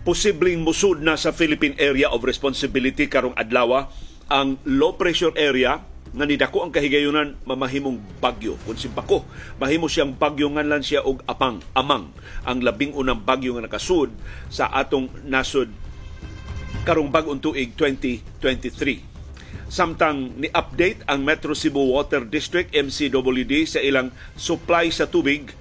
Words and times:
posibleng 0.00 0.64
musud 0.64 1.04
na 1.04 1.16
sa 1.20 1.32
Philippine 1.32 1.76
Area 1.76 2.08
of 2.08 2.24
Responsibility 2.24 3.04
karong 3.06 3.36
adlaw 3.36 3.88
ang 4.30 4.56
low 4.64 4.94
pressure 4.96 5.34
area 5.36 5.82
nga 6.10 6.26
nidako 6.26 6.66
ang 6.66 6.72
kahigayunan 6.74 7.38
mamahimong 7.46 8.02
bagyo. 8.18 8.58
Kun 8.66 8.74
simpako 8.74 9.22
mahimo 9.62 9.86
siyang 9.86 10.16
bagyo 10.16 10.50
nganlan 10.50 10.82
siya 10.82 11.06
og 11.06 11.22
apang 11.26 11.62
amang. 11.76 12.10
Ang 12.46 12.66
labing 12.66 12.96
unang 12.96 13.22
bagyo 13.22 13.54
nga 13.54 13.66
nakasud 13.66 14.10
sa 14.50 14.66
atong 14.70 15.10
nasod 15.26 15.70
karong 16.82 17.12
bag-ong 17.12 17.42
tuig 17.44 17.76
2023 17.76 19.10
samtang 19.70 20.34
ni-update 20.34 21.06
ang 21.06 21.22
Metro 21.22 21.54
Cebu 21.54 21.94
Water 21.94 22.26
District 22.26 22.74
MCWD 22.74 23.70
sa 23.70 23.78
ilang 23.78 24.10
supply 24.34 24.90
sa 24.90 25.06
tubig 25.06 25.54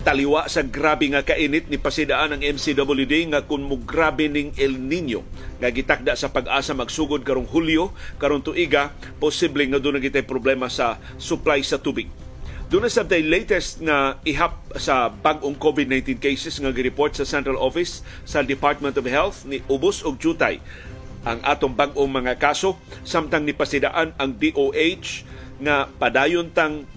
taliwa 0.00 0.48
sa 0.48 0.64
grabe 0.64 1.12
nga 1.12 1.20
kainit 1.20 1.68
ni 1.68 1.76
pasidaan 1.76 2.32
ang 2.32 2.40
MCWD 2.40 3.36
nga 3.36 3.44
kun 3.44 3.60
mo 3.60 3.76
grabe 3.76 4.32
ning 4.32 4.48
El 4.56 4.80
Nino 4.80 5.20
nga 5.60 5.68
gitakda 5.68 6.16
sa 6.16 6.32
pag-asa 6.32 6.72
magsugod 6.72 7.20
karong 7.20 7.44
Hulyo 7.44 7.92
karong 8.16 8.40
tuiga 8.40 8.96
posible 9.20 9.68
nga 9.68 9.76
doon 9.76 10.00
gitay 10.00 10.24
problema 10.24 10.72
sa 10.72 10.96
supply 11.20 11.60
sa 11.60 11.76
tubig. 11.76 12.08
Doon 12.72 12.88
sa 12.88 13.04
the 13.04 13.20
latest 13.20 13.82
nga 13.84 14.16
ihap 14.24 14.56
sa 14.78 15.10
bag-ong 15.10 15.58
COVID-19 15.58 16.16
cases 16.22 16.56
nga 16.56 16.72
gi-report 16.72 17.18
sa 17.18 17.28
Central 17.28 17.60
Office 17.60 18.00
sa 18.24 18.40
Department 18.40 18.96
of 18.96 19.04
Health 19.04 19.44
ni 19.44 19.60
ubos 19.68 20.00
og 20.06 20.16
jutay 20.16 20.62
ang 21.28 21.44
atong 21.44 21.76
bag-ong 21.76 22.08
mga 22.08 22.40
kaso 22.40 22.80
samtang 23.04 23.44
ni 23.44 23.52
pasidaan 23.52 24.16
ang 24.16 24.32
DOH 24.32 25.28
nga 25.60 25.92
padayon 26.00 26.48
tang 26.48 26.88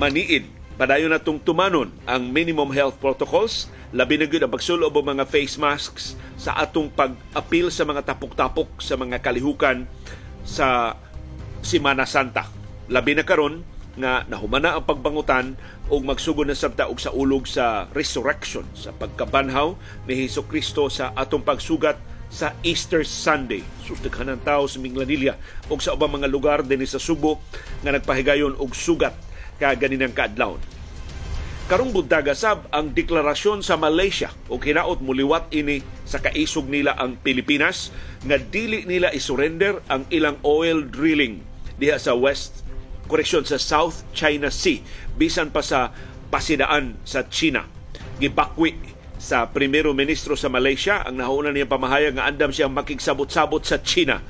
maniid 0.00 0.53
Padayon 0.74 1.14
natong 1.14 1.38
tumanon 1.38 1.94
ang 2.02 2.34
minimum 2.34 2.74
health 2.74 2.98
protocols, 2.98 3.70
labi 3.94 4.18
na 4.18 4.26
ang 4.26 4.50
pagsulo 4.50 4.90
og 4.90 5.06
mga 5.06 5.22
face 5.22 5.54
masks 5.54 6.18
sa 6.34 6.58
atong 6.58 6.90
pag-apil 6.90 7.70
sa 7.70 7.86
mga 7.86 8.02
tapok-tapok 8.02 8.82
sa 8.82 8.98
mga 8.98 9.22
kalihukan 9.22 9.86
sa 10.42 10.98
Simana 11.62 12.02
Santa. 12.10 12.50
Labi 12.90 13.14
na 13.14 13.22
karon 13.22 13.62
nga 13.94 14.26
nahumana 14.26 14.74
ang 14.74 14.82
pagbangutan 14.82 15.54
og 15.86 16.02
magsugod 16.02 16.50
na 16.50 16.58
sabta 16.58 16.90
og 16.90 16.98
sa 16.98 17.14
ulog 17.14 17.46
sa 17.46 17.86
resurrection 17.94 18.66
sa 18.74 18.90
pagkabanhaw 18.90 19.78
ni 20.10 20.26
Hesus 20.26 20.50
Kristo 20.50 20.90
sa 20.90 21.14
atong 21.14 21.46
pagsugat 21.46 21.94
sa 22.34 22.50
Easter 22.66 23.06
Sunday. 23.06 23.62
Susdaghan 23.86 24.26
ng 24.26 24.42
tao 24.42 24.66
sa 24.66 24.82
Minglanilla 24.82 25.38
o 25.70 25.78
sa 25.78 25.94
ubang 25.94 26.18
mga 26.18 26.26
lugar 26.26 26.66
din 26.66 26.82
sa 26.82 26.98
Subo 26.98 27.38
nga 27.86 27.94
nagpahigayon 27.94 28.58
og 28.58 28.74
sugat 28.74 29.14
kaganinang 29.64 30.12
kaadlawon. 30.12 30.60
Karong 31.64 31.96
buntaga 31.96 32.36
sab 32.36 32.68
ang 32.68 32.92
deklarasyon 32.92 33.64
sa 33.64 33.80
Malaysia 33.80 34.28
o 34.52 34.60
kinaot 34.60 35.00
muliwat 35.00 35.48
ini 35.56 35.80
sa 36.04 36.20
kaisog 36.20 36.68
nila 36.68 36.92
ang 36.92 37.16
Pilipinas 37.16 37.88
nga 38.28 38.36
dili 38.36 38.84
nila 38.84 39.08
isurrender 39.16 39.80
ang 39.88 40.04
ilang 40.12 40.36
oil 40.44 40.84
drilling 40.84 41.40
diha 41.80 41.96
sa 41.96 42.12
West 42.12 42.60
koreksyon 43.08 43.48
sa 43.48 43.56
South 43.56 44.04
China 44.12 44.52
Sea 44.52 44.84
bisan 45.16 45.48
pa 45.48 45.64
sa 45.64 45.88
pasidaan 46.28 47.00
sa 47.08 47.24
China. 47.32 47.64
Gibakwi 48.20 48.76
sa 49.16 49.48
primero 49.48 49.96
ministro 49.96 50.36
sa 50.36 50.52
Malaysia 50.52 51.00
ang 51.00 51.16
nauna 51.16 51.48
niyang 51.48 51.72
pamahayag 51.72 52.20
nga 52.20 52.28
andam 52.28 52.52
siyang 52.52 52.76
makigsabot-sabot 52.76 53.64
sa 53.64 53.80
China 53.80 54.20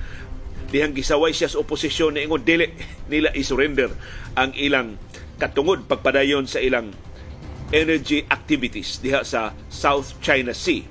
dihang 0.71 0.95
gisaway 0.95 1.35
siya 1.35 1.51
sa 1.51 1.59
oposisyon 1.63 2.15
na 2.15 2.23
ingon 2.23 2.47
dili 2.47 2.71
nila 3.11 3.35
isurrender 3.35 3.91
ang 4.39 4.55
ilang 4.55 4.99
katungod 5.37 5.87
pagpadayon 5.91 6.47
sa 6.47 6.63
ilang 6.63 6.95
energy 7.75 8.23
activities 8.29 9.03
diha 9.03 9.27
sa 9.27 9.57
South 9.67 10.19
China 10.23 10.55
Sea. 10.55 10.87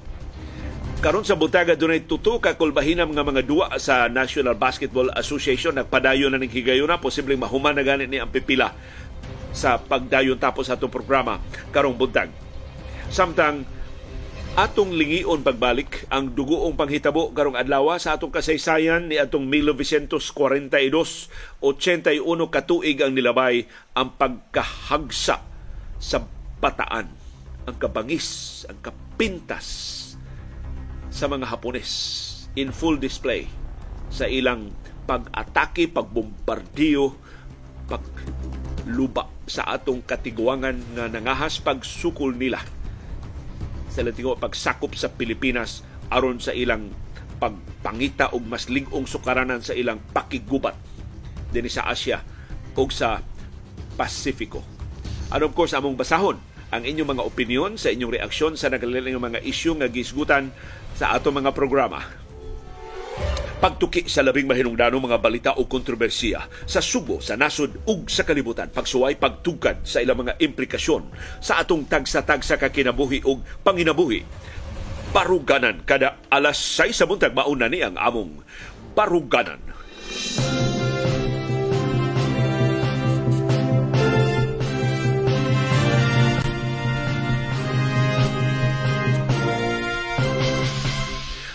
Karon 1.04 1.28
sa 1.28 1.36
butaga 1.36 1.76
dunay 1.76 2.08
tuto 2.08 2.40
ka 2.40 2.56
kulbahinam 2.56 3.12
nga 3.12 3.28
mga 3.28 3.44
duwa 3.44 3.68
sa 3.76 4.08
National 4.08 4.56
Basketball 4.56 5.12
Association 5.20 5.76
nagpadayon 5.76 6.32
na 6.32 6.40
ning 6.40 6.52
higayuna 6.52 6.96
posibleng 7.04 7.44
mahuman 7.44 7.76
na 7.76 7.84
ganit 7.84 8.08
ni 8.08 8.24
ang 8.24 8.32
pipila 8.32 8.72
sa 9.52 9.76
pagdayon 9.78 10.40
tapos 10.40 10.72
atong 10.72 10.88
programa 10.88 11.44
karong 11.76 12.00
buntag. 12.00 12.32
Samtang 13.12 13.68
atong 14.54 14.94
lingion 14.94 15.42
pagbalik 15.42 16.06
ang 16.14 16.30
dugoong 16.30 16.78
panghitabo 16.78 17.34
karong 17.34 17.58
adlaw 17.58 17.98
sa 17.98 18.14
atong 18.14 18.30
kasaysayan 18.30 19.10
ni 19.10 19.18
atong 19.18 19.50
1942 19.50 20.14
81 21.58 22.22
katuig 22.54 23.02
ang 23.02 23.18
nilabay 23.18 23.66
ang 23.98 24.14
pagkahagsa 24.14 25.42
sa 25.98 26.18
bataan 26.62 27.10
ang 27.66 27.76
kabangis 27.82 28.62
ang 28.70 28.78
kapintas 28.78 29.66
sa 31.10 31.26
mga 31.26 31.50
Hapones 31.50 31.90
in 32.54 32.70
full 32.70 33.02
display 33.02 33.50
sa 34.14 34.30
ilang 34.30 34.70
pag-atake, 35.10 35.90
pagbombardiyo, 35.90 37.18
pagluba 37.90 39.34
sa 39.50 39.66
atong 39.74 40.06
katiguangan 40.06 40.78
nga 40.94 41.10
nangahas 41.10 41.58
pagsukol 41.58 42.38
nila 42.38 42.62
sa 43.94 44.02
latingo 44.02 44.34
pagsakop 44.34 44.98
sa 44.98 45.14
Pilipinas 45.14 45.86
aron 46.10 46.42
sa 46.42 46.52
ilang 46.52 46.90
pagpangita 47.38 48.34
og 48.34 48.50
mas 48.50 48.66
ling-ong 48.66 49.06
sukaranan 49.06 49.62
sa 49.62 49.78
ilang 49.78 50.02
pakigubat 50.12 50.74
dinhi 51.54 51.70
sa 51.70 51.86
Asia 51.86 52.26
ug 52.74 52.90
sa 52.90 53.22
Pasifiko. 53.94 54.66
And 55.30 55.46
of 55.46 55.54
course, 55.54 55.78
among 55.78 55.94
basahon 55.94 56.42
ang 56.74 56.82
inyong 56.82 57.14
mga 57.14 57.24
opinion 57.26 57.72
sa 57.78 57.94
inyong 57.94 58.18
reaksyon 58.18 58.54
sa 58.58 58.74
nagalilang 58.74 59.22
mga 59.22 59.46
isyu 59.46 59.78
nga 59.78 59.86
gisgutan 59.86 60.50
sa 60.98 61.14
ato 61.14 61.30
mga 61.30 61.54
programa. 61.54 62.02
Pagtuki 63.64 64.12
sa 64.12 64.20
labing 64.20 64.44
mahinungdanong 64.44 65.08
mga 65.08 65.18
balita 65.24 65.52
o 65.56 65.64
kontrobersiya 65.64 66.68
sa 66.68 66.84
Subo, 66.84 67.24
sa 67.24 67.40
nasod 67.40 67.80
ug 67.88 68.12
sa 68.12 68.28
kalibutan. 68.28 68.68
Pagsuway 68.68 69.16
pagtugkad 69.16 69.88
sa 69.88 70.04
ilang 70.04 70.20
mga 70.20 70.36
implikasyon 70.36 71.08
sa 71.40 71.64
atong 71.64 71.88
tagsa-tagsa 71.88 72.60
ka 72.60 72.68
kinabuhi 72.68 73.24
ug 73.24 73.40
panginabuhi. 73.64 74.28
Baruganan 75.16 75.80
kada 75.88 76.20
alas 76.28 76.60
6 76.60 76.92
sa 76.92 77.08
buntag 77.08 77.32
mauna 77.32 77.72
ni 77.72 77.80
ang 77.80 77.96
among 77.96 78.44
Baruganan. 78.92 79.64
Baruganan. 79.64 80.83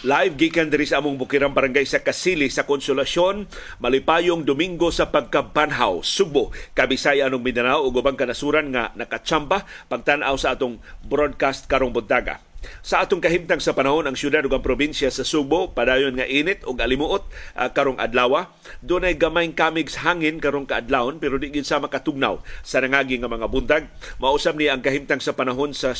Live 0.08 0.40
gikan 0.40 0.72
diri 0.72 0.88
sa 0.88 1.04
among 1.04 1.20
bukirang 1.20 1.52
barangay 1.52 1.84
sa 1.84 2.00
Kasili 2.00 2.48
sa 2.48 2.64
Konsolasyon, 2.64 3.44
malipayong 3.76 4.40
Domingo 4.40 4.88
sa 4.88 5.12
pagkabanhaw, 5.12 6.00
Subo, 6.00 6.48
Kabisaya 6.72 7.28
anong 7.28 7.44
Mindanao 7.44 7.84
ug 7.84 8.00
ubang 8.00 8.16
kanasuran 8.16 8.72
nga 8.72 8.88
nakatsamba 8.96 9.68
pagtan-aw 9.92 10.32
sa 10.40 10.56
atong 10.56 10.80
broadcast 11.04 11.68
karong 11.68 11.92
buntaga. 11.92 12.40
Sa 12.80 13.04
atong 13.04 13.20
kahimtang 13.20 13.60
sa 13.60 13.76
panahon 13.76 14.08
ang 14.08 14.16
syudad 14.16 14.40
ug 14.48 14.56
ang 14.56 14.64
probinsya 14.64 15.12
sa 15.12 15.28
Subo 15.28 15.76
padayon 15.76 16.16
nga 16.16 16.24
init 16.24 16.64
ug 16.64 16.80
alimuot 16.80 17.28
uh, 17.60 17.68
karong 17.68 18.00
adlaw. 18.00 18.48
Dunay 18.80 19.12
gamayng 19.12 19.52
kamigs 19.52 20.00
hangin 20.00 20.40
karong 20.40 20.64
kaadlawon 20.64 21.20
pero 21.20 21.36
di 21.36 21.52
gid 21.52 21.68
sa 21.68 21.84
makatugnaw 21.84 22.40
sa 22.64 22.80
nangagi 22.80 23.20
nga 23.20 23.28
mga 23.28 23.44
buntag. 23.52 23.84
Mausab 24.16 24.56
ni 24.56 24.72
ang 24.72 24.80
kahimtang 24.80 25.20
sa 25.20 25.36
panahon 25.36 25.76
sa 25.76 25.92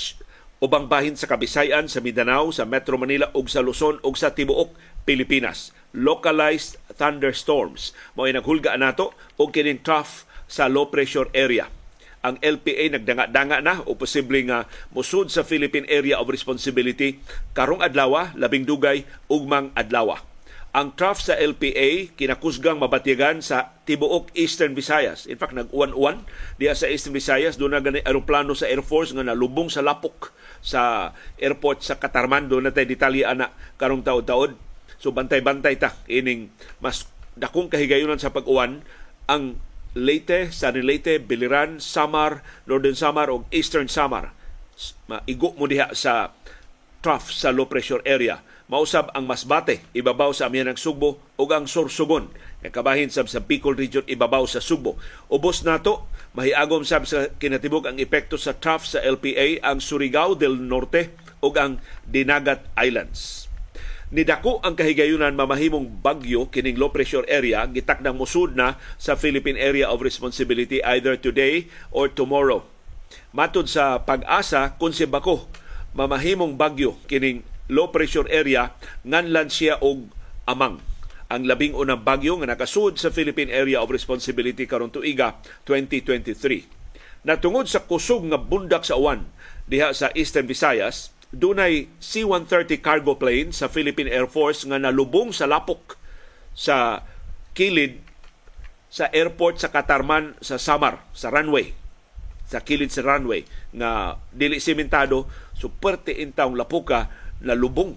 ubang 0.59 0.91
bahin 0.91 1.15
sa 1.15 1.31
Kabisayan, 1.31 1.87
sa 1.87 2.03
Mindanao, 2.03 2.51
sa 2.51 2.67
Metro 2.67 2.99
Manila 2.99 3.31
ug 3.31 3.47
sa 3.47 3.63
Luzon 3.63 4.03
ug 4.03 4.15
sa 4.19 4.35
tibuok 4.35 4.75
Pilipinas. 5.07 5.71
Localized 5.95 6.77
thunderstorms. 6.99 7.95
Mao 8.19 8.27
naghulga 8.27 8.75
nato 8.75 9.15
og 9.39 9.55
kining 9.55 9.81
trough 9.87 10.27
sa 10.51 10.67
low 10.67 10.91
pressure 10.91 11.31
area. 11.31 11.71
Ang 12.27 12.43
LPA 12.43 12.99
nagdanga-danga 12.99 13.63
na 13.63 13.79
o 13.87 13.95
posible 13.95 14.43
nga 14.51 14.67
musud 14.91 15.31
sa 15.31 15.47
Philippine 15.47 15.87
Area 15.87 16.19
of 16.19 16.27
Responsibility 16.27 17.23
karong 17.55 17.79
adlaw, 17.79 18.35
labing 18.35 18.67
dugay 18.67 19.07
ugmang 19.31 19.71
adlaw. 19.79 20.19
Ang 20.75 20.93
trough 20.99 21.23
sa 21.23 21.39
LPA 21.39 22.13
kinakusgang 22.19 22.77
mabatyagan 22.77 23.41
sa 23.41 23.79
tibuok 23.87 24.35
Eastern 24.37 24.77
Visayas. 24.77 25.25
In 25.25 25.41
fact, 25.41 25.57
nag-uwan-uwan 25.57 26.29
diya 26.61 26.77
sa 26.77 26.91
Eastern 26.91 27.17
Visayas. 27.17 27.57
Doon 27.57 27.79
na 27.79 27.81
gani 27.81 28.05
aeroplano 28.05 28.53
sa 28.53 28.69
Air 28.69 28.85
Force 28.85 29.15
nga 29.17 29.25
nalubong 29.25 29.73
sa 29.73 29.81
lapok 29.81 30.35
sa 30.63 31.13
airport 31.39 31.83
sa 31.85 31.97
Katarman. 31.97 32.47
Doon 32.51 32.69
na 32.69 32.73
tayo 32.75 32.89
detalya 32.89 33.35
na 33.35 33.53
karong 33.81 34.05
taod-taod. 34.05 34.55
So 34.99 35.15
bantay-bantay 35.15 35.79
ta 35.79 35.95
ining 36.11 36.51
mas 36.83 37.07
dakong 37.39 37.71
kahigayunan 37.71 38.19
sa 38.19 38.35
pag-uwan 38.35 38.83
ang 39.31 39.63
Leyte, 39.99 40.53
San 40.53 40.79
Leyte, 40.79 41.19
Biliran, 41.19 41.81
Samar, 41.81 42.45
Northern 42.69 42.95
Samar 42.95 43.33
ug 43.33 43.49
Eastern 43.51 43.89
Samar. 43.89 44.35
Maigo 45.11 45.55
mo 45.59 45.67
diha 45.67 45.91
sa 45.95 46.35
trough 47.03 47.31
sa 47.31 47.55
low 47.55 47.67
pressure 47.67 48.03
area 48.07 48.43
mausab 48.69 49.09
ang 49.17 49.25
Masbate 49.25 49.81
ibabaw 49.97 50.31
sa 50.37 50.47
Amihanang 50.47 50.79
Sugbo 50.79 51.19
ug 51.41 51.49
ang 51.51 51.65
Sorsogon 51.65 52.29
nga 52.61 52.71
kabahin 52.71 53.09
sa 53.09 53.25
Bicol 53.41 53.75
region 53.75 54.05
ibabaw 54.05 54.45
sa 54.45 54.61
Sugbo. 54.61 55.01
Ubos 55.33 55.65
nato 55.65 56.07
mahiagom 56.39 56.87
sab 56.87 57.03
sa 57.03 57.27
kinatibok 57.35 57.91
ang 57.91 57.99
epekto 57.99 58.39
sa 58.39 58.55
trough 58.55 58.87
sa 58.87 59.03
LPA 59.03 59.59
ang 59.59 59.83
Surigao 59.83 60.39
del 60.39 60.55
Norte 60.55 61.11
ug 61.43 61.59
ang 61.59 61.83
Dinagat 62.07 62.63
Islands. 62.79 63.51
Nidako 64.15 64.63
ang 64.63 64.79
kahigayunan 64.79 65.35
mamahimong 65.35 65.99
bagyo 65.99 66.47
kining 66.49 66.79
low 66.79 66.95
pressure 66.95 67.27
area 67.27 67.67
gitakdang 67.67 68.15
musud 68.15 68.55
na 68.55 68.79
sa 68.97 69.19
Philippine 69.19 69.59
Area 69.59 69.91
of 69.91 69.99
Responsibility 69.99 70.79
either 70.87 71.19
today 71.19 71.67
or 71.91 72.07
tomorrow. 72.07 72.63
Matod 73.35 73.67
sa 73.67 74.01
pag-asa 74.07 74.79
kung 74.79 74.95
si 74.95 75.11
Bako 75.11 75.51
mamahimong 75.93 76.55
bagyo 76.55 77.03
kining 77.11 77.43
low 77.67 77.91
pressure 77.91 78.31
area 78.31 78.73
nganlan 79.03 79.51
siya 79.51 79.83
og 79.83 80.07
amang 80.47 80.79
ang 81.29 81.45
labing 81.45 81.77
unang 81.77 82.01
bagyo 82.01 82.41
nga 82.41 82.57
nakasud 82.57 82.97
sa 82.97 83.13
Philippine 83.13 83.53
Area 83.53 83.85
of 83.85 83.93
Responsibility 83.93 84.65
karon 84.65 84.89
tuiga 84.89 85.37
2023. 85.69 87.25
Natungod 87.29 87.69
sa 87.69 87.85
kusog 87.85 88.25
nga 88.33 88.41
bundak 88.41 88.89
sa 88.89 88.97
uwan 88.97 89.29
diha 89.69 89.93
sa 89.93 90.09
Eastern 90.17 90.49
Visayas, 90.49 91.13
dunay 91.29 91.93
C-130 92.01 92.81
cargo 92.81 93.21
plane 93.21 93.53
sa 93.53 93.69
Philippine 93.69 94.09
Air 94.09 94.25
Force 94.25 94.65
nga 94.65 94.81
nalubong 94.81 95.37
sa 95.37 95.45
lapok 95.45 96.01
sa 96.57 97.05
kilid 97.53 98.01
sa 98.89 99.13
airport 99.13 99.61
sa 99.61 99.69
Katarman 99.69 100.33
sa 100.41 100.57
Samar, 100.57 101.05
sa 101.13 101.29
runway 101.29 101.77
sa 102.49 102.65
kilid 102.65 102.89
sa 102.89 103.05
runway 103.05 103.45
nga 103.77 104.17
dili 104.33 104.57
simentado 104.57 105.29
superte 105.53 106.17
intawng 106.17 106.57
lapuka 106.57 107.13
na 107.45 107.53
lubong 107.53 107.93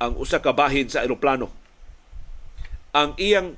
ang 0.00 0.16
usa 0.16 0.40
ka 0.40 0.56
bahin 0.56 0.88
sa 0.88 1.04
eroplano. 1.04 1.59
Ang 2.90 3.14
iyang 3.18 3.54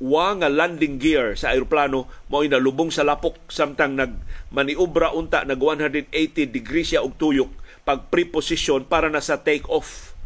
wa 0.00 0.32
nga 0.32 0.48
landing 0.48 0.96
gear 0.96 1.36
sa 1.36 1.52
eroplano 1.52 2.08
mao 2.32 2.40
nalubong 2.40 2.88
sa 2.88 3.04
lapok 3.04 3.36
samtang 3.52 4.00
nag 4.00 4.16
maniobra 4.48 5.12
unta 5.12 5.44
nag 5.44 5.60
180 5.60 6.08
degrees 6.48 6.96
siya 6.96 7.04
og 7.04 7.20
tuyok 7.20 7.52
pag 7.84 8.08
preposition 8.08 8.80
para 8.88 9.12
na 9.12 9.20
sa 9.20 9.44
take 9.44 9.68
off 9.68 10.16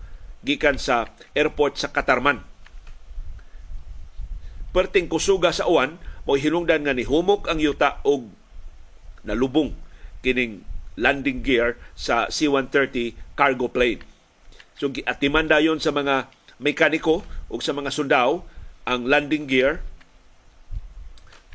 gikan 0.47 0.79
sa 0.79 1.11
airport 1.35 1.81
sa 1.81 1.91
Katarman. 1.91 2.45
Perting 4.71 5.07
kusuga 5.07 5.55
sa 5.55 5.67
uwan, 5.71 5.99
mo 6.27 6.35
hinungdan 6.35 6.83
nga 6.87 6.95
ni 6.95 7.07
humok 7.07 7.47
ang 7.51 7.59
yuta 7.59 8.03
og 8.07 8.31
nalubong 9.27 9.73
kining 10.21 10.63
landing 10.95 11.43
gear 11.43 11.75
sa 11.99 12.31
C-130 12.31 13.19
cargo 13.35 13.67
plane. 13.67 14.03
So 14.79 14.91
atiman 15.07 15.51
dayon 15.51 15.79
sa 15.83 15.91
mga 15.91 16.31
mekaniko 16.63 17.27
o 17.51 17.55
sa 17.59 17.75
mga 17.75 17.91
sundao 17.91 18.47
ang 18.85 19.09
landing 19.09 19.49
gear 19.49 19.81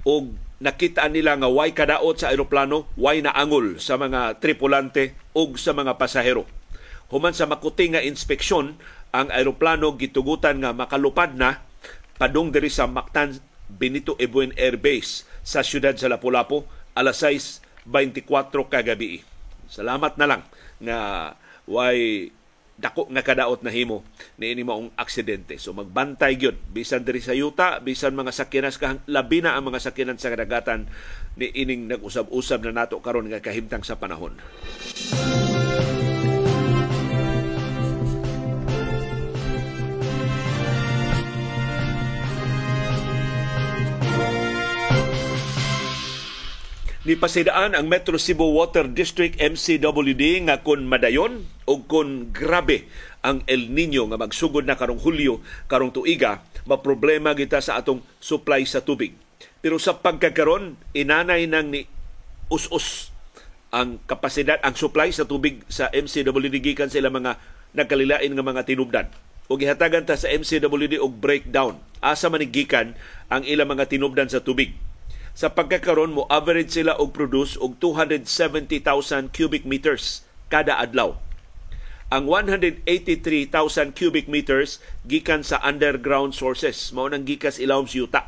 og 0.04 0.34
nakita 0.60 1.08
nila 1.08 1.40
nga 1.40 1.48
way 1.48 1.72
kadaot 1.72 2.20
sa 2.20 2.36
eroplano, 2.36 2.88
way 3.00 3.24
naangol 3.24 3.80
sa 3.80 3.96
mga 3.96 4.44
tripulante 4.44 5.16
ug 5.32 5.56
sa 5.56 5.72
mga 5.72 5.96
pasahero. 5.96 6.44
Human 7.10 7.34
sa 7.34 7.48
makuting 7.50 7.96
nga 7.96 8.04
inspeksyon, 8.04 8.78
ang 9.10 9.28
eroplano 9.34 9.98
gitugutan 9.98 10.62
nga 10.62 10.76
makalupad 10.76 11.34
na 11.34 11.66
padung 12.20 12.54
diri 12.54 12.70
sa 12.70 12.86
Mactan 12.86 13.42
Benito 13.66 14.14
Ebuen 14.22 14.54
Air 14.60 14.78
Base 14.78 15.26
sa 15.42 15.66
siyudad 15.66 15.98
sa 15.98 16.12
Lapu-Lapu 16.12 16.68
alas 16.94 17.24
6:24 17.26 18.70
kagabi. 18.70 19.26
Salamat 19.66 20.20
na 20.20 20.28
lang 20.28 20.42
nga 20.84 21.00
way 21.66 22.30
dako 22.80 23.12
nga 23.12 23.20
kadaot 23.20 23.60
na 23.60 23.72
himo 23.76 24.08
ni 24.40 24.56
ini 24.56 24.64
maong 24.64 24.96
aksidente. 24.96 25.60
So 25.60 25.76
magbantay 25.76 26.40
gyud 26.40 26.56
bisan 26.72 27.04
diri 27.04 27.20
sa 27.20 27.36
yuta, 27.36 27.84
bisan 27.84 28.16
mga 28.16 28.32
sakyanan 28.32 28.72
sa 28.72 28.96
labi 29.12 29.44
na 29.44 29.60
ang 29.60 29.68
mga 29.68 29.84
sakyanan 29.84 30.16
sa 30.16 30.32
kadagatan 30.32 30.88
ni 31.36 31.52
ining 31.52 31.92
nag-usab-usab 31.92 32.64
na 32.72 32.84
nato 32.84 33.04
karon 33.04 33.28
nga 33.28 33.44
kahimtang 33.44 33.84
sa 33.84 34.00
panahon. 34.00 34.40
Ni 47.08 47.16
pasidaan 47.16 47.80
ang 47.80 47.88
Metro 47.88 48.20
Cebu 48.20 48.60
Water 48.60 48.84
District 48.92 49.40
MCWD 49.40 50.44
nga 50.52 50.60
kun 50.60 50.84
madayon 50.84 51.48
o 51.64 51.80
kun 51.88 52.28
grabe 52.36 52.92
ang 53.24 53.40
El 53.48 53.72
Nino 53.72 54.04
nga 54.12 54.20
magsugod 54.20 54.68
na 54.68 54.76
karong 54.76 55.00
Hulyo 55.00 55.40
karong 55.72 55.96
tuiga 55.96 56.44
maproblema 56.68 57.32
kita 57.40 57.64
sa 57.64 57.80
atong 57.80 58.04
supply 58.20 58.68
sa 58.68 58.84
tubig. 58.84 59.16
Pero 59.64 59.80
sa 59.80 59.96
pagkakaron 59.96 60.76
inanay 60.92 61.48
nang 61.48 61.72
ni 61.72 61.88
us-us 62.52 63.16
ang 63.72 64.04
kapasidad 64.04 64.60
ang 64.60 64.76
supply 64.76 65.08
sa 65.16 65.24
tubig 65.24 65.64
sa 65.72 65.88
MCWD 65.96 66.60
gikan 66.60 66.92
sila 66.92 67.08
mga 67.08 67.40
nagkalilain 67.80 68.36
nga 68.36 68.44
mga 68.44 68.68
tinubdan. 68.68 69.08
O 69.48 69.56
gihatagan 69.56 70.04
ta 70.04 70.20
sa 70.20 70.28
MCWD 70.28 71.00
og 71.00 71.16
breakdown. 71.16 71.80
Asa 72.04 72.28
manigikan 72.28 72.92
ang 73.32 73.48
ilang 73.48 73.72
mga 73.72 73.88
tinubdan 73.88 74.28
sa 74.28 74.44
tubig 74.44 74.76
sa 75.40 75.48
pagkakaroon 75.48 76.12
mo 76.12 76.28
average 76.28 76.76
sila 76.76 77.00
og 77.00 77.16
produce 77.16 77.56
og 77.64 77.80
270,000 77.80 79.32
cubic 79.32 79.64
meters 79.64 80.28
kada 80.52 80.76
adlaw. 80.76 81.16
Ang 82.12 82.28
183,000 82.28 83.96
cubic 83.96 84.28
meters 84.28 84.84
gikan 85.08 85.40
sa 85.40 85.64
underground 85.64 86.36
sources, 86.36 86.92
mao 86.92 87.08
nang 87.08 87.24
gikas 87.24 87.56
ilawom 87.56 87.88
sa 87.88 87.98
yuta. 88.04 88.22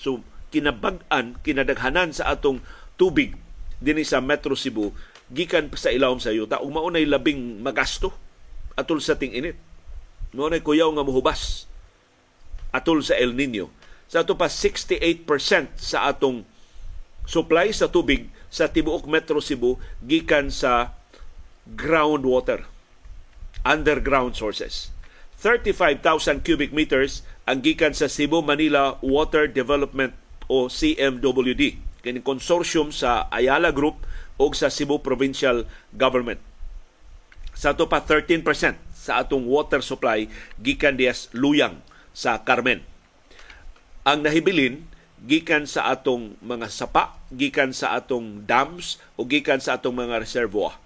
So 0.00 0.24
kinabag-an, 0.56 1.36
kinadaghanan 1.44 2.16
sa 2.16 2.32
atong 2.32 2.64
tubig 2.96 3.36
dinhi 3.84 4.08
sa 4.08 4.24
Metro 4.24 4.56
Cebu 4.56 4.96
gikan 5.28 5.68
sa 5.76 5.92
ilawom 5.92 6.16
sa 6.16 6.32
yuta 6.32 6.64
ug 6.64 6.72
mao 6.72 6.88
nay 6.88 7.04
labing 7.04 7.60
magasto 7.60 8.08
atol 8.72 9.04
sa 9.04 9.20
ting 9.20 9.36
init. 9.36 9.60
Mao 10.32 10.48
nay 10.48 10.64
kuyaw 10.64 10.88
nga 10.96 11.04
muhubas 11.04 11.68
atol 12.72 13.04
sa 13.04 13.20
El 13.20 13.36
Nino. 13.36 13.68
Sa 14.08 14.24
ato 14.24 14.32
pa 14.32 14.48
68% 14.48 15.28
sa 15.76 16.08
atong 16.08 16.53
supply 17.24 17.72
sa 17.72 17.88
tubig 17.88 18.28
sa 18.52 18.70
tibuok 18.70 19.08
Metro 19.08 19.40
Cebu 19.40 19.80
gikan 20.04 20.52
sa 20.52 20.94
groundwater, 21.68 22.68
underground 23.64 24.36
sources. 24.36 24.92
35,000 25.40 26.40
cubic 26.40 26.72
meters 26.72 27.26
ang 27.44 27.60
gikan 27.60 27.92
sa 27.92 28.08
Cebu 28.08 28.40
Manila 28.40 28.96
Water 29.04 29.44
Development 29.44 30.16
o 30.48 30.68
CMWD 30.72 31.84
kini 32.04 32.20
consortium 32.20 32.92
sa 32.92 33.32
Ayala 33.32 33.72
Group 33.72 34.04
o 34.36 34.52
sa 34.52 34.68
Cebu 34.68 35.00
Provincial 35.00 35.64
Government. 35.96 36.36
Sa 37.56 37.72
ato 37.72 37.88
pa 37.88 38.04
13% 38.04 38.44
sa 38.92 39.20
atong 39.24 39.48
water 39.48 39.80
supply 39.80 40.28
gikan 40.60 41.00
dias 41.00 41.32
luyang 41.32 41.80
sa 42.12 42.44
Carmen. 42.44 42.84
Ang 44.04 44.24
nahibilin 44.24 44.84
gikan 45.24 45.64
sa 45.64 45.88
atong 45.88 46.36
mga 46.44 46.68
sapa, 46.68 47.16
gikan 47.32 47.72
sa 47.72 47.96
atong 47.96 48.44
dams 48.44 49.00
o 49.16 49.24
gikan 49.24 49.58
sa 49.58 49.80
atong 49.80 49.96
mga 49.96 50.20
reservoir. 50.20 50.76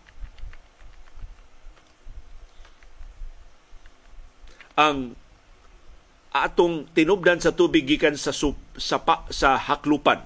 Ang 4.78 5.18
atong 6.30 6.86
tinubdan 6.94 7.42
sa 7.42 7.50
tubig 7.50 7.82
gikan 7.82 8.14
sa 8.14 8.30
sapa 8.78 9.26
sa 9.34 9.58
haklupan 9.58 10.22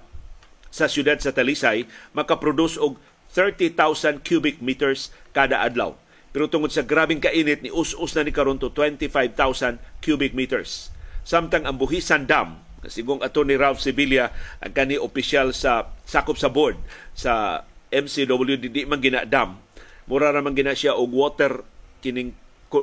sa 0.69 0.85
siyudad 0.85 1.16
sa 1.16 1.33
Talisay 1.33 1.88
makaproduce 2.12 2.76
og 2.76 3.00
30,000 3.33 4.21
cubic 4.21 4.61
meters 4.61 5.09
kada 5.33 5.64
adlaw. 5.64 5.97
Pero 6.33 6.49
tungod 6.49 6.73
sa 6.73 6.85
grabing 6.85 7.21
kainit 7.21 7.64
ni 7.64 7.73
us-us 7.73 8.12
na 8.12 8.25
ni 8.25 8.33
karon 8.33 8.61
to 8.61 8.69
25,000 8.69 9.81
cubic 10.04 10.37
meters. 10.37 10.92
Samtang 11.25 11.64
ang 11.64 11.81
Buhisan 11.81 12.28
Dam 12.28 12.61
Sigong 12.90 13.22
ato 13.22 13.46
ni 13.46 13.54
Ralph 13.54 13.78
Sevilla 13.78 14.34
ang 14.58 14.74
kani 14.74 14.98
opisyal 14.98 15.54
sa 15.54 15.94
sakop 16.02 16.34
sa 16.34 16.50
board 16.50 16.74
sa 17.14 17.62
MCWD 17.94 18.72
di 18.72 18.82
man 18.88 18.98
ginadam. 18.98 19.62
Mura 20.10 20.34
ra 20.34 20.42
man 20.42 20.58
gina 20.58 20.74
siya 20.74 20.98
og 20.98 21.14
water 21.14 21.62
kining 22.02 22.34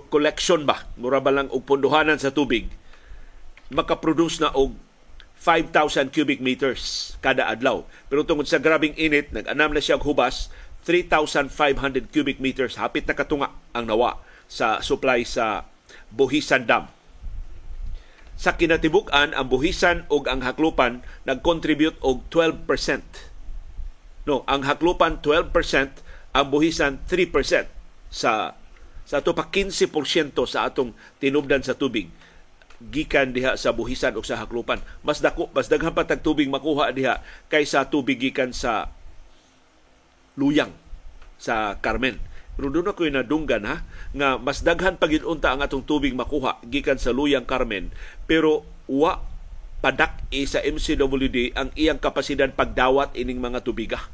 collection 0.07 0.63
ba? 0.63 0.87
Mura 0.95 1.19
ba 1.19 1.35
lang 1.35 1.51
og 1.51 1.67
pondohanan 1.67 2.15
sa 2.15 2.31
tubig? 2.31 2.71
Makaproduce 3.73 4.39
na 4.39 4.55
og 4.55 4.77
5,000 5.39 6.11
cubic 6.11 6.39
meters 6.43 7.15
kada 7.23 7.47
adlaw. 7.47 7.87
Pero 8.11 8.27
tungod 8.27 8.47
sa 8.47 8.59
grabing 8.59 8.91
init, 8.99 9.31
nag-anam 9.31 9.71
na 9.71 9.79
siya 9.83 9.95
og 9.99 10.03
hubas 10.03 10.51
3,500 10.83 12.11
cubic 12.11 12.39
meters. 12.43 12.79
Hapit 12.79 13.07
na 13.07 13.15
katunga 13.15 13.51
ang 13.75 13.87
nawa 13.87 14.19
sa 14.47 14.79
supply 14.83 15.23
sa 15.27 15.67
Buhisan 16.11 16.67
Dam 16.67 16.98
sa 18.39 18.55
kinatibuk-an 18.55 19.35
ang 19.35 19.51
buhisan 19.51 20.07
ug 20.07 20.31
ang 20.31 20.39
haklupan 20.47 21.03
nag-contribute 21.27 21.99
og 21.99 22.23
12%. 22.31 22.63
No, 24.23 24.47
ang 24.47 24.63
haklupan 24.63 25.19
12%, 25.19 25.51
ang 26.31 26.47
buhisan 26.47 27.03
3% 27.03 27.67
sa 28.07 28.55
sa 29.03 29.19
ato 29.19 29.33
pa 29.33 29.49
15% 29.49 29.89
sa 30.45 30.69
atong 30.69 30.93
tinubdan 31.17 31.65
sa 31.65 31.73
tubig 31.73 32.13
gikan 32.79 33.35
diha 33.35 33.59
sa 33.59 33.75
buhisan 33.75 34.15
o 34.15 34.23
sa 34.23 34.39
haklupan. 34.39 34.79
Mas 35.03 35.19
dako, 35.19 35.51
mas 35.51 35.67
daghan 35.67 35.91
pa 35.91 36.07
tag 36.07 36.23
tubig 36.23 36.47
makuha 36.47 36.95
diha 36.95 37.19
kaysa 37.51 37.91
tubig 37.91 38.21
gikan 38.21 38.55
sa 38.55 38.93
luyang 40.39 40.71
sa 41.35 41.75
Carmen. 41.83 42.21
Pero 42.59 42.75
doon 42.75 42.91
ako'y 42.91 43.07
nadunggan 43.07 43.63
ha, 43.63 43.87
nga 44.11 44.35
mas 44.35 44.59
daghan 44.59 44.99
pagid 44.99 45.23
ang 45.23 45.63
atong 45.63 45.79
tubig 45.79 46.11
makuha 46.11 46.59
gikan 46.67 46.99
sa 46.99 47.15
Luyang 47.15 47.47
Carmen, 47.47 47.87
pero 48.27 48.67
wa 48.83 49.23
padak 49.79 50.27
sa 50.43 50.59
MCWD 50.59 51.55
ang 51.55 51.71
iyang 51.79 52.03
kapasidad 52.03 52.51
pagdawat 52.51 53.15
ining 53.15 53.39
mga 53.39 53.63
tubiga. 53.63 54.11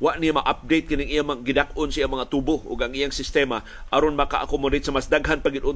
Wa 0.00 0.16
niya 0.16 0.40
ma-update 0.40 0.88
kining 0.88 1.12
iyang 1.12 1.44
gidakon 1.44 1.92
siya 1.92 2.08
mga 2.08 2.32
tubo 2.32 2.64
ug 2.64 2.80
ang 2.80 2.96
iyang 2.96 3.12
sistema 3.12 3.60
aron 3.92 4.16
maka-accommodate 4.16 4.88
sa 4.88 4.96
mas 4.96 5.12
daghan 5.12 5.44
pagid 5.44 5.68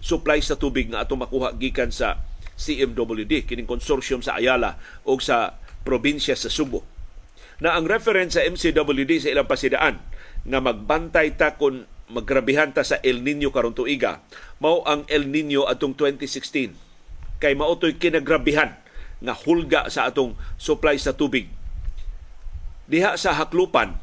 supply 0.00 0.40
sa 0.40 0.56
tubig 0.56 0.88
nga 0.88 1.04
atong 1.04 1.20
makuha 1.20 1.52
gikan 1.52 1.92
sa 1.92 2.16
CMWD 2.56 3.44
kining 3.44 3.68
consortium 3.68 4.24
sa 4.24 4.40
Ayala 4.40 4.80
o 5.04 5.20
sa 5.20 5.60
probinsya 5.84 6.32
sa 6.32 6.48
Subo. 6.48 6.80
Na 7.60 7.76
ang 7.76 7.84
reference 7.84 8.40
sa 8.40 8.42
MCWD 8.48 9.20
sa 9.20 9.28
ilang 9.28 9.44
pasidaan 9.44 10.00
nga 10.42 10.58
magbantay 10.58 11.38
ta 11.38 11.54
kung 11.54 11.86
maggrabihan 12.10 12.74
ta 12.74 12.82
sa 12.82 12.98
El 13.00 13.22
Nino 13.22 13.54
karon 13.54 13.72
tuiga 13.72 14.20
mao 14.58 14.82
ang 14.84 15.06
El 15.08 15.30
Nino 15.30 15.64
atong 15.70 15.94
2016 15.96 17.40
kay 17.40 17.52
mao 17.54 17.78
toy 17.78 17.96
kinagrabihan 17.96 18.76
nga 19.22 19.34
hulga 19.34 19.86
sa 19.88 20.10
atong 20.10 20.34
supply 20.58 20.98
sa 20.98 21.14
tubig 21.14 21.46
diha 22.90 23.14
sa 23.14 23.38
haklupan 23.38 23.96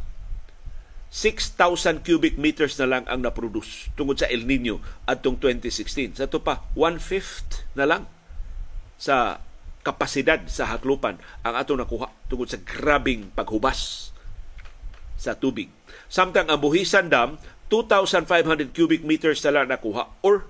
6,000 1.10 2.06
cubic 2.06 2.38
meters 2.38 2.78
na 2.78 2.86
lang 2.86 3.04
ang 3.10 3.26
naproduce 3.26 3.90
tungod 3.98 4.22
sa 4.22 4.30
El 4.30 4.46
Nino 4.46 4.78
atong 5.10 5.42
2016. 5.42 6.22
Sa 6.22 6.30
ito 6.30 6.38
pa, 6.38 6.70
one-fifth 6.78 7.66
na 7.74 7.90
lang 7.90 8.06
sa 9.02 9.42
kapasidad 9.82 10.46
sa 10.46 10.70
haklupan 10.70 11.18
ang 11.42 11.54
ato 11.58 11.74
nakuha 11.74 12.14
tungod 12.30 12.46
sa 12.46 12.62
grabing 12.62 13.34
paghubas 13.34 14.14
sa 15.18 15.34
tubig. 15.34 15.74
Samtang 16.10 16.50
ang 16.50 16.58
Buhisan 16.58 17.14
Dam, 17.14 17.38
2,500 17.70 18.74
cubic 18.74 19.06
meters 19.06 19.46
na 19.46 19.62
lang 19.62 19.70
nakuha 19.70 20.10
or 20.26 20.50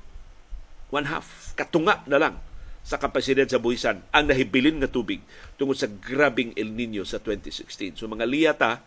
one 0.87 1.11
half, 1.11 1.51
katunga 1.59 1.99
na 2.07 2.15
lang 2.15 2.35
sa 2.79 2.95
kapasidad 2.95 3.43
sa 3.43 3.59
buhisan 3.59 3.99
ang 4.15 4.31
nahibilin 4.31 4.79
nga 4.79 4.87
tubig 4.87 5.19
tungod 5.59 5.75
sa 5.75 5.91
grabing 5.91 6.55
El 6.55 6.71
Nino 6.71 7.03
sa 7.03 7.19
2016. 7.19 7.99
So 7.99 8.07
mga 8.07 8.23
liyata, 8.23 8.79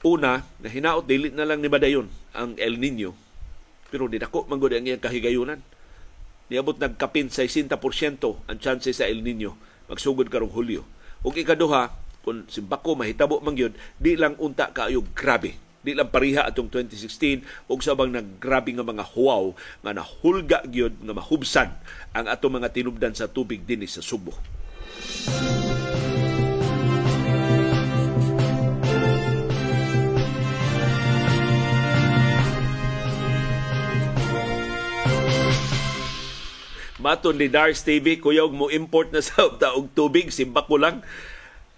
una, 0.00 0.48
na 0.64 0.68
hinaot 0.72 1.04
dili 1.04 1.28
na 1.28 1.44
lang 1.44 1.60
ni 1.60 1.68
Madayon 1.68 2.08
ang 2.32 2.56
El 2.56 2.80
Nino, 2.80 3.12
pero 3.92 4.08
di 4.08 4.16
dako 4.16 4.48
man 4.48 4.58
ang 4.58 4.88
iyang 4.88 5.04
kahigayunan. 5.04 5.60
Niabot 6.48 6.80
nagkapin 6.80 7.28
sa 7.28 7.44
60% 7.44 7.68
ang 8.24 8.58
chance 8.58 8.88
sa 8.96 9.04
El 9.04 9.20
Nino 9.20 9.60
magsugod 9.92 10.32
karong 10.32 10.56
Hulyo. 10.56 10.88
Ug 11.20 11.36
ikaduha, 11.36 11.92
kung 12.24 12.48
simbako 12.48 12.96
mahitabo 12.96 13.44
man 13.44 13.54
yun, 13.60 13.76
di 14.00 14.16
lang 14.16 14.40
unta 14.40 14.72
kaayo 14.72 15.04
grabe 15.12 15.65
di 15.86 15.94
lang 15.94 16.10
pariha 16.10 16.42
atong 16.42 16.66
2016 16.66 17.70
ug 17.70 17.78
sabang 17.78 18.10
naggrabe 18.10 18.74
nga 18.74 18.82
mga 18.82 19.06
huwaw 19.14 19.54
nga 19.86 19.94
nahulga 19.94 20.58
gyud 20.66 20.98
nga 20.98 21.14
mahubsan 21.14 21.70
ang 22.10 22.26
atong 22.26 22.58
mga 22.58 22.74
tinubdan 22.74 23.14
sa 23.14 23.30
tubig 23.30 23.62
dinhi 23.62 23.86
sa 23.86 24.02
Subo. 24.02 24.34
Maton 36.96 37.38
ni 37.38 37.46
Dars 37.46 37.86
TV, 37.86 38.18
kuyaw 38.18 38.50
mo 38.50 38.66
import 38.66 39.14
na 39.14 39.22
sa 39.22 39.46
taog 39.62 39.94
tubig, 39.94 40.34
simba 40.34 40.66
ko 40.66 40.74
lang 40.74 41.06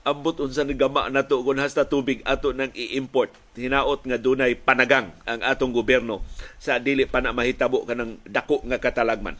ambot 0.09 0.41
unsa 0.41 0.65
ni 0.65 0.73
gama 0.73 1.13
nato 1.13 1.45
kun 1.45 1.61
hasta 1.61 1.85
tubig 1.85 2.25
ato 2.25 2.57
nang 2.57 2.73
i-import. 2.73 3.29
Hinaot 3.53 4.01
nga 4.09 4.17
dunay 4.17 4.57
panagang 4.57 5.13
ang 5.29 5.45
atong 5.45 5.77
gobyerno 5.77 6.25
sa 6.57 6.81
dili 6.81 7.05
pa 7.05 7.21
na 7.21 7.37
mahitabo 7.37 7.85
kanang 7.85 8.17
dako 8.25 8.65
nga 8.65 8.81
katalagman. 8.81 9.37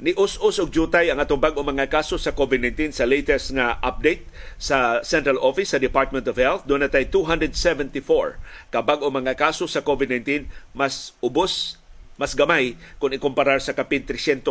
Ni 0.00 0.16
us-us 0.16 0.56
og 0.56 0.72
jutay 0.72 1.12
ang 1.12 1.20
atong 1.20 1.36
bag-o 1.40 1.60
mga 1.60 1.92
kaso 1.92 2.16
sa 2.16 2.32
COVID-19 2.32 2.96
sa 2.96 3.04
latest 3.04 3.52
nga 3.52 3.76
update 3.84 4.24
sa 4.56 5.04
Central 5.04 5.36
Office 5.40 5.76
sa 5.76 5.80
Department 5.80 6.24
of 6.24 6.40
Health. 6.40 6.64
Doon 6.64 6.88
natay 6.88 7.04
274 7.08 8.72
ka 8.72 8.80
bag-o 8.80 9.12
mga 9.12 9.36
kaso 9.36 9.68
sa 9.68 9.84
COVID-19 9.84 10.48
mas 10.72 11.12
ubos 11.20 11.79
mas 12.20 12.36
gamay 12.36 12.76
kung 13.00 13.16
ikumparar 13.16 13.64
sa 13.64 13.72
kapin 13.72 14.04
300 14.04 14.44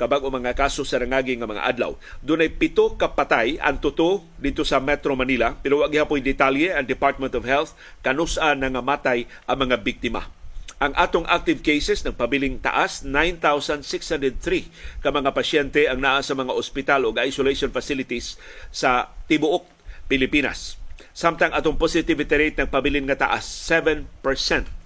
kabag 0.00 0.24
mga 0.24 0.56
kaso 0.56 0.88
sa 0.88 0.96
rangagi 0.96 1.36
nga 1.36 1.44
mga 1.44 1.68
adlaw. 1.68 1.92
Dunay 2.24 2.48
pito 2.48 2.96
ka 2.96 3.12
patay 3.12 3.60
ang 3.60 3.76
tuto 3.76 4.24
dito 4.40 4.64
sa 4.64 4.80
Metro 4.80 5.12
Manila 5.12 5.52
pero 5.60 5.84
wag 5.84 5.92
gyapon 5.92 6.24
detalye 6.24 6.72
ang 6.72 6.88
Department 6.88 7.36
of 7.36 7.44
Health 7.44 7.76
kanusa 8.00 8.56
na 8.56 8.72
nga 8.72 8.80
matay 8.80 9.28
ang 9.44 9.68
mga 9.68 9.84
biktima. 9.84 10.32
Ang 10.80 10.96
atong 10.96 11.28
active 11.28 11.60
cases 11.60 12.00
ng 12.08 12.16
pabiling 12.16 12.56
taas 12.56 13.04
9,603 13.04 15.04
ka 15.04 15.12
mga 15.12 15.36
pasyente 15.36 15.84
ang 15.84 16.00
naa 16.00 16.24
sa 16.24 16.32
mga 16.32 16.56
ospital 16.56 17.04
o 17.04 17.12
isolation 17.20 17.68
facilities 17.68 18.40
sa 18.72 19.12
tibuok 19.28 19.68
Pilipinas. 20.08 20.80
Samtang 21.12 21.52
atong 21.52 21.76
positivity 21.76 22.32
rate 22.32 22.64
ng 22.64 22.72
pabiling 22.72 23.04
nga 23.12 23.28
taas 23.28 23.44
7% 23.44 24.08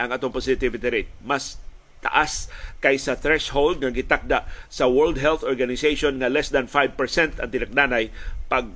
ang 0.02 0.10
atong 0.10 0.34
positivity 0.34 0.88
rate. 0.90 1.10
Mas 1.22 1.62
taas 2.04 2.52
kaysa 2.84 3.16
threshold 3.16 3.80
nga 3.80 3.88
gitakda 3.88 4.44
sa 4.68 4.84
World 4.84 5.16
Health 5.16 5.40
Organization 5.40 6.20
nga 6.20 6.28
less 6.28 6.52
than 6.52 6.68
5% 6.68 7.40
ang 7.40 7.48
tinagdanay 7.48 8.12
pag 8.52 8.68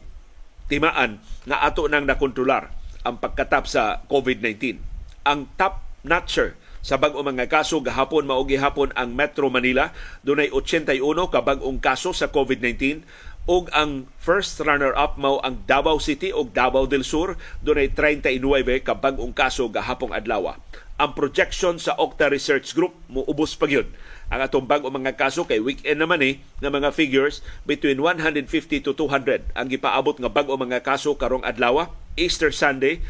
timaan 0.73 1.21
nga 1.45 1.61
ato 1.61 1.85
nang 1.85 2.09
nakontrolar 2.09 2.73
ang 3.05 3.21
pagkatap 3.21 3.69
sa 3.69 4.01
COVID-19. 4.09 4.81
Ang 5.29 5.45
top 5.61 5.85
notcher 6.05 6.57
sa 6.81 6.97
bag-o 6.97 7.21
mga 7.21 7.51
kaso 7.53 7.85
gahapon 7.85 8.25
mao 8.25 8.45
gihapon 8.49 8.95
ang 8.97 9.13
Metro 9.13 9.53
Manila. 9.53 9.93
Dunay 10.25 10.49
81 10.49 11.05
ka 11.29 11.45
bag-ong 11.45 11.79
kaso 11.83 12.17
sa 12.17 12.33
COVID-19 12.33 13.05
ug 13.49 13.73
ang 13.73 14.05
first 14.21 14.61
runner-up 14.61 15.17
mao 15.17 15.41
ang 15.41 15.65
Davao 15.65 15.97
City 16.01 16.33
ug 16.33 16.53
Davao 16.53 16.89
del 16.89 17.05
Sur. 17.05 17.37
Dunay 17.61 17.93
39 17.93 18.41
ka 18.85 18.97
bag-ong 18.97 19.37
kaso 19.37 19.69
gahapong 19.69 20.17
adlaw 20.17 20.57
ang 20.99 21.15
projection 21.15 21.79
sa 21.79 21.95
Octa 21.95 22.27
Research 22.27 22.75
Group. 22.75 22.99
Muubos 23.07 23.55
pa 23.55 23.71
gyud 23.71 23.87
ang 24.29 24.45
atong 24.45 24.69
bag-o 24.69 24.93
mga 24.93 25.17
kaso 25.17 25.49
kay 25.49 25.57
weekend 25.57 26.05
naman 26.05 26.21
eh 26.21 26.45
nga 26.61 26.69
mga 26.69 26.93
figures 26.93 27.41
between 27.65 28.05
150 28.05 28.45
to 28.85 28.93
200 28.93 29.57
ang 29.57 29.67
gipaabot 29.73 30.21
nga 30.21 30.29
bag-o 30.29 30.53
mga 30.61 30.85
kaso 30.85 31.17
karong 31.17 31.41
adlaw 31.49 31.89
Easter 32.13 32.53
Sunday 32.53 33.01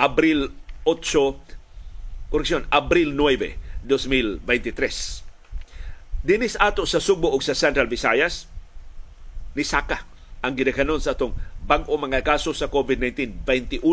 Abril 0.00 0.56
8 0.88 2.32
koreksyon 2.32 2.64
Abril 2.72 3.12
9 3.12 3.84
2023 3.84 6.24
Dinis 6.24 6.56
ato 6.56 6.88
sa 6.88 7.00
Subo 7.00 7.32
ug 7.32 7.40
sa 7.44 7.52
Central 7.52 7.92
Visayas 7.92 8.48
ni 9.52 9.68
Saka 9.68 10.08
ang 10.40 10.56
gidakanon 10.56 11.04
sa 11.04 11.12
atong 11.12 11.36
bag-o 11.60 11.92
mga 12.00 12.24
kaso 12.24 12.56
sa 12.56 12.72
COVID-19 12.72 13.44
21 13.44 13.84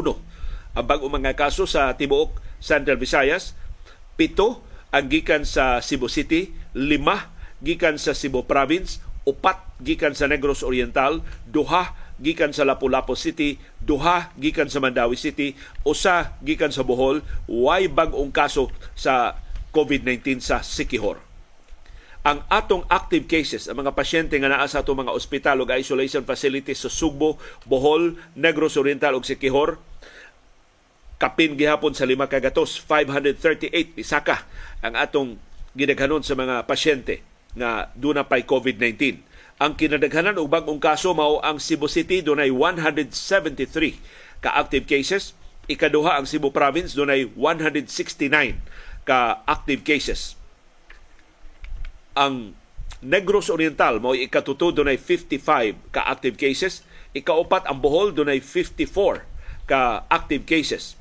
ang 0.72 0.86
bag-o 0.88 1.12
mga 1.12 1.36
kaso 1.36 1.68
sa 1.68 1.92
tibuok 2.00 2.47
Central 2.60 2.98
Visayas, 2.98 3.54
pito 4.18 4.66
ang 4.90 5.12
gikan 5.12 5.44
sa 5.44 5.84
Cebu 5.84 6.08
City, 6.10 6.54
lima 6.74 7.34
gikan 7.62 7.98
sa 7.98 8.14
Cebu 8.14 8.46
Province, 8.46 9.02
upat 9.28 9.60
gikan 9.84 10.14
sa 10.16 10.30
Negros 10.30 10.64
Oriental, 10.64 11.22
duha 11.50 11.94
gikan 12.18 12.54
sa 12.54 12.66
Lapu-Lapu 12.66 13.14
City, 13.14 13.62
duha 13.82 14.34
gikan 14.38 14.70
sa 14.70 14.82
Mandawi 14.82 15.18
City, 15.20 15.54
usa 15.86 16.38
gikan 16.42 16.74
sa 16.74 16.82
Bohol, 16.82 17.22
way 17.46 17.86
bag-ong 17.92 18.34
kaso 18.34 18.74
sa 18.98 19.38
COVID-19 19.74 20.42
sa 20.42 20.66
Sikihor. 20.66 21.22
Ang 22.26 22.44
atong 22.52 22.84
active 22.92 23.24
cases, 23.30 23.72
ang 23.72 23.80
mga 23.80 23.96
pasyente 23.96 24.36
nga 24.36 24.52
naa 24.52 24.68
sa 24.68 24.84
atong 24.84 25.06
mga 25.06 25.16
ospital 25.16 25.64
o 25.64 25.70
isolation 25.72 26.28
facilities 26.28 26.84
sa 26.84 26.92
Sugbo, 26.92 27.40
Bohol, 27.64 28.20
Negros 28.36 28.76
Oriental 28.76 29.16
ug 29.16 29.24
Sikihor, 29.24 29.80
kapin 31.18 31.58
gihapon 31.58 31.98
sa 31.98 32.06
lima 32.06 32.30
kagatos 32.30 32.78
538 32.82 33.98
isaka 33.98 34.46
ang 34.86 34.94
atong 34.94 35.42
gidaghanon 35.74 36.22
sa 36.22 36.38
mga 36.38 36.66
pasyente 36.70 37.26
nga 37.58 37.90
duna 37.98 38.26
pay 38.26 38.46
COVID-19 38.46 39.26
ang 39.58 39.74
kinadaghanan 39.74 40.38
og 40.38 40.54
bag-ong 40.54 40.78
kaso 40.78 41.18
mao 41.18 41.42
ang 41.42 41.58
Cebu 41.58 41.90
City 41.90 42.22
dunay 42.22 42.54
173 42.54 44.46
ka 44.46 44.54
active 44.54 44.86
cases 44.86 45.34
ikaduha 45.68 46.16
ang 46.16 46.26
Cebu 46.26 46.56
Province 46.56 46.96
dunay 46.96 47.28
169 47.36 49.04
ka 49.04 49.44
active 49.44 49.84
cases. 49.84 50.36
Ang 52.16 52.56
Negros 53.04 53.52
Oriental 53.52 54.00
mao 54.00 54.16
ikatuto 54.16 54.72
dunay 54.72 54.96
55 55.00 55.94
ka 55.96 56.02
active 56.08 56.40
cases. 56.40 56.88
Ikaupat 57.12 57.68
ang 57.68 57.80
Bohol 57.84 58.16
dunay 58.16 58.40
54 58.40 59.24
ka 59.68 60.08
active 60.08 60.48
cases 60.48 60.96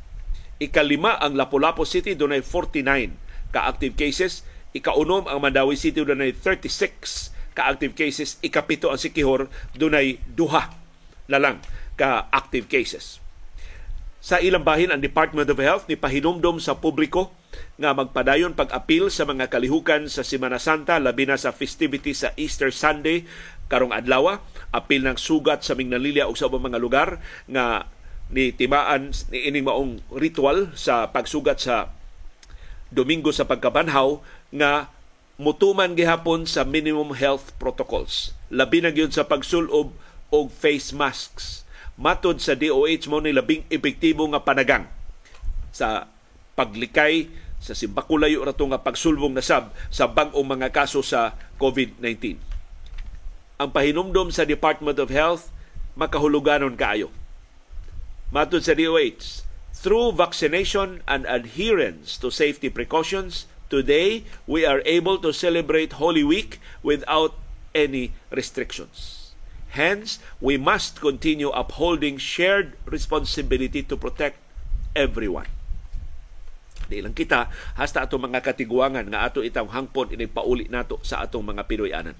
Ikalima 0.56 1.20
ang 1.20 1.36
Lapu-Lapu 1.36 1.84
City 1.84 2.16
dunay 2.16 2.40
49 2.40 3.52
ka 3.52 3.68
active 3.68 3.94
cases. 3.96 4.44
Ikaunom 4.72 5.28
ang 5.28 5.40
Mandawi 5.40 5.76
City 5.76 6.00
dunay 6.00 6.32
36 6.32 7.32
ka 7.52 7.68
active 7.68 7.92
cases. 7.92 8.40
Ikapito 8.40 8.88
ang 8.88 9.00
Sikihor 9.00 9.52
dunay 9.76 10.20
duha 10.25 10.72
na 11.28 11.38
lang 11.40 11.60
ka 11.96 12.28
active 12.32 12.68
cases. 12.68 13.20
Sa 14.26 14.42
ilang 14.42 14.66
bahin, 14.66 14.90
ang 14.90 14.98
Department 14.98 15.46
of 15.46 15.62
Health 15.62 15.86
ni 15.86 15.94
pahinumdom 15.94 16.58
sa 16.58 16.75
publiko 16.75 17.30
nga 17.78 17.94
magpadayon 17.94 18.58
pag-apil 18.58 19.06
sa 19.06 19.22
mga 19.22 19.46
kalihukan 19.46 20.10
sa 20.10 20.26
Semana 20.26 20.58
Santa, 20.58 20.98
labi 20.98 21.30
na 21.30 21.38
sa 21.38 21.54
festivity 21.54 22.10
sa 22.10 22.34
Easter 22.34 22.75
Sunday 22.75 23.22
karong 23.70 23.94
adlaw, 23.94 24.42
apil 24.75 25.06
ng 25.06 25.14
sugat 25.14 25.62
sa 25.62 25.78
Mingnalilya 25.78 26.26
o 26.26 26.34
sa 26.34 26.50
ubang 26.50 26.66
mga 26.66 26.82
lugar 26.82 27.08
nga 27.46 27.86
ni 28.33 28.50
timaan 28.50 29.14
ni 29.30 29.38
ining 29.47 29.66
maong 29.66 30.02
ritual 30.14 30.75
sa 30.75 31.11
pagsugat 31.11 31.62
sa 31.62 31.95
Domingo 32.87 33.35
sa 33.35 33.47
pagkabanhaw 33.47 34.23
nga 34.54 34.90
mutuman 35.37 35.99
gihapon 35.99 36.47
sa 36.47 36.62
minimum 36.62 37.18
health 37.18 37.52
protocols. 37.59 38.33
Labi 38.49 38.78
na 38.80 38.95
gyud 38.95 39.11
sa 39.11 39.26
pagsulob 39.26 39.90
og 40.30 40.47
face 40.54 40.95
masks 40.95 41.66
Matod 41.97 42.45
sa 42.45 42.52
DOH 42.52 43.09
mo 43.09 43.25
ni 43.25 43.33
labing 43.33 43.64
epektibo 43.73 44.28
nga 44.28 44.45
panagang 44.45 44.85
sa 45.73 46.04
paglikay 46.52 47.33
sa 47.56 47.73
simbakulayo 47.73 48.45
rato 48.45 48.68
nga 48.68 48.85
pagsulbong 48.85 49.33
na 49.33 49.40
sab 49.40 49.73
sa 49.88 50.04
bag-ong 50.04 50.45
mga 50.45 50.68
kaso 50.76 51.00
sa 51.00 51.33
COVID-19. 51.56 52.37
Ang 53.56 53.71
pahinumdom 53.73 54.28
sa 54.28 54.45
Department 54.45 55.00
of 55.00 55.09
Health 55.09 55.49
makahuluganon 55.97 56.76
kaayo. 56.76 57.09
Matod 58.26 58.66
sa 58.66 58.75
DOH, 58.75 59.47
through 59.71 60.18
vaccination 60.18 60.99
and 61.06 61.23
adherence 61.30 62.18
to 62.18 62.26
safety 62.26 62.66
precautions, 62.66 63.47
today 63.71 64.26
we 64.50 64.66
are 64.66 64.83
able 64.83 65.14
to 65.23 65.30
celebrate 65.30 66.02
Holy 66.02 66.26
Week 66.26 66.59
without 66.83 67.38
any 67.71 68.11
restrictions. 68.35 69.30
Hence, 69.78 70.18
we 70.42 70.59
must 70.59 70.99
continue 70.99 71.54
upholding 71.54 72.18
shared 72.18 72.75
responsibility 72.83 73.87
to 73.87 73.95
protect 73.95 74.42
everyone. 74.99 75.47
Di 76.90 76.99
lang 76.99 77.14
kita, 77.14 77.47
hasta 77.78 78.11
atong 78.11 78.26
mga 78.26 78.42
katiguangan 78.42 79.06
nga 79.06 79.23
ato 79.30 79.47
itang 79.47 79.71
hangpon 79.71 80.18
ini 80.18 80.26
pauli 80.26 80.66
nato 80.66 80.99
sa 81.06 81.23
atong 81.23 81.54
mga 81.54 81.62
Pinoyanan. 81.62 82.18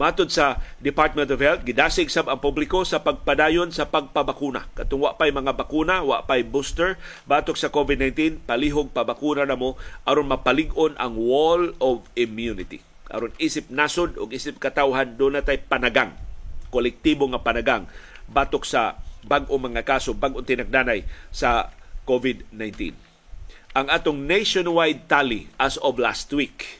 Matod 0.00 0.32
sa 0.32 0.64
Department 0.80 1.28
of 1.28 1.44
Health, 1.44 1.60
gidasig 1.68 2.08
sab 2.08 2.32
ang 2.32 2.40
publiko 2.40 2.88
sa 2.88 3.04
pagpadayon 3.04 3.68
sa 3.68 3.84
pagpabakuna. 3.84 4.64
Katong 4.72 5.04
wa 5.04 5.12
pay 5.12 5.28
mga 5.28 5.52
bakuna, 5.52 6.00
wa 6.00 6.24
pay 6.24 6.40
booster, 6.40 6.96
batok 7.28 7.60
sa 7.60 7.68
COVID-19, 7.68 8.48
palihog 8.48 8.96
pabakuna 8.96 9.44
na 9.44 9.60
mo 9.60 9.76
aron 10.08 10.32
mapalig-on 10.32 10.96
ang 10.96 11.20
wall 11.20 11.76
of 11.84 12.08
immunity 12.16 12.80
aron 13.10 13.34
isip 13.42 13.66
nasod 13.68 14.14
o 14.16 14.30
isip 14.30 14.62
katawhan 14.62 15.18
do 15.18 15.28
na 15.28 15.42
tay 15.42 15.58
panagang 15.58 16.14
kolektibo 16.70 17.26
nga 17.34 17.42
panagang 17.42 17.90
batok 18.30 18.62
sa 18.62 19.02
bag-o 19.26 19.58
mga 19.58 19.82
kaso 19.82 20.14
bag-ong 20.14 20.46
tinagdanay 20.46 21.04
sa 21.34 21.74
COVID-19. 22.06 22.94
Ang 23.74 23.86
atong 23.90 24.24
nationwide 24.24 25.10
tally 25.10 25.50
as 25.58 25.76
of 25.82 25.98
last 25.98 26.30
week 26.32 26.79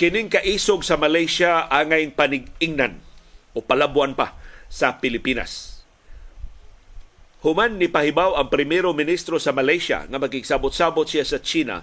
Kining 0.00 0.32
kaisog 0.32 0.80
sa 0.80 0.96
Malaysia 0.96 1.68
angay 1.68 2.08
panig-ingnan 2.08 3.09
o 3.54 3.62
palabuan 3.62 4.14
pa 4.14 4.38
sa 4.70 4.98
Pilipinas. 5.02 5.82
Human 7.40 7.80
ni 7.80 7.88
pahibaw 7.88 8.36
ang 8.36 8.52
primero 8.52 8.92
ministro 8.92 9.40
sa 9.40 9.50
Malaysia 9.56 10.04
nga 10.04 10.18
magigsabot-sabot 10.20 11.08
siya 11.08 11.24
sa 11.24 11.40
China 11.40 11.80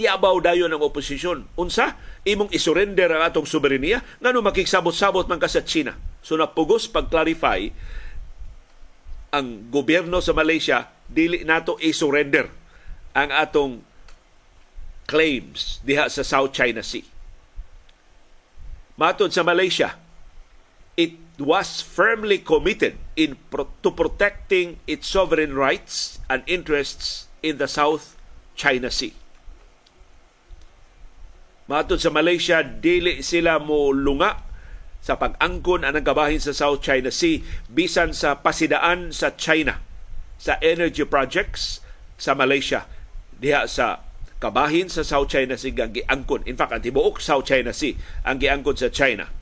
tiabaw 0.00 0.40
dayon 0.40 0.72
ang 0.72 0.80
oposisyon. 0.80 1.44
Unsa? 1.60 2.00
Imong 2.24 2.48
isurrender 2.56 3.12
ang 3.12 3.20
atong 3.20 3.44
soberenya 3.44 4.00
ngano 4.24 4.40
makigsabot-sabot 4.40 5.28
man 5.28 5.36
ka 5.36 5.44
sa 5.44 5.60
China. 5.60 5.92
So 6.24 6.40
napugos 6.40 6.88
pag-clarify 6.88 7.68
ang 9.36 9.68
gobyerno 9.68 10.24
sa 10.24 10.32
Malaysia 10.32 10.88
dili 11.04 11.44
nato 11.44 11.76
i-surrender 11.84 12.48
ang 13.12 13.28
atong 13.28 13.84
claims 15.04 15.84
diha 15.84 16.08
sa 16.08 16.24
South 16.24 16.56
China 16.56 16.80
Sea. 16.80 17.04
Matod 18.96 19.36
sa 19.36 19.44
Malaysia, 19.44 19.99
was 21.40 21.80
firmly 21.80 22.38
committed 22.38 23.00
in 23.16 23.36
pro- 23.48 23.72
to 23.82 23.90
protecting 23.90 24.78
its 24.86 25.08
sovereign 25.08 25.56
rights 25.56 26.20
and 26.28 26.44
interests 26.46 27.28
in 27.40 27.56
the 27.56 27.68
South 27.68 28.16
China 28.56 28.92
Sea. 28.92 29.16
Matod 31.70 32.02
sa 32.02 32.10
Malaysia, 32.10 32.66
dili 32.66 33.22
sila 33.22 33.62
mo 33.62 33.94
lunga 33.94 34.42
sa 35.00 35.16
pag-angkon 35.16 35.86
anang 35.86 36.04
kabahin 36.04 36.42
sa 36.42 36.52
South 36.52 36.84
China 36.84 37.08
Sea 37.08 37.40
bisan 37.72 38.12
sa 38.12 38.36
pasidaan 38.42 39.14
sa 39.14 39.32
China 39.32 39.80
sa 40.36 40.60
energy 40.60 41.06
projects 41.08 41.80
sa 42.20 42.36
Malaysia 42.36 42.84
diha 43.40 43.64
sa 43.64 44.04
kabahin 44.42 44.92
sa 44.92 45.00
South 45.00 45.32
China 45.32 45.56
Sea 45.56 45.72
ang 45.78 45.96
giangkon. 45.96 46.44
In 46.44 46.56
fact, 46.56 46.76
ang 46.76 46.84
tibuok 46.84 47.22
South 47.22 47.48
China 47.48 47.72
Sea 47.72 47.96
ang 48.28 48.36
giangkon 48.36 48.76
sa 48.76 48.92
China. 48.92 49.39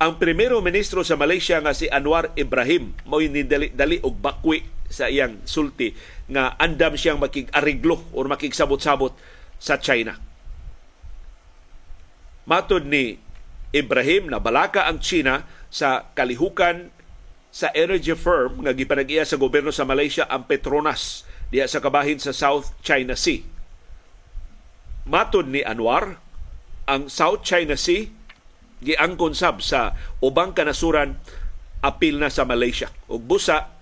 Ang 0.00 0.16
primero 0.16 0.64
ministro 0.64 1.04
sa 1.04 1.20
Malaysia 1.20 1.60
nga 1.60 1.76
si 1.76 1.84
Anwar 1.92 2.32
Ibrahim 2.32 2.96
mo 3.04 3.20
ni 3.20 3.44
dali, 3.44 3.68
dali 3.68 4.00
og 4.00 4.16
bakwi 4.16 4.64
sa 4.88 5.12
iyang 5.12 5.44
sulti 5.44 5.92
nga 6.24 6.56
andam 6.56 6.96
siyang 6.96 7.20
makig-ariglo 7.20 8.08
or 8.16 8.24
makigsabot-sabot 8.26 9.12
sa 9.60 9.76
China 9.76 10.30
Matod 12.50 12.88
ni 12.88 13.14
Ibrahim 13.70 14.26
na 14.26 14.42
balaka 14.42 14.90
ang 14.90 14.98
China 14.98 15.46
sa 15.70 16.10
kalihukan 16.18 16.90
sa 17.54 17.70
energy 17.78 18.10
firm 18.18 18.66
nga 18.66 18.74
gipanag-iya 18.74 19.22
sa 19.22 19.38
gobyerno 19.38 19.70
sa 19.70 19.86
Malaysia 19.86 20.26
ang 20.26 20.50
Petronas 20.50 21.22
diya 21.54 21.70
sa 21.70 21.78
kabahin 21.78 22.18
sa 22.18 22.34
South 22.34 22.74
China 22.82 23.14
Sea. 23.14 23.46
Matod 25.06 25.50
ni 25.50 25.62
Anwar, 25.62 26.18
ang 26.90 27.06
South 27.06 27.46
China 27.46 27.78
Sea 27.78 28.10
giangkon 28.80 29.36
sab 29.36 29.60
sa 29.60 29.96
ubang 30.24 30.56
kanasuran 30.56 31.20
apil 31.80 32.20
na 32.20 32.28
sa 32.28 32.44
Malaysia. 32.44 32.88
Ug 33.08 33.24
busa 33.24 33.72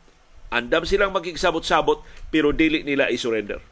andam 0.51 0.87
silang 0.87 1.15
makigsabot-sabot 1.15 2.03
pero 2.31 2.55
dili 2.55 2.83
nila 2.83 3.11
i-surrender. 3.11 3.63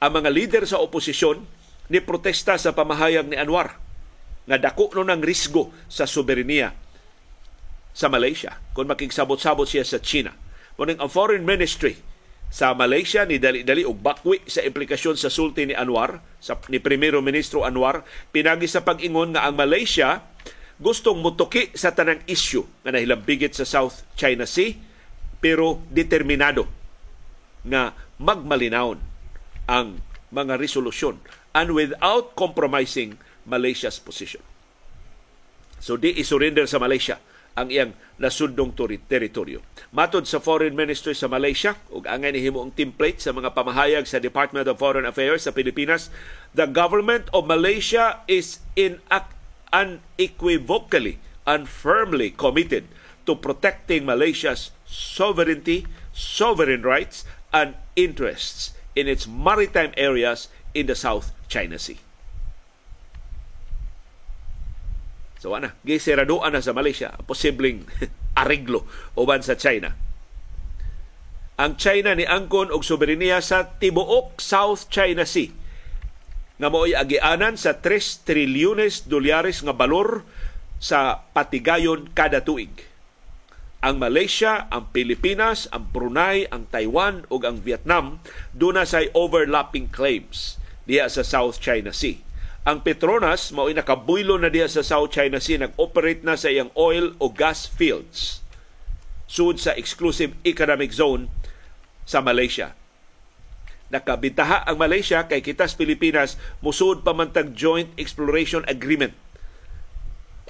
Ang 0.00 0.12
mga 0.22 0.30
leader 0.32 0.62
sa 0.68 0.80
oposisyon 0.80 1.44
ni 1.88 2.02
protesta 2.02 2.58
sa 2.60 2.76
pamahayag 2.76 3.28
ni 3.30 3.36
Anwar 3.38 3.78
nga 4.46 4.56
dako 4.60 4.92
no 4.94 5.02
ng 5.06 5.22
risgo 5.24 5.74
sa 5.90 6.06
soberenya 6.06 6.74
sa 7.96 8.12
Malaysia 8.12 8.60
kung 8.76 8.86
makigsabot-sabot 8.86 9.66
siya 9.66 9.82
sa 9.82 9.98
China. 9.98 10.36
Muning 10.76 11.00
ang 11.00 11.08
foreign 11.08 11.48
ministry 11.48 11.96
sa 12.46 12.72
Malaysia 12.78 13.26
ni 13.26 13.42
dali-dali 13.42 13.82
og 13.82 13.98
bakwi 14.00 14.40
sa 14.46 14.62
implikasyon 14.62 15.18
sa 15.18 15.28
sulti 15.28 15.66
ni 15.66 15.74
Anwar 15.74 16.22
sa 16.38 16.56
ni 16.70 16.78
Primero 16.78 17.18
Ministro 17.18 17.66
Anwar 17.66 18.06
pinagi 18.30 18.70
sa 18.70 18.86
pag-ingon 18.86 19.34
nga 19.34 19.50
ang 19.50 19.58
Malaysia 19.58 20.22
gustong 20.78 21.18
mutuki 21.20 21.72
sa 21.74 21.92
tanang 21.92 22.22
issue 22.30 22.64
nga 22.86 22.94
nahilambigit 22.94 23.52
sa 23.52 23.66
South 23.66 24.06
China 24.14 24.46
Sea 24.46 24.78
pero 25.42 25.82
determinado 25.90 26.70
nga 27.66 27.92
magmalinawon 28.16 29.02
ang 29.66 30.00
mga 30.30 30.54
resolusyon 30.56 31.18
and 31.52 31.74
without 31.74 32.36
compromising 32.38 33.18
Malaysia's 33.46 33.98
position. 34.02 34.42
So 35.78 35.94
di 35.98 36.14
isurrender 36.18 36.66
sa 36.66 36.82
Malaysia 36.82 37.18
ang 37.56 37.72
iyang 37.72 37.96
nasundong 38.20 38.76
teritoryo. 38.76 39.64
Matod 39.90 40.28
sa 40.28 40.38
Foreign 40.38 40.76
Ministry 40.76 41.16
sa 41.16 41.26
Malaysia, 41.26 41.80
ug 41.88 42.04
angay 42.04 42.36
ni 42.36 42.44
himo 42.44 42.60
ang 42.60 42.72
template 42.72 43.18
sa 43.18 43.32
mga 43.32 43.56
pamahayag 43.56 44.04
sa 44.04 44.20
Department 44.20 44.68
of 44.68 44.76
Foreign 44.76 45.08
Affairs 45.08 45.48
sa 45.48 45.56
Pilipinas, 45.56 46.12
the 46.52 46.68
government 46.68 47.32
of 47.32 47.48
Malaysia 47.48 48.20
is 48.28 48.60
in 48.76 49.00
unequivocally 49.72 51.18
and 51.48 51.64
firmly 51.64 52.30
committed 52.30 52.84
to 53.24 53.34
protecting 53.34 54.06
Malaysia's 54.06 54.70
sovereignty, 54.86 55.88
sovereign 56.14 56.84
rights, 56.84 57.26
and 57.50 57.74
interests 57.96 58.76
in 58.94 59.08
its 59.08 59.26
maritime 59.26 59.92
areas 59.96 60.48
in 60.76 60.86
the 60.86 60.94
South 60.94 61.32
China 61.48 61.80
Sea. 61.80 62.05
So 65.36 65.52
ana, 65.52 65.76
gisiraduan 65.84 66.56
na 66.56 66.64
sa 66.64 66.72
Malaysia 66.72 67.12
posibleng 67.28 67.84
ariglo 68.40 68.88
uban 69.16 69.44
sa 69.44 69.56
China. 69.56 70.06
ang 71.56 71.80
China 71.80 72.12
ni 72.12 72.28
angkon 72.28 72.68
og 72.68 72.84
soberenya 72.84 73.40
sa 73.40 73.80
tibuok 73.80 74.44
South 74.44 74.92
China 74.92 75.24
Sea 75.24 75.48
nga 76.56 76.68
mo'y 76.72 76.96
agianan 76.96 77.56
sa 77.60 77.80
3 77.84 78.24
trilyones 78.24 79.04
dolyares 79.08 79.60
nga 79.60 79.76
balor 79.76 80.24
sa 80.80 81.28
patigayon 81.36 82.08
kada 82.16 82.40
tuig. 82.40 82.72
Ang 83.84 84.00
Malaysia, 84.00 84.64
ang 84.72 84.88
Pilipinas, 84.88 85.68
ang 85.68 85.92
Brunei, 85.92 86.48
ang 86.48 86.64
Taiwan 86.72 87.28
ug 87.28 87.44
ang 87.44 87.60
Vietnam 87.60 88.24
duna 88.56 88.88
say 88.88 89.12
overlapping 89.12 89.92
claims 89.92 90.56
diha 90.88 91.12
sa 91.12 91.20
South 91.20 91.60
China 91.60 91.92
Sea. 91.92 92.25
Ang 92.66 92.82
Petronas 92.82 93.54
mao'y 93.54 93.78
nakabuylo 93.78 94.42
na 94.42 94.50
diha 94.50 94.66
sa 94.66 94.82
South 94.82 95.14
China 95.14 95.38
Sea 95.38 95.62
nag-operate 95.62 96.26
na 96.26 96.34
sa 96.34 96.50
iyang 96.50 96.74
oil 96.74 97.14
o 97.22 97.30
gas 97.30 97.70
fields 97.70 98.42
sud 99.30 99.62
sa 99.62 99.70
exclusive 99.78 100.34
economic 100.42 100.90
zone 100.90 101.30
sa 102.02 102.18
Malaysia. 102.18 102.74
Nakabitaha 103.94 104.66
ang 104.66 104.82
Malaysia 104.82 105.30
kay 105.30 105.46
kitas 105.46 105.78
Pilipinas 105.78 106.34
musud 106.58 107.06
pa 107.06 107.14
man 107.14 107.30
tag 107.30 107.54
joint 107.54 107.94
exploration 107.94 108.66
agreement. 108.66 109.14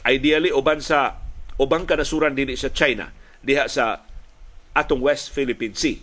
Ideally 0.09 0.48
uban 0.48 0.81
sa 0.81 1.20
ubang 1.61 1.85
kanasuran 1.85 2.33
dinhi 2.33 2.57
sa 2.57 2.72
China 2.72 3.12
diha 3.44 3.68
sa 3.68 4.09
atong 4.72 5.05
West 5.05 5.37
Philippine 5.37 5.76
Sea. 5.76 6.00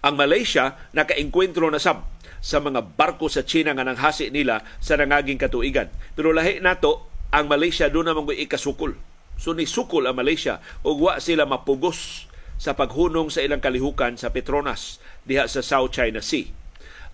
Ang 0.00 0.16
Malaysia 0.16 0.80
nakaengkwentro 0.96 1.68
na 1.68 1.80
sab 1.80 2.15
sa 2.46 2.62
mga 2.62 2.94
barko 2.94 3.26
sa 3.26 3.42
China 3.42 3.74
nga 3.74 3.82
nanghasi 3.82 4.30
nila 4.30 4.62
sa 4.78 4.94
nangaging 4.94 5.34
katuigan. 5.34 5.90
Pero 6.14 6.30
lahi 6.30 6.62
nato 6.62 7.10
ang 7.34 7.50
Malaysia 7.50 7.90
doon 7.90 8.06
naman 8.06 8.38
ikasukol. 8.38 8.94
So 9.34 9.50
ni 9.50 9.66
sukol 9.66 10.06
ang 10.06 10.14
Malaysia 10.14 10.62
ug 10.86 11.10
wa 11.10 11.18
sila 11.18 11.42
mapugos 11.42 12.30
sa 12.54 12.78
paghunong 12.78 13.34
sa 13.34 13.42
ilang 13.42 13.58
kalihukan 13.58 14.14
sa 14.14 14.30
Petronas 14.30 15.02
diha 15.26 15.50
sa 15.50 15.58
South 15.58 15.90
China 15.90 16.22
Sea. 16.22 16.46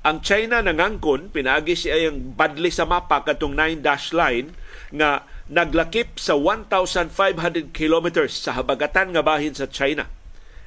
Ang 0.05 0.21
China 0.21 0.61
nangangkon 0.61 1.33
pinaagi 1.33 1.81
siya 1.81 2.13
yung 2.13 2.37
badli 2.37 2.69
sa 2.69 2.85
mapa 2.85 3.25
katong 3.25 3.57
9 3.57 3.81
dash 3.81 4.13
line 4.13 4.53
nga 4.93 5.25
naglakip 5.49 6.21
sa 6.21 6.37
1,500 6.37 7.73
kilometers 7.73 8.37
sa 8.37 8.53
habagatan 8.61 9.17
nga 9.17 9.25
bahin 9.25 9.57
sa 9.57 9.65
China 9.65 10.07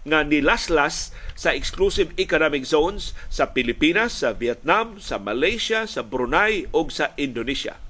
nga 0.05 0.21
nilaslas 0.21 1.09
sa 1.33 1.51
exclusive 1.51 2.13
economic 2.21 2.63
zones 2.63 3.17
sa 3.27 3.51
Pilipinas, 3.51 4.21
sa 4.21 4.37
Vietnam, 4.37 5.01
sa 5.01 5.17
Malaysia, 5.17 5.89
sa 5.89 6.05
Brunei 6.05 6.69
ug 6.69 6.93
sa 6.93 7.11
Indonesia. 7.17 7.81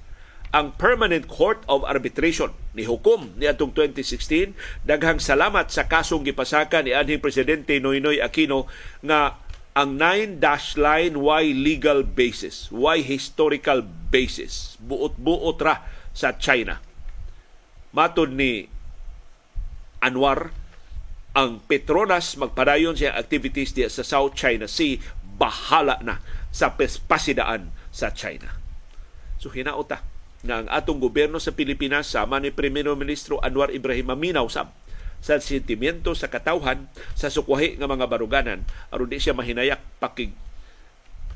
Ang 0.56 0.72
Permanent 0.80 1.28
Court 1.28 1.60
of 1.68 1.84
Arbitration 1.84 2.56
ni 2.72 2.88
hukom 2.88 3.36
ni 3.36 3.44
atong 3.44 3.76
2016 3.76 4.56
daghang 4.88 5.20
salamat 5.20 5.68
sa 5.68 5.84
kasong 5.84 6.24
gipasaka 6.24 6.80
ni 6.80 6.96
anhing 6.96 7.20
presidente 7.20 7.76
Noynoy 7.76 8.24
Aquino 8.24 8.64
nga 9.04 9.36
ang 9.76 10.00
9 10.00 10.40
dash 10.40 10.80
line 10.80 11.20
why 11.20 11.44
legal 11.52 12.00
basis, 12.00 12.72
why 12.72 13.04
historical 13.04 13.84
basis, 13.84 14.80
buot-buot 14.80 15.60
ra 15.60 15.84
sa 16.16 16.32
China. 16.40 16.80
Matod 17.92 18.32
ni 18.32 18.64
Anwar 20.00 20.56
ang 21.36 21.60
Petronas 21.60 22.40
magpadayon 22.40 22.96
siya 22.96 23.12
activities 23.12 23.76
diya 23.76 23.92
sa 23.92 24.00
South 24.00 24.32
China 24.32 24.64
Sea 24.64 24.96
bahala 25.36 26.00
na 26.00 26.24
sa 26.48 26.72
pasidaan 26.80 27.68
sa 27.92 28.08
China. 28.08 28.56
So 29.36 29.52
hinauta 29.52 30.00
nga 30.40 30.64
ang 30.64 30.68
atong 30.72 30.96
gobyerno 30.96 31.36
sa 31.36 31.52
Pilipinas 31.52 32.08
sama 32.08 32.40
ni 32.40 32.48
Primero 32.48 32.96
Ministro 32.96 33.36
Anwar 33.44 33.68
Ibrahim 33.68 34.16
Aminaw 34.16 34.48
sab 34.48 34.72
sa 35.20 35.36
sentimiento 35.36 36.16
sa 36.16 36.32
katawhan 36.32 36.88
sa 37.12 37.28
sukwahi 37.28 37.76
nga 37.76 37.88
mga 37.88 38.08
baruganan 38.08 38.64
aron 38.88 39.12
di 39.12 39.20
siya 39.20 39.36
mahinayak 39.36 39.80
pakig 40.00 40.32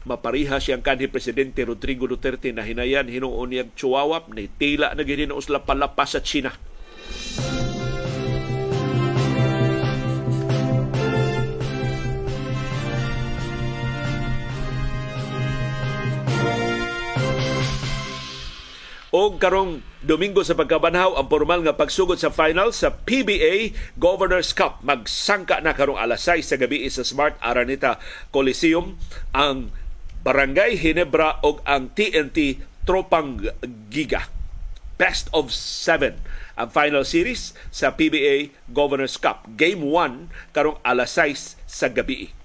mapariha 0.09 0.57
siyang 0.57 0.81
kanhi 0.81 1.13
presidente 1.13 1.61
Rodrigo 1.61 2.09
Duterte 2.09 2.49
na 2.57 2.65
hinayan 2.65 3.13
hinuon 3.13 3.53
niyang 3.53 3.73
chuwawap 3.77 4.33
ni 4.33 4.49
tila 4.49 4.97
na 4.97 5.05
gini 5.05 5.29
usla 5.29 5.61
palapas 5.61 6.17
sa 6.17 6.25
China. 6.25 6.57
O 19.11 19.35
karong 19.35 19.83
Domingo 20.07 20.47
sa 20.47 20.55
pagkabanhaw 20.55 21.19
ang 21.19 21.27
formal 21.27 21.67
nga 21.67 21.75
pagsugod 21.75 22.23
sa 22.23 22.31
final 22.31 22.71
sa 22.71 22.95
PBA 22.95 23.75
Governors 23.99 24.55
Cup. 24.55 24.79
Magsangka 24.87 25.59
na 25.59 25.75
karong 25.75 25.99
alas 25.99 26.31
6 26.31 26.47
sa 26.47 26.55
gabi 26.55 26.87
sa 26.87 27.03
Smart 27.03 27.35
Araneta 27.43 27.99
Coliseum 28.31 28.95
ang 29.35 29.75
Barangay 30.23 30.79
Hinebra 30.79 31.43
o 31.43 31.59
ang 31.67 31.91
TNT 31.91 32.63
Tropang 32.87 33.51
Giga. 33.91 34.31
Best 34.95 35.27
of 35.35 35.51
seven 35.51 36.23
ang 36.55 36.71
final 36.71 37.03
series 37.03 37.51
sa 37.75 37.91
PBA 37.91 38.55
Governors 38.71 39.19
Cup. 39.19 39.43
Game 39.59 39.83
1 39.83 40.55
karong 40.55 40.79
alas 40.87 41.19
6 41.19 41.59
sa 41.67 41.91
gabi 41.91 42.40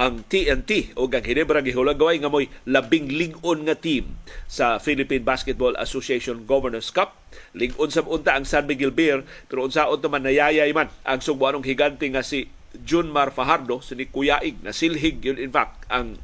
ang 0.00 0.24
TNT 0.24 0.96
o 0.96 1.12
ang 1.12 1.20
Hinebra 1.20 1.60
gihulagaway 1.60 2.24
nga 2.24 2.32
moy 2.32 2.48
labing 2.64 3.12
lingon 3.12 3.68
nga 3.68 3.76
team 3.76 4.16
sa 4.48 4.80
Philippine 4.80 5.20
Basketball 5.20 5.76
Association 5.76 6.48
Governors 6.48 6.88
Cup. 6.88 7.20
Lingon 7.52 7.92
sa 7.92 8.00
unta 8.08 8.32
ang 8.32 8.48
San 8.48 8.64
Miguel 8.64 8.96
Bear 8.96 9.28
pero 9.52 9.68
unsaon 9.68 10.00
man 10.08 10.24
nayayay 10.24 10.72
man 10.72 10.88
ang 11.04 11.20
sugbuanong 11.20 11.68
higante 11.68 12.08
nga 12.08 12.24
si 12.24 12.48
Junmar 12.80 13.28
Fajardo 13.28 13.84
si 13.84 13.92
ni 13.92 14.08
Kuyaig 14.08 14.64
na 14.64 14.72
silhig 14.72 15.20
yun 15.20 15.36
in 15.36 15.52
fact 15.52 15.84
ang 15.92 16.16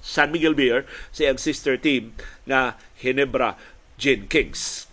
San 0.00 0.32
Miguel 0.32 0.56
Bear 0.56 0.88
sa 1.12 1.28
ang 1.28 1.36
sister 1.36 1.76
team 1.76 2.16
na 2.48 2.80
Hinebra 3.04 3.60
Gin 4.00 4.32
Kings. 4.32 4.88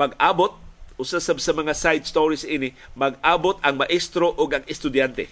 Mag-abot 0.00 0.56
usa 0.96 1.20
sa 1.20 1.36
mga 1.36 1.76
side 1.76 2.08
stories 2.08 2.48
ini 2.48 2.72
mag-abot 2.96 3.60
ang 3.60 3.84
maestro 3.84 4.32
o 4.32 4.48
ang 4.48 4.64
estudyante 4.64 5.28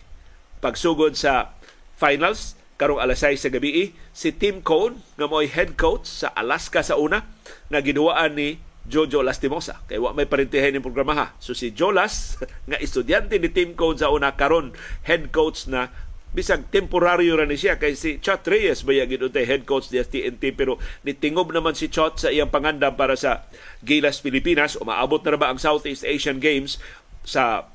pagsugod 0.64 1.12
sa 1.12 1.52
finals 2.00 2.56
karong 2.80 2.98
alas 2.98 3.20
6 3.20 3.44
sa 3.44 3.52
gabi 3.52 3.92
si 4.16 4.32
Tim 4.32 4.64
Cone 4.64 5.04
nga 5.20 5.28
mo'y 5.28 5.52
head 5.52 5.76
coach 5.76 6.08
sa 6.08 6.32
Alaska 6.32 6.80
sa 6.80 6.96
una 6.96 7.28
nga 7.68 7.84
ginuwaan 7.84 8.32
ni 8.32 8.56
Jojo 8.84 9.24
Lastimosa. 9.24 9.80
Kay 9.88 9.96
wa 9.96 10.12
may 10.12 10.28
parintihay 10.28 10.72
ni 10.72 10.80
programa 10.80 11.16
ha. 11.16 11.26
So 11.40 11.56
si 11.56 11.72
Jolas 11.72 12.36
nga 12.68 12.80
estudyante 12.80 13.36
ni 13.40 13.48
Tim 13.52 13.76
Cone 13.76 14.00
sa 14.00 14.12
una 14.12 14.36
karon 14.36 14.76
head 15.04 15.32
coach 15.32 15.68
na 15.68 15.92
bisag 16.34 16.68
temporaryo 16.68 17.38
ra 17.38 17.46
ni 17.48 17.56
siya. 17.56 17.80
Kay 17.80 17.96
si 17.96 18.20
Chot 18.20 18.44
Reyes 18.44 18.84
baya 18.84 19.08
gid 19.08 19.24
head 19.24 19.64
coach 19.64 19.88
di 19.88 20.02
TNT 20.02 20.52
pero 20.52 20.76
nitingob 21.06 21.54
naman 21.54 21.72
si 21.72 21.88
Chot 21.88 22.20
sa 22.20 22.28
iyang 22.28 22.52
pangandam 22.52 22.92
para 22.98 23.16
sa 23.16 23.48
Gilas 23.80 24.20
Pilipinas. 24.20 24.76
Umaabot 24.76 25.22
na 25.24 25.38
ba 25.40 25.48
ang 25.48 25.62
Southeast 25.62 26.04
Asian 26.04 26.42
Games 26.42 26.76
sa 27.24 27.70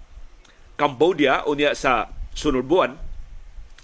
Cambodia? 0.78 1.42
Unya 1.50 1.74
sa 1.74 2.19
sunod 2.40 2.66
buwan. 2.66 2.96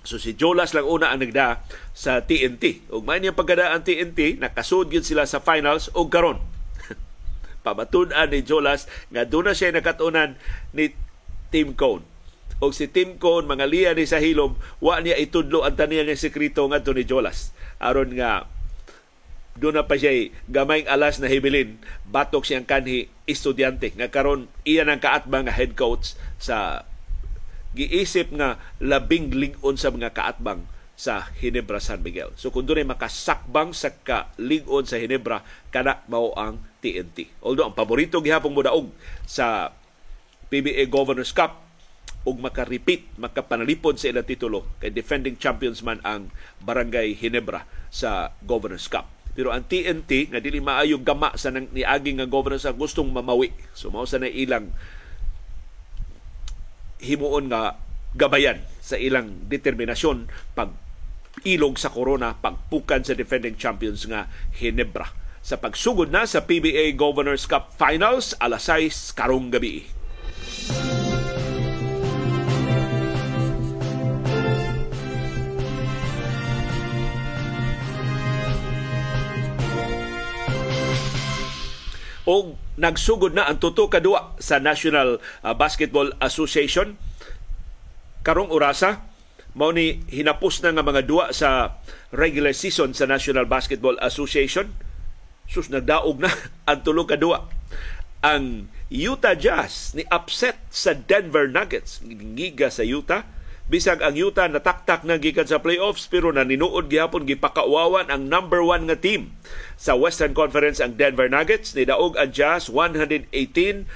So 0.05 0.21
si 0.21 0.37
Jolas 0.37 0.71
lang 0.71 0.85
una 0.85 1.11
ang 1.11 1.19
nagda 1.19 1.65
sa 1.91 2.23
TNT. 2.23 2.87
Ug 2.93 3.03
may 3.03 3.19
niyang 3.19 3.35
pagkada 3.35 3.73
ang 3.73 3.81
TNT, 3.81 4.37
nakasud 4.37 4.93
yun 4.93 5.01
sila 5.01 5.25
sa 5.25 5.41
finals 5.41 5.89
o 5.97 6.07
karon. 6.07 6.39
Pamatun-an 7.65 8.29
ni 8.29 8.45
Jolas 8.45 8.85
nga 9.09 9.25
doon 9.25 9.49
na 9.49 9.57
siya 9.57 9.73
nakatunan 9.73 10.37
ni 10.77 10.93
Team 11.49 11.73
Cone. 11.73 12.05
O 12.63 12.71
si 12.71 12.87
Team 12.87 13.19
Cone, 13.19 13.49
mga 13.49 13.65
liya 13.67 13.91
ni 13.97 14.07
sa 14.07 14.21
hilom, 14.21 14.55
wa 14.79 15.01
niya 15.01 15.19
itudlo 15.19 15.65
ang 15.67 15.75
taniya 15.75 16.07
niya 16.07 16.15
sekreto 16.15 16.63
nga 16.69 16.79
ni 16.79 17.03
Jolas. 17.03 17.51
Aron 17.81 18.13
nga 18.15 18.47
doon 19.55 19.79
na 19.79 19.87
pa 19.87 19.95
siya 19.95 20.31
gamayng 20.51 20.85
alas 20.85 21.17
na 21.17 21.31
hibilin 21.31 21.79
batok 22.03 22.43
siyang 22.43 22.67
kanhi 22.67 23.07
estudyante 23.23 23.87
nga 23.95 24.11
karon 24.11 24.51
iyan 24.67 24.91
ang 24.91 24.99
kaatbang 24.99 25.47
nga 25.47 25.55
head 25.55 25.79
coach 25.79 26.19
sa 26.35 26.83
giisip 27.75 28.31
nga 28.31 28.57
labing 28.79 29.35
lingon 29.35 29.75
sa 29.75 29.91
mga 29.91 30.15
kaatbang 30.15 30.63
sa 30.95 31.27
Hinebra 31.43 31.83
San 31.83 31.99
Miguel. 31.99 32.31
So 32.39 32.49
kung 32.55 32.63
doon 32.63 32.87
makasakbang 32.87 33.75
sa 33.75 33.91
kalingon 33.91 34.87
sa 34.87 34.95
Hinebra, 34.95 35.43
kana 35.69 35.99
mao 36.07 36.31
ang 36.39 36.63
TNT. 36.79 37.43
Although 37.43 37.67
ang 37.67 37.75
paborito 37.75 38.23
gihapong 38.23 38.55
mudaog 38.55 38.95
sa 39.27 39.75
PBA 40.47 40.87
Governors 40.87 41.35
Cup 41.35 41.67
ug 42.25 42.41
maka-repeat, 42.41 43.19
makapanalipod 43.21 44.01
sa 44.01 44.09
ilang 44.09 44.25
titulo 44.25 44.65
kay 44.81 44.89
defending 44.89 45.37
champions 45.37 45.85
man 45.85 46.01
ang 46.01 46.33
Barangay 46.63 47.13
Hinebra 47.13 47.67
sa 47.91 48.33
Governors 48.41 48.87
Cup. 48.89 49.11
Pero 49.35 49.51
ang 49.51 49.67
TNT 49.67 50.31
nga 50.31 50.39
dili 50.39 50.63
maayo 50.63 50.95
gama 51.03 51.35
sa 51.35 51.51
nang 51.51 51.67
niagi 51.75 52.15
nga 52.15 52.23
governors 52.23 52.63
ang 52.63 52.79
gustong 52.79 53.11
mamawi. 53.11 53.51
So 53.75 53.91
mao 53.91 54.07
sa 54.07 54.15
na 54.15 54.31
ilang 54.31 54.71
himuon 56.99 57.51
nga 57.51 57.79
gabayan 58.15 58.63
sa 58.79 58.95
ilang 58.95 59.47
determinasyon 59.51 60.31
pag 60.55 60.71
ilog 61.43 61.75
sa 61.75 61.91
corona 61.91 62.39
pagpukan 62.39 63.03
sa 63.03 63.11
defending 63.11 63.59
champions 63.59 64.07
nga 64.07 64.31
Hinebra 64.55 65.11
sa 65.45 65.61
pagsugod 65.61 66.09
na 66.09 66.25
sa 66.25 66.41
PBA 66.41 66.97
Governors 66.97 67.45
Cup 67.45 67.75
Finals 67.77 68.33
alas 68.41 68.65
6 68.71 69.13
karong 69.13 69.53
gabi. 69.53 69.85
O 82.25 82.57
nagsugod 82.75 83.35
na 83.35 83.47
ang 83.47 83.59
tuto 83.59 83.87
kadua 83.87 84.35
sa 84.39 84.59
National 84.59 85.19
uh, 85.19 85.53
Basketball 85.55 86.11
Association. 86.19 86.99
Karong 88.25 88.51
orasa 88.51 89.05
mao 89.55 89.71
ni 89.71 90.03
hinapos 90.11 90.59
na 90.59 90.75
nga 90.75 90.83
mga 90.83 91.07
duwa 91.07 91.31
sa 91.31 91.79
regular 92.11 92.51
season 92.51 92.91
sa 92.91 93.07
National 93.07 93.47
Basketball 93.47 93.95
Association. 94.03 94.75
Sus 95.47 95.71
nagdaog 95.71 96.19
na 96.19 96.31
ang 96.69 96.83
tulo 96.83 97.07
ka 97.07 97.15
duwa. 97.15 97.47
Ang 98.25 98.67
Utah 98.91 99.37
Jazz 99.37 99.95
ni 99.95 100.03
upset 100.11 100.59
sa 100.69 100.91
Denver 100.91 101.47
Nuggets. 101.47 102.03
Ngiga 102.03 102.67
sa 102.67 102.83
Utah 102.83 103.34
bisag 103.65 104.05
ang 104.05 104.13
Utah 104.13 104.45
nataktak 104.45 105.01
na 105.01 105.17
gikan 105.17 105.49
sa 105.49 105.57
playoffs 105.57 106.05
pero 106.05 106.29
naninuod 106.29 106.85
gihapon 106.85 107.25
gipakawawan 107.25 108.13
ang 108.13 108.29
number 108.29 108.61
one 108.61 108.85
nga 108.85 108.93
team. 108.93 109.33
Sa 109.73 109.97
Western 109.97 110.37
Conference 110.37 110.77
ang 110.77 111.01
Denver 111.01 111.25
Nuggets 111.25 111.73
ni 111.73 111.89
daog 111.89 112.13
ang 112.13 112.29
Jazz 112.29 112.69
118-114 112.69 113.89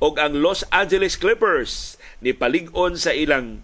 og 0.00 0.14
ang 0.16 0.40
Los 0.40 0.64
Angeles 0.72 1.20
Clippers 1.20 2.00
ni 2.24 2.32
palig-on 2.32 2.96
sa 2.96 3.12
ilang 3.12 3.60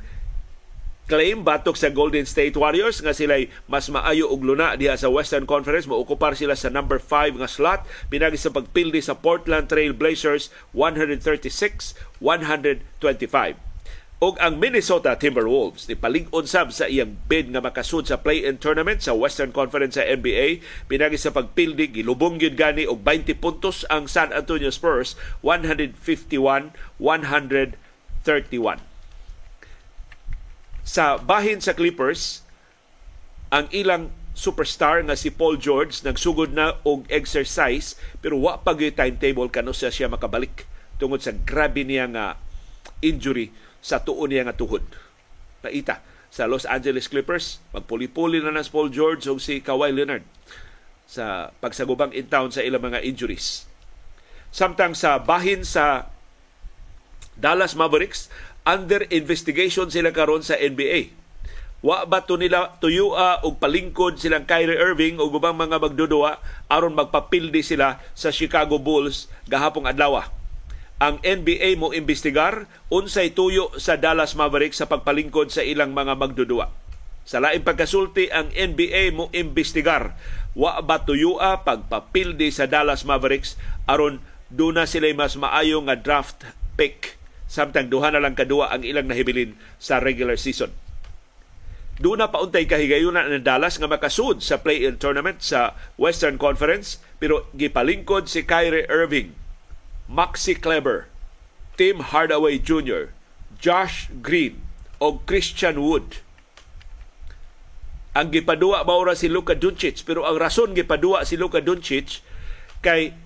claim 1.08 1.40
batok 1.44 1.76
sa 1.76 1.90
Golden 1.92 2.24
State 2.28 2.56
Warriors 2.56 3.02
nga 3.04 3.12
sila 3.16 3.36
mas 3.68 3.90
maayo 3.92 4.28
og 4.28 4.44
luna 4.44 4.76
diha 4.76 4.96
sa 4.96 5.08
Western 5.08 5.46
Conference. 5.48 5.88
Maokupar 5.88 6.36
sila 6.36 6.52
sa 6.52 6.68
number 6.68 7.00
5 7.00 7.40
nga 7.40 7.48
slot 7.48 7.80
pinagi 8.12 8.36
sa 8.36 8.52
pagpildi 8.52 9.00
sa 9.00 9.16
Portland 9.16 9.72
Trail 9.72 9.96
Blazers 9.96 10.52
136-125 10.76 13.71
og 14.22 14.38
ang 14.38 14.62
Minnesota 14.62 15.18
Timberwolves. 15.18 15.90
Ni 15.90 15.98
palig-on 15.98 16.46
sab 16.46 16.70
sa 16.70 16.86
iyang 16.86 17.18
bid 17.26 17.50
nga 17.50 17.58
makasud 17.58 18.06
sa 18.06 18.22
play-in 18.22 18.54
tournament 18.54 19.02
sa 19.02 19.18
Western 19.18 19.50
Conference 19.50 19.98
sa 19.98 20.06
NBA 20.06 20.62
pinagi 20.86 21.18
sa 21.18 21.34
pagpildi 21.34 21.90
gilubong 21.90 22.38
gyud 22.38 22.54
gani 22.54 22.86
og 22.86 23.02
20 23.02 23.42
puntos 23.42 23.82
ang 23.90 24.06
San 24.06 24.30
Antonio 24.30 24.70
Spurs 24.70 25.18
151-131 25.42 27.74
sa 30.86 31.18
bahin 31.18 31.58
sa 31.58 31.74
Clippers 31.74 32.46
ang 33.50 33.66
ilang 33.74 34.14
superstar 34.38 35.02
nga 35.02 35.18
si 35.18 35.34
Paul 35.34 35.58
George 35.58 35.98
nagsugod 36.06 36.54
na 36.54 36.78
og 36.86 37.10
exercise 37.10 37.98
pero 38.22 38.38
wa 38.38 38.62
pa 38.62 38.78
gyud 38.78 38.94
timetable 38.94 39.50
kano 39.50 39.74
siya 39.74 39.90
siya 39.90 40.06
makabalik 40.06 40.70
tungod 41.02 41.18
sa 41.18 41.34
grabe 41.34 41.82
niya 41.82 42.06
nga 42.06 42.38
injury 43.02 43.50
sa 43.82 43.98
tuon 43.98 44.30
niya 44.30 44.46
nga 44.46 44.56
tuhod. 44.56 44.86
Paita 45.60 46.00
sa 46.32 46.48
Los 46.48 46.64
Angeles 46.64 47.12
Clippers, 47.12 47.60
magpuli-puli 47.76 48.40
na 48.40 48.54
na 48.54 48.64
Paul 48.64 48.88
George 48.88 49.28
o 49.28 49.36
si 49.36 49.60
Kawhi 49.60 49.92
Leonard 49.92 50.24
sa 51.04 51.52
pagsagubang 51.60 52.16
in 52.16 52.24
town 52.24 52.48
sa 52.48 52.64
ilang 52.64 52.80
mga 52.80 53.04
injuries. 53.04 53.68
Samtang 54.48 54.96
sa 54.96 55.20
bahin 55.20 55.60
sa 55.60 56.08
Dallas 57.36 57.76
Mavericks, 57.76 58.32
under 58.64 59.04
investigation 59.12 59.92
sila 59.92 60.08
karon 60.14 60.40
sa 60.40 60.56
NBA. 60.56 61.12
Wa 61.82 62.06
ba 62.06 62.22
to 62.22 62.38
nila 62.38 62.78
tuyua 62.78 63.42
og 63.42 63.58
palingkod 63.58 64.16
silang 64.16 64.46
Kyrie 64.46 64.78
Irving 64.78 65.18
o 65.18 65.26
ubang 65.26 65.58
mga 65.58 65.82
magdudua 65.82 66.38
aron 66.70 66.94
magpapildi 66.94 67.58
sila 67.58 67.98
sa 68.14 68.30
Chicago 68.30 68.78
Bulls 68.78 69.26
gahapong 69.50 69.90
adlaw 69.90 70.22
ang 71.02 71.18
NBA 71.18 71.74
mo 71.82 71.90
imbestigar 71.90 72.70
unsay 72.86 73.34
tuyo 73.34 73.74
sa 73.74 73.98
Dallas 73.98 74.38
Mavericks 74.38 74.78
sa 74.78 74.86
pagpalingkod 74.86 75.50
sa 75.50 75.66
ilang 75.66 75.90
mga 75.90 76.14
magdudua. 76.14 76.70
Sa 77.26 77.42
laing 77.42 77.66
pagkasulti 77.66 78.30
ang 78.30 78.54
NBA 78.54 79.10
mo 79.10 79.26
imbestigar 79.34 80.14
wa 80.54 80.78
ba 80.78 81.02
tuyua 81.02 81.66
pagpapildi 81.66 82.54
sa 82.54 82.70
Dallas 82.70 83.02
Mavericks 83.02 83.58
aron 83.90 84.22
duna 84.46 84.86
sila 84.86 85.10
mas 85.10 85.34
maayo 85.34 85.82
nga 85.90 85.98
draft 85.98 86.46
pick 86.78 87.18
samtang 87.50 87.90
duha 87.90 88.14
na 88.14 88.22
lang 88.22 88.38
kadua 88.38 88.70
ang 88.70 88.86
ilang 88.86 89.10
nahibilin 89.10 89.58
sa 89.82 89.98
regular 89.98 90.38
season. 90.38 90.70
Doon 91.98 92.22
na 92.22 92.30
pauntay 92.30 92.70
kahigayunan 92.70 93.26
ng 93.26 93.42
Dallas 93.42 93.74
nga 93.74 93.90
makasud 93.90 94.38
sa 94.38 94.62
play-in 94.62 95.02
tournament 95.02 95.42
sa 95.42 95.74
Western 95.98 96.38
Conference 96.38 97.02
pero 97.18 97.50
gipalingkod 97.58 98.30
si 98.30 98.46
Kyrie 98.46 98.86
Irving 98.86 99.41
Maxi 100.12 100.52
Kleber, 100.52 101.08
Tim 101.80 102.12
Hardaway 102.12 102.60
Jr., 102.60 103.16
Josh 103.56 104.12
Green 104.20 104.60
o 105.00 105.24
Christian 105.24 105.80
Wood. 105.80 106.20
Ang 108.12 108.28
gipadua 108.28 108.84
maura 108.84 109.16
si 109.16 109.32
Luka 109.32 109.56
Doncic 109.56 110.04
pero 110.04 110.28
ang 110.28 110.36
rason 110.36 110.76
gipadua 110.76 111.24
si 111.24 111.40
Luka 111.40 111.64
Doncic 111.64 112.20
kay 112.84 113.16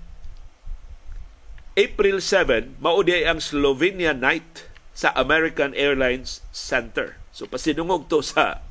April 1.74 2.22
7 2.22 2.78
mao 2.78 3.02
ang 3.02 3.42
Slovenia 3.42 4.14
Night 4.14 4.70
sa 4.94 5.10
American 5.18 5.74
Airlines 5.74 6.46
Center. 6.54 7.18
So 7.34 7.50
pasinungog 7.50 8.06
to 8.06 8.22
sa 8.22 8.62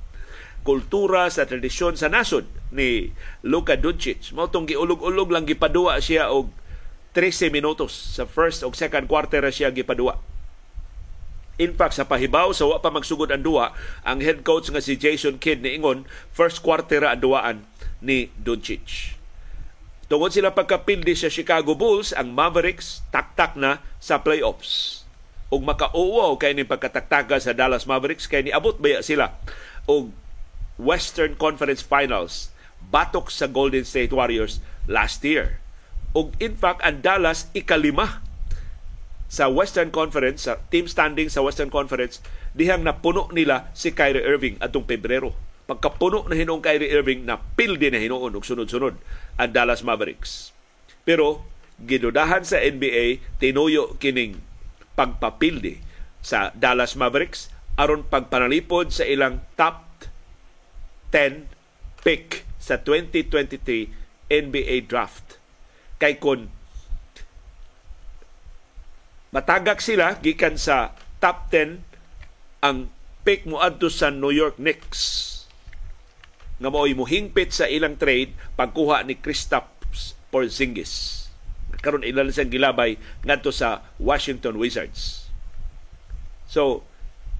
kultura 0.63 1.27
sa 1.27 1.43
tradisyon 1.43 1.99
sa 1.99 2.07
nasod 2.07 2.47
ni 2.71 3.11
Luka 3.43 3.75
Doncic. 3.75 4.31
Mao 4.31 4.47
tong 4.47 4.71
giulog-ulog 4.71 5.35
lang 5.35 5.43
gipadua 5.43 5.99
siya 5.99 6.31
og 6.31 6.49
13 7.15 7.47
minutos 7.47 7.95
sa 7.95 8.27
first 8.27 8.59
o 8.61 8.69
second 8.75 9.07
quarter 9.07 9.39
siya 9.47 9.71
gipadua. 9.71 10.19
In 11.55 11.71
fact, 11.71 11.95
sa 11.95 12.03
pahibaw 12.03 12.51
sa 12.51 12.67
wa 12.67 12.83
pa 12.83 12.91
magsugod 12.91 13.31
ang 13.31 13.39
duwa, 13.39 13.71
ang 14.03 14.19
head 14.19 14.43
coach 14.43 14.67
nga 14.67 14.83
si 14.83 14.99
Jason 14.99 15.39
Kidd 15.39 15.63
ni 15.63 15.79
Ingon, 15.79 16.03
first 16.35 16.59
quarter 16.59 17.07
ang 17.07 17.23
duwaan 17.23 17.63
ni 18.03 18.27
Doncic. 18.35 19.15
Tungod 20.11 20.35
sila 20.35 20.51
pagkapildi 20.51 21.15
sa 21.15 21.31
Chicago 21.31 21.71
Bulls, 21.73 22.11
ang 22.11 22.35
Mavericks 22.35 23.07
taktak 23.09 23.55
na 23.55 23.79
sa 24.03 24.19
playoffs. 24.19 25.07
Ug 25.47 25.63
makauwaw 25.63 26.35
kay 26.35 26.51
ni 26.51 26.67
pagkataktaga 26.67 27.39
sa 27.39 27.55
Dallas 27.55 27.87
Mavericks 27.87 28.27
kay 28.27 28.43
niabot 28.43 28.75
baya 28.75 28.99
sila 28.99 29.39
og 29.87 30.11
Western 30.75 31.39
Conference 31.39 31.79
Finals 31.79 32.51
batok 32.91 33.31
sa 33.31 33.47
Golden 33.47 33.87
State 33.87 34.11
Warriors 34.11 34.59
last 34.89 35.23
year 35.23 35.63
og 36.15 36.31
in 36.39 36.55
fact 36.55 36.79
ang 36.81 37.03
Dallas 37.03 37.51
ikalima 37.51 38.23
sa 39.27 39.51
Western 39.51 39.91
Conference, 39.91 40.47
sa 40.47 40.55
team 40.71 40.87
standing 40.87 41.27
sa 41.27 41.43
Western 41.43 41.67
Conference, 41.67 42.23
dihang 42.55 42.87
napuno 42.87 43.27
nila 43.35 43.67
si 43.75 43.91
Kyrie 43.91 44.23
Irving 44.23 44.55
atong 44.63 44.87
Pebrero. 44.87 45.35
Pagkapuno 45.67 46.23
na 46.29 46.39
hinong 46.39 46.63
Kyrie 46.63 46.93
Irving, 46.93 47.27
na 47.27 47.41
pildi 47.41 47.91
na 47.91 47.99
hinuon 47.99 48.37
og 48.37 48.47
sunod-sunod 48.47 48.95
ang 49.35 49.51
Dallas 49.51 49.83
Mavericks. 49.83 50.55
Pero 51.03 51.43
gidudahan 51.83 52.47
sa 52.47 52.61
NBA, 52.63 53.19
tinuyo 53.41 53.99
kining 53.99 54.39
pagpapildi 54.95 55.83
sa 56.23 56.55
Dallas 56.55 56.95
Mavericks 56.95 57.51
aron 57.75 58.07
pagpanalipod 58.07 58.93
sa 58.95 59.03
ilang 59.03 59.43
top 59.59 59.83
10 61.11 61.51
pick 62.07 62.47
sa 62.55 62.79
2023 62.79 64.31
NBA 64.31 64.87
draft 64.87 65.44
kay 66.01 66.19
kun 66.19 66.51
matagak 69.35 69.83
sila 69.83 70.15
gikan 70.23 70.55
sa 70.55 70.95
top 71.19 71.51
10 71.51 71.83
ang 72.63 72.87
pick 73.27 73.43
mo 73.43 73.59
adto 73.59 73.91
sa 73.91 74.13
New 74.13 74.31
York 74.31 74.55
Knicks 74.61 75.33
nga 76.55 76.71
mao'y 76.71 76.95
muhingpit 76.95 77.51
sa 77.51 77.67
ilang 77.67 77.99
trade 77.99 78.31
pagkuha 78.55 79.03
ni 79.03 79.19
Kristaps 79.19 80.15
Porzingis. 80.31 81.27
Karon 81.83 82.07
ilan 82.07 82.31
siyang 82.31 82.47
gilabay 82.47 82.95
ngadto 83.27 83.51
sa 83.51 83.83
Washington 83.99 84.55
Wizards. 84.55 85.27
So, 86.47 86.87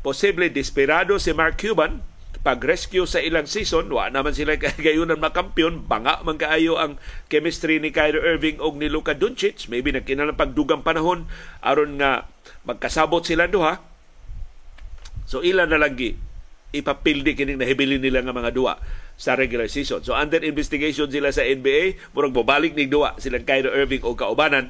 posible 0.03 0.51
desperado 0.51 1.15
si 1.15 1.31
Mark 1.31 1.55
Cuban 1.55 2.03
pag-rescue 2.45 3.10
sa 3.10 3.17
ilang 3.17 3.49
season, 3.49 3.89
wa 3.89 4.05
naman 4.13 4.38
sila 4.38 4.53
kagayunan 4.62 5.17
makampiyon, 5.17 5.89
banga 5.89 6.21
man 6.21 6.38
kaayo 6.38 6.77
ang 6.77 7.01
chemistry 7.25 7.81
ni 7.81 7.89
Kyrie 7.89 8.21
Irving 8.21 8.62
og 8.62 8.77
ni 8.77 8.86
Luka 8.86 9.17
Doncic, 9.17 9.65
maybe 9.65 9.89
nagkinalang 9.89 10.38
pagdugang 10.38 10.86
panahon. 10.86 11.25
Aron 11.65 11.97
nga 11.97 12.29
magkasabot 12.69 13.25
sila 13.25 13.49
duha. 13.49 13.81
So 15.25 15.41
ilan 15.41 15.73
na 15.73 15.81
lang 15.81 15.97
gi 15.97 16.13
ipapildi 16.75 17.34
kining 17.34 17.58
nahibilin 17.58 18.03
nila 18.03 18.21
nga 18.21 18.36
mga 18.36 18.53
duwa 18.53 18.77
sa 19.17 19.34
regular 19.34 19.65
season. 19.65 20.05
So 20.05 20.13
under 20.13 20.45
investigation 20.45 21.10
sila 21.10 21.34
sa 21.34 21.41
NBA, 21.41 22.13
murag 22.13 22.36
mobalik 22.36 22.77
ning 22.77 22.93
duwa 22.93 23.17
silang 23.17 23.41
Kyrie 23.41 23.73
Irving 23.73 24.05
o 24.05 24.13
kaubanan. 24.13 24.69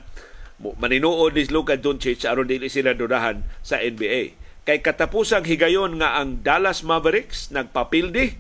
Maninuod 0.64 1.36
ni 1.36 1.44
Luka 1.52 1.76
Doncic 1.76 2.24
aron 2.24 2.48
dili 2.48 2.72
sila 2.72 2.96
dudahan 2.96 3.44
sa 3.60 3.84
NBA 3.84 4.45
kay 4.66 4.82
katapusang 4.82 5.46
higayon 5.46 6.02
nga 6.02 6.18
ang 6.18 6.42
Dallas 6.42 6.82
Mavericks 6.82 7.54
nagpapildi 7.54 8.34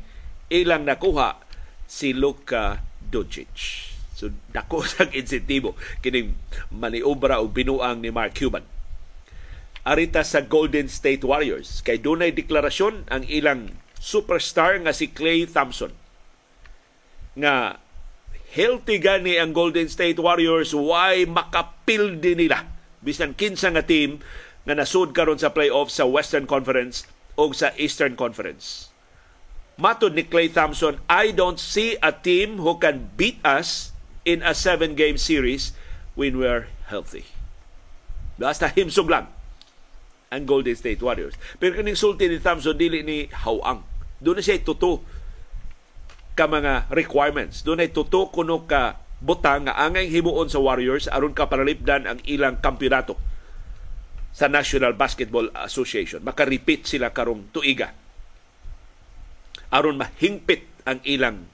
ilang 0.49 0.83
nakuha 0.89 1.37
si 1.85 2.17
Luka 2.17 2.81
Doncic. 2.97 3.93
So 4.17 4.33
dako 4.49 4.81
sang 4.89 5.13
insentibo 5.13 5.77
kining 6.01 6.33
maniobra 6.73 7.37
o 7.37 7.45
binuang 7.45 8.01
ni 8.01 8.09
Mark 8.09 8.33
Cuban. 8.33 8.65
Arita 9.85 10.25
sa 10.25 10.41
Golden 10.41 10.89
State 10.89 11.21
Warriors 11.21 11.85
kay 11.85 12.01
dunay 12.01 12.33
deklarasyon 12.33 13.05
ang 13.05 13.21
ilang 13.29 13.69
superstar 14.01 14.81
nga 14.81 14.97
si 14.97 15.13
Clay 15.13 15.45
Thompson 15.45 15.93
nga 17.37 17.77
healthy 18.49 18.97
gani 18.97 19.37
ang 19.37 19.53
Golden 19.53 19.85
State 19.85 20.17
Warriors 20.17 20.73
why 20.73 21.29
makapil 21.29 22.17
din 22.17 22.41
nila 22.41 22.65
bisan 23.05 23.37
kinsa 23.37 23.69
nga 23.69 23.85
team 23.85 24.17
nga 24.65 24.73
nasud 24.73 25.13
karon 25.13 25.37
sa 25.37 25.53
playoff 25.53 25.93
sa 25.93 26.09
Western 26.09 26.49
Conference 26.49 27.05
o 27.37 27.53
sa 27.53 27.71
Eastern 27.77 28.17
Conference. 28.17 28.89
Matod 29.77 30.17
ni 30.17 30.25
Clay 30.25 30.49
Thompson, 30.49 30.97
I 31.05 31.29
don't 31.35 31.61
see 31.61 31.99
a 32.01 32.09
team 32.09 32.63
who 32.63 32.81
can 32.81 33.13
beat 33.13 33.37
us 33.45 33.93
in 34.25 34.41
a 34.41 34.57
seven-game 34.57 35.21
series 35.21 35.75
when 36.17 36.41
we're 36.41 36.71
healthy. 36.89 37.29
Basta 38.41 38.71
himsog 38.71 39.11
lang 39.11 39.29
ang 40.33 40.43
Golden 40.49 40.73
State 40.73 41.03
Warriors. 41.03 41.37
Pero 41.61 41.77
kaning 41.77 41.99
sulti 41.99 42.25
ni 42.25 42.41
Thompson, 42.41 42.75
dili 42.75 43.05
ni 43.05 43.29
hawang. 43.45 43.85
Doon 44.17 44.41
na 44.41 44.43
siya 44.43 44.57
tuto 44.63 45.05
ka 46.33 46.49
mga 46.49 46.89
requirements. 46.89 47.61
Doon 47.61 47.83
ay 47.83 47.93
tuto 47.93 48.31
kuno 48.33 48.65
ka 48.65 48.99
butang 49.23 49.69
nga 49.69 49.77
angay 49.79 50.11
himuon 50.11 50.51
sa 50.51 50.59
Warriors 50.59 51.07
aron 51.07 51.31
ka 51.31 51.47
panalipdan 51.47 52.03
ang 52.03 52.19
ilang 52.27 52.59
kampeonato 52.59 53.15
sa 54.35 54.51
National 54.51 54.91
Basketball 54.99 55.47
Association. 55.55 56.19
Maka-repeat 56.19 56.83
sila 56.83 57.15
karong 57.15 57.55
tuiga. 57.55 57.95
Aron 59.71 59.95
mahingpit 59.95 60.67
ang 60.83 60.99
ilang 61.07 61.47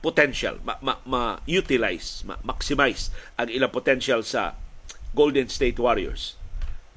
potential, 0.00 0.60
ma-utilize, 0.64 2.24
ma, 2.24 2.40
ma, 2.40 2.56
maximize 2.56 3.12
ang 3.36 3.48
ilang 3.52 3.72
potential 3.72 4.24
sa 4.24 4.56
Golden 5.12 5.52
State 5.52 5.76
Warriors. 5.76 6.40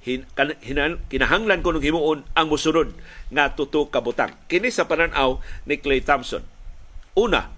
Hin, 0.03 0.23
kan, 0.35 0.55
hinan, 0.63 1.03
kinahanglan 1.11 1.59
ko 1.59 1.75
nung 1.75 1.83
himuon 1.83 2.23
ang 2.31 2.47
musunod 2.47 2.95
nga 3.31 3.51
tuto 3.51 3.91
kabutang. 3.91 4.31
Kini 4.47 4.71
sa 4.71 4.87
pananaw 4.87 5.43
ni 5.67 5.75
Clay 5.79 6.03
Thompson. 6.03 6.43
Una, 7.15 7.51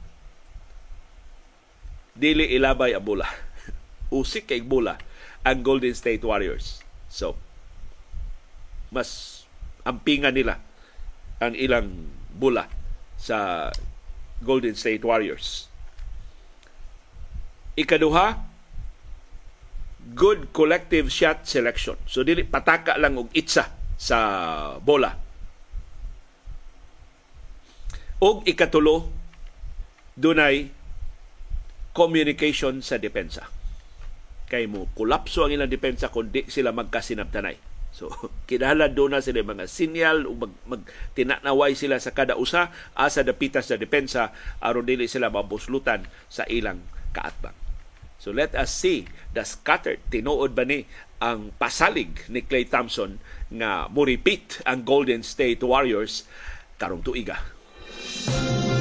dili 2.17 2.49
ilabay 2.53 2.97
ang 2.97 3.05
bola. 3.05 3.29
Usik 4.13 4.49
kay 4.49 4.65
bola 4.65 4.97
ang 5.45 5.61
Golden 5.61 5.93
State 5.93 6.25
Warriors. 6.25 6.81
So, 7.09 7.37
mas 8.89 9.41
ampingan 9.85 10.33
nila 10.33 10.57
ang 11.39 11.55
ilang 11.55 12.09
bula 12.35 12.67
sa 13.15 13.69
Golden 14.43 14.75
State 14.75 15.03
Warriors. 15.05 15.67
Ikaduha, 17.79 18.27
good 20.15 20.51
collective 20.51 21.07
shot 21.07 21.47
selection. 21.47 21.95
So 22.09 22.27
dili 22.27 22.43
pataka 22.43 22.99
lang 22.99 23.15
og 23.15 23.31
itsa 23.31 23.71
sa 23.95 24.19
bola. 24.83 25.15
Og 28.19 28.43
ikatulo, 28.43 29.07
dunay 30.19 30.67
communication 31.95 32.83
sa 32.83 32.99
depensa. 32.99 33.47
Kay 34.49 34.67
mo 34.67 34.91
kulapso 34.91 35.47
ang 35.47 35.55
ilang 35.55 35.71
depensa 35.71 36.11
kung 36.11 36.33
di 36.33 36.43
sila 36.51 36.75
magkasinabtanay 36.75 37.68
So, 37.99 38.07
kinahanglan 38.49 38.95
doon 38.95 39.11
na 39.11 39.19
sila 39.19 39.43
mga 39.43 39.67
sinyal 39.67 40.23
o 40.23 40.31
mag, 40.39 40.55
mag 40.63 40.87
tinanaway 41.19 41.75
sila 41.75 41.99
sa 41.99 42.15
kada 42.15 42.39
usa 42.39 42.71
asa 42.95 43.27
dapitas 43.27 43.67
sa 43.67 43.75
depensa 43.75 44.31
aron 44.63 44.87
dili 44.87 45.11
sila 45.11 45.27
mabuslutan 45.27 46.07
sa 46.31 46.47
ilang 46.47 46.79
kaatbang. 47.11 47.55
So 48.19 48.31
let 48.31 48.55
us 48.55 48.71
see 48.71 49.07
the 49.35 49.43
scattered 49.43 49.99
tinuod 50.11 50.55
ba 50.55 50.63
ni 50.63 50.87
ang 51.19 51.51
pasalig 51.55 52.27
ni 52.31 52.43
Clay 52.43 52.67
Thompson 52.67 53.19
nga 53.51 53.91
mo 53.91 54.07
repeat 54.07 54.63
ang 54.63 54.87
Golden 54.87 55.23
State 55.23 55.63
Warriors 55.63 56.23
karong 56.79 57.03
tuiga. 57.03 57.43
Música 57.99 58.78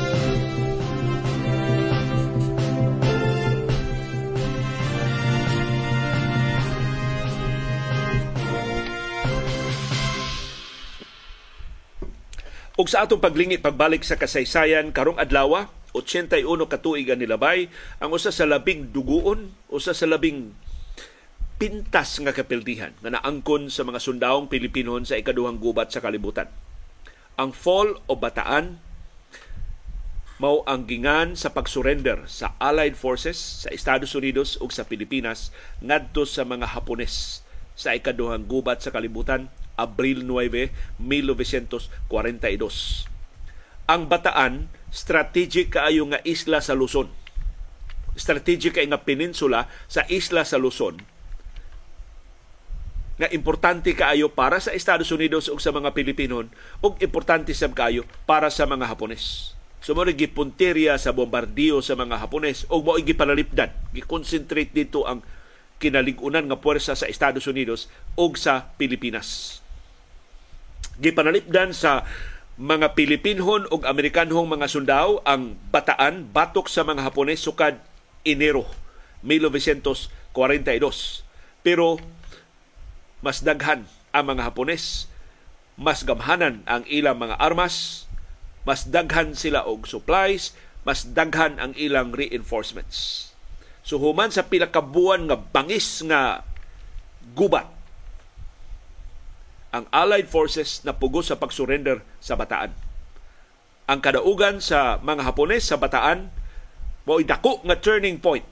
Ug 12.79 12.87
sa 12.87 13.03
atong 13.03 13.19
paglingit 13.19 13.59
pagbalik 13.59 14.07
sa 14.07 14.15
kasaysayan 14.15 14.95
karong 14.95 15.19
adlaw 15.19 15.67
81 15.99 16.47
katuig 16.71 17.11
ang 17.11 17.19
nilabay 17.19 17.67
ang 17.99 18.15
usa 18.15 18.31
sa 18.31 18.47
labing 18.47 18.95
duguon, 18.95 19.51
usa 19.67 19.91
sa 19.91 20.07
labing 20.07 20.55
pintas 21.59 22.23
nga 22.23 22.31
kapildihan 22.31 22.95
nga 23.03 23.19
naangkon 23.19 23.67
sa 23.67 23.83
mga 23.83 23.99
sundawong 23.99 24.47
Pilipinon 24.47 25.03
sa 25.03 25.19
ikaduhang 25.19 25.59
gubat 25.59 25.91
sa 25.91 25.99
kalibutan. 25.99 26.47
Ang 27.35 27.51
fall 27.51 27.99
o 28.07 28.15
bataan 28.15 28.79
mao 30.39 30.63
ang 30.71 30.87
gingan 30.87 31.35
sa 31.35 31.51
pagsurrender 31.51 32.31
sa 32.31 32.55
Allied 32.63 32.95
Forces 32.95 33.67
sa 33.67 33.75
Estados 33.75 34.15
Unidos 34.15 34.55
ug 34.63 34.71
sa 34.71 34.87
Pilipinas 34.87 35.51
ngadto 35.83 36.23
sa 36.23 36.47
mga 36.47 36.79
Hapones 36.79 37.43
sa 37.75 37.99
ikaduhang 37.99 38.47
gubat 38.47 38.87
sa 38.87 38.95
kalibutan 38.95 39.51
Abril 39.79 40.27
9, 40.27 40.99
1942. 40.99 43.07
Ang 43.89 44.05
Bataan, 44.11 44.69
strategic 44.91 45.79
kaayo 45.79 46.05
nga 46.11 46.21
isla 46.27 46.61
sa 46.61 46.77
Luzon. 46.77 47.09
Strategic 48.19 48.75
kay 48.77 48.85
nga 48.91 49.01
peninsula 49.01 49.71
sa 49.87 50.03
isla 50.11 50.43
sa 50.43 50.59
Luzon 50.59 50.99
nga 53.19 53.27
importante 53.35 53.91
kaayo 53.99 54.31
para 54.31 54.63
sa 54.63 54.71
Estados 54.71 55.11
Unidos 55.11 55.51
ug 55.51 55.59
sa 55.59 55.75
mga 55.75 55.91
Pilipino 55.91 56.47
ug 56.79 56.95
importante 57.03 57.51
sab 57.51 57.75
kaayo 57.75 58.07
para 58.31 58.47
sa 58.47 58.63
mga 58.63 58.87
Hapones. 58.87 59.59
So 59.83 59.95
mo 59.95 60.07
gipunteriya 60.07 60.95
sa 61.03 61.11
bombardiyo 61.11 61.83
sa 61.83 61.99
mga 61.99 62.23
Hapones 62.23 62.63
ug 62.71 62.87
mo 62.87 62.95
gipanalipdan, 62.95 63.75
gi-concentrate 63.91 64.71
dito 64.71 65.03
ang 65.03 65.27
kinalig-unan 65.83 66.47
nga 66.47 66.63
puwersa 66.63 66.95
sa 66.95 67.11
Estados 67.11 67.51
Unidos 67.51 67.91
ug 68.15 68.39
sa 68.39 68.71
Pilipinas 68.79 69.59
gipanalipdan 70.99 71.71
sa 71.71 72.03
mga 72.59 72.99
Pilipinhon 72.99 73.71
ug 73.71 73.87
Amerikanhong 73.87 74.51
mga 74.51 74.67
sundao 74.67 75.23
ang 75.23 75.55
bataan 75.71 76.27
batok 76.35 76.67
sa 76.67 76.83
mga 76.83 77.07
Hapones 77.07 77.39
sukad 77.39 77.79
Enero 78.27 78.67
1942. 79.23 81.23
Pero 81.63 82.03
mas 83.23 83.47
daghan 83.47 83.87
ang 84.11 84.25
mga 84.27 84.51
Hapones, 84.51 85.07
mas 85.79 86.03
gamhanan 86.03 86.67
ang 86.67 86.83
ilang 86.91 87.23
mga 87.23 87.39
armas, 87.39 88.11
mas 88.67 88.91
daghan 88.91 89.39
sila 89.39 89.63
og 89.63 89.87
supplies, 89.87 90.51
mas 90.83 91.07
daghan 91.07 91.63
ang 91.63 91.79
ilang 91.79 92.11
reinforcements. 92.11 93.31
So 93.87 94.03
human 94.03 94.35
sa 94.35 94.51
pila 94.51 94.75
ka 94.75 94.83
buwan 94.83 95.31
nga 95.31 95.39
bangis 95.39 96.03
nga 96.03 96.43
gubat 97.39 97.78
ang 99.69 99.85
Allied 99.93 100.29
Forces 100.29 100.81
na 100.85 100.97
pugos 100.97 101.29
sa 101.29 101.37
pagsurrender 101.37 102.01
sa 102.25 102.41
Bataan. 102.41 102.73
Ang 103.89 104.01
kadaugan 104.01 104.61
sa 104.61 105.01
mga 105.01 105.29
Hapones 105.29 105.65
sa 105.65 105.77
Bataan 105.77 106.33
mo'y 107.09 107.25
dako 107.25 107.65
nga 107.65 107.77
turning 107.77 108.21
point 108.21 108.49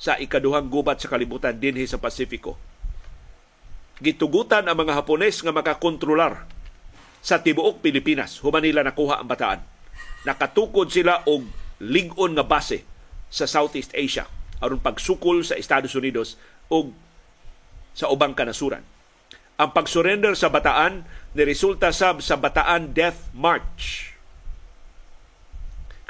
sa 0.00 0.16
ikaduhang 0.16 0.68
gubat 0.68 1.00
sa 1.00 1.08
kalibutan 1.08 1.56
dinhi 1.56 1.84
sa 1.88 2.00
Pasifiko. 2.00 2.56
Gitugutan 4.00 4.68
ang 4.68 4.76
mga 4.76 5.00
Hapones 5.00 5.40
nga 5.40 5.52
makakontrolar 5.52 6.48
sa 7.24 7.40
tibuok 7.40 7.80
Pilipinas 7.80 8.40
human 8.44 8.64
nila 8.64 8.84
nakuha 8.84 9.20
ang 9.20 9.28
Bataan. 9.28 9.60
Nakatukod 10.28 10.88
sila 10.92 11.24
og 11.28 11.44
ligon 11.80 12.36
nga 12.36 12.44
base 12.44 12.84
sa 13.32 13.48
Southeast 13.48 13.92
Asia 13.96 14.28
aron 14.60 14.80
pagsukol 14.80 15.44
sa 15.44 15.56
Estados 15.56 15.92
Unidos 15.96 16.40
ug 16.72 16.92
sa 17.92 18.08
ubang 18.08 18.32
kanasuran 18.32 18.93
ang 19.54 19.70
pagsurrender 19.70 20.34
sa 20.34 20.50
Bataan 20.50 21.06
ni 21.34 21.42
resulta 21.46 21.94
sab 21.94 22.18
sa 22.18 22.34
Bataan 22.34 22.90
Death 22.90 23.30
March. 23.30 24.14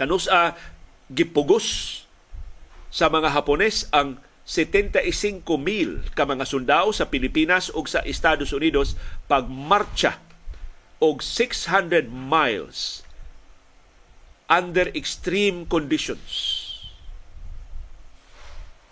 Kanusa 0.01 0.57
gipugos 1.13 2.03
sa 2.89 3.13
mga 3.13 3.37
Hapones 3.37 3.87
ang 3.93 4.17
75,000 4.45 5.45
ka 6.13 6.25
mga 6.29 6.45
sundao 6.45 6.93
sa 6.93 7.09
Pilipinas 7.09 7.73
ug 7.73 7.89
sa 7.89 8.05
Estados 8.05 8.53
Unidos 8.53 8.97
pagmarcha 9.25 10.21
og 11.01 11.25
600 11.25 12.09
miles 12.13 13.05
under 14.49 14.93
extreme 14.93 15.65
conditions. 15.65 16.61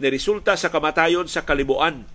Niresulta 0.01 0.57
sa 0.57 0.73
kamatayon 0.73 1.29
sa 1.29 1.45
kalibuan 1.45 2.09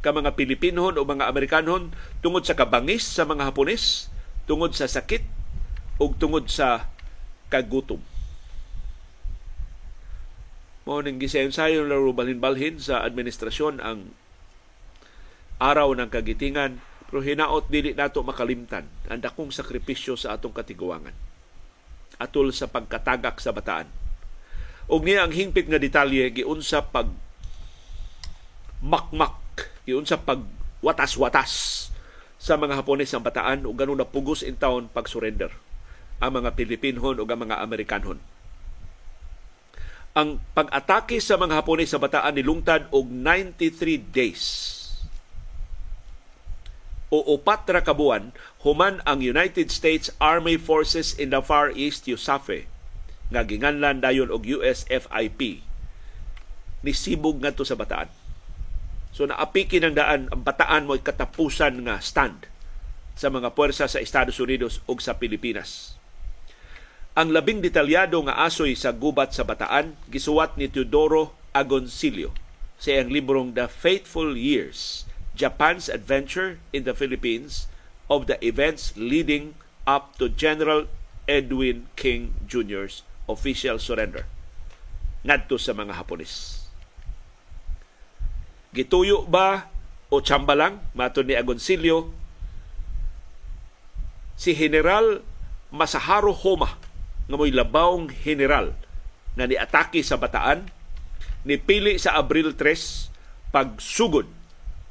ka 0.00 0.10
mga 0.10 0.36
Pilipinon 0.36 0.96
o 0.96 1.04
mga 1.04 1.28
Amerikanon 1.28 1.92
tungod 2.24 2.48
sa 2.48 2.56
kabangis 2.56 3.04
sa 3.04 3.28
mga 3.28 3.52
Hapones, 3.52 4.08
tungod 4.48 4.72
sa 4.72 4.88
sakit 4.88 5.24
o 6.00 6.08
tungod 6.16 6.48
sa 6.48 6.88
kagutom. 7.52 8.00
Mo 10.88 11.04
ning 11.04 11.20
gisayon-sayon 11.20 11.86
laro 11.86 12.10
balhin-balhin 12.16 12.80
sa 12.80 13.04
administrasyon 13.04 13.84
ang 13.84 14.16
araw 15.60 15.92
ng 15.92 16.08
kagitingan 16.08 16.80
pero 17.10 17.20
hinaot 17.20 17.68
dili 17.68 17.92
nato 17.92 18.24
makalimtan 18.24 18.88
ang 19.10 19.20
dakong 19.20 19.52
sakripisyo 19.52 20.16
sa 20.16 20.38
atong 20.38 20.56
katiguangan 20.56 21.12
atol 22.16 22.48
sa 22.54 22.70
pagkatagak 22.70 23.36
sa 23.42 23.52
bataan 23.52 23.90
Og 24.90 25.06
niya 25.06 25.22
ang 25.22 25.30
hingpit 25.30 25.70
nga 25.70 25.78
detalye 25.78 26.26
giunsa 26.34 26.82
pag 26.82 27.06
makmak, 28.82 29.38
giunsa 29.88 30.20
pag 30.20 30.42
watas-watas 30.80 31.52
sa 32.40 32.56
mga 32.56 32.80
Hapones 32.80 33.12
ang 33.12 33.20
bataan 33.20 33.68
ug 33.68 33.76
ganun 33.76 34.00
napugos 34.00 34.40
in 34.40 34.56
town 34.56 34.88
pag 34.88 35.04
surrender 35.04 35.52
ang 36.20 36.40
mga 36.40 36.56
Pilipinhon 36.56 37.20
ug 37.20 37.28
ang 37.28 37.40
mga 37.44 37.60
Amerikanhon. 37.60 38.20
Ang 40.16 40.42
pag-atake 40.52 41.20
sa 41.20 41.40
mga 41.40 41.60
Hapones 41.60 41.92
sa 41.92 42.00
bataan 42.00 42.36
nilungtad 42.36 42.88
og 42.92 43.08
93 43.08 44.00
days. 44.12 44.44
O 47.10 47.36
upat 47.36 47.66
ra 47.66 47.82
kabuan 47.82 48.30
human 48.62 49.02
ang 49.02 49.18
United 49.18 49.72
States 49.72 50.12
Army 50.22 50.54
Forces 50.54 51.16
in 51.16 51.34
the 51.34 51.42
Far 51.42 51.74
East 51.74 52.06
USAFE 52.06 52.70
nga 53.30 53.42
ginganlan 53.42 53.98
dayon 53.98 54.30
og 54.30 54.46
USFIP 54.46 55.62
ni 56.80 56.92
sibog 56.94 57.42
ngadto 57.42 57.66
sa 57.66 57.74
bataan 57.74 58.19
So 59.10 59.26
naapiki 59.26 59.82
ng 59.82 59.94
daan 59.98 60.30
ang 60.30 60.42
bataan 60.46 60.86
mo 60.86 60.94
katapusan 60.94 61.82
nga 61.86 61.98
stand 61.98 62.46
sa 63.18 63.28
mga 63.28 63.52
puwersa 63.52 63.90
sa 63.90 64.00
Estados 64.00 64.38
Unidos 64.38 64.80
ug 64.86 65.02
sa 65.02 65.18
Pilipinas. 65.18 65.98
Ang 67.18 67.34
labing 67.34 67.60
detalyado 67.60 68.22
nga 68.24 68.38
asoy 68.46 68.78
sa 68.78 68.94
gubat 68.94 69.34
sa 69.34 69.42
bataan 69.42 69.98
gisuwat 70.08 70.54
ni 70.54 70.70
Teodoro 70.70 71.34
Agoncillo 71.50 72.30
sa 72.80 72.96
iyang 72.96 73.10
librong 73.12 73.52
The 73.52 73.68
Faithful 73.68 74.38
Years, 74.38 75.04
Japan's 75.36 75.90
Adventure 75.90 76.62
in 76.72 76.86
the 76.86 76.94
Philippines 76.96 77.68
of 78.08 78.24
the 78.24 78.40
events 78.40 78.96
leading 78.96 79.58
up 79.84 80.16
to 80.16 80.30
General 80.30 80.86
Edwin 81.28 81.90
King 81.98 82.38
Jr.'s 82.46 83.04
official 83.28 83.76
surrender 83.78 84.26
ngadto 85.22 85.60
sa 85.60 85.76
mga 85.76 86.00
Hapones 86.00 86.59
Gituyo 88.70 89.26
ba 89.26 89.66
o 90.10 90.22
tsamba 90.22 90.54
lang? 90.54 90.78
Mato 90.94 91.26
ni 91.26 91.34
Agoncillo, 91.34 92.14
si 94.38 94.54
General 94.54 95.22
Masaharo 95.70 96.34
Homa, 96.34 96.78
nga 97.30 97.36
mo'y 97.38 97.54
labawng 97.54 98.10
general 98.10 98.74
na 99.38 99.46
niatake 99.46 100.02
sa 100.02 100.18
Bataan, 100.18 100.66
nipili 101.46 101.98
sa 101.98 102.18
Abril 102.18 102.58
3 102.58 103.54
pagsugod 103.54 104.26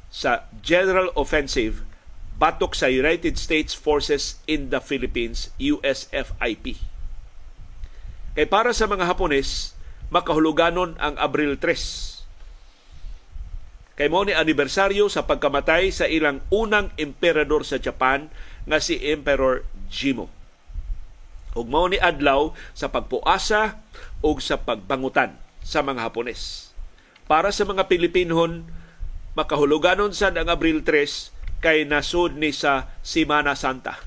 sa 0.07 0.47
General 0.63 1.11
Offensive 1.15 1.83
batok 2.39 2.71
sa 2.71 2.87
United 2.87 3.35
States 3.35 3.75
Forces 3.75 4.39
in 4.47 4.71
the 4.71 4.79
Philippines, 4.79 5.51
USFIP. 5.59 6.79
Kay 8.39 8.47
para 8.47 8.71
sa 8.71 8.87
mga 8.87 9.11
Hapones, 9.11 9.75
makahuluganon 10.07 10.95
ang 11.03 11.19
Abril 11.19 11.59
3 11.59 12.08
Kay 13.99 14.07
mo 14.07 14.23
ni 14.23 14.31
anibersaryo 14.31 15.11
sa 15.11 15.27
pagkamatay 15.27 15.91
sa 15.91 16.07
ilang 16.07 16.39
unang 16.47 16.87
emperador 16.95 17.67
sa 17.67 17.83
Japan 17.83 18.31
nga 18.63 18.79
si 18.79 18.95
Emperor 18.95 19.67
Jimo. 19.91 20.31
Ug 21.51 21.67
mao 21.67 21.83
ni 21.91 21.99
adlaw 21.99 22.55
sa 22.71 22.87
pagpuasa 22.87 23.83
ug 24.23 24.39
sa 24.39 24.55
pagbangutan 24.55 25.35
sa 25.59 25.83
mga 25.83 26.07
Hapones. 26.07 26.71
Para 27.27 27.51
sa 27.51 27.67
mga 27.67 27.91
Pilipinhon, 27.91 28.71
makahuluganon 29.35 30.15
sad 30.15 30.39
ang 30.39 30.47
Abril 30.47 30.79
3 30.87 31.59
kay 31.59 31.83
nasud 31.83 32.39
ni 32.39 32.55
sa 32.55 32.95
Semana 33.03 33.51
Santa. 33.51 33.99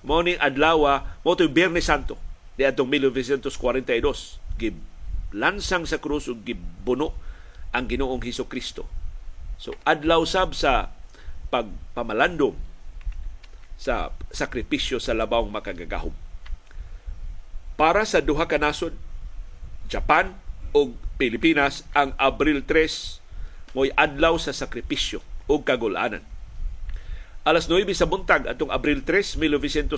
Mao 0.00 0.24
ni 0.24 0.32
adlaw 0.40 1.04
mo 1.20 1.36
to 1.36 1.44
Biyernes 1.44 1.92
Santo 1.92 2.16
di 2.56 2.64
atong 2.64 2.88
1942 2.88 3.44
gib 4.56 4.80
lansang 5.36 5.84
sa 5.84 6.00
krus 6.00 6.24
ug 6.32 6.40
gibuno 6.40 7.12
ang 7.76 7.84
Ginoong 7.84 8.24
Hesus 8.24 8.48
Kristo 8.48 8.99
So 9.60 9.76
adlaw 9.84 10.24
sab 10.24 10.56
sa 10.56 10.88
pagpamalandong 11.52 12.56
sa 13.76 14.16
sakripisyo 14.32 14.96
sa 14.96 15.12
labawng 15.12 15.52
makagagahom. 15.52 16.16
Para 17.76 18.08
sa 18.08 18.24
duha 18.24 18.48
ka 18.48 18.56
nasod, 18.56 18.96
Japan 19.84 20.32
ug 20.72 20.96
Pilipinas 21.20 21.84
ang 21.92 22.16
Abril 22.16 22.64
3 22.64 23.20
mo'y 23.76 23.92
adlaw 23.94 24.40
sa 24.40 24.56
sakripisyo 24.56 25.20
ug 25.44 25.60
kagulanan. 25.60 26.24
Alas 27.40 27.68
9 27.72 27.88
sa 27.96 28.04
buntag 28.04 28.44
atong 28.44 28.68
Abril 28.68 29.00
3, 29.00 29.40
1942, 29.40 29.96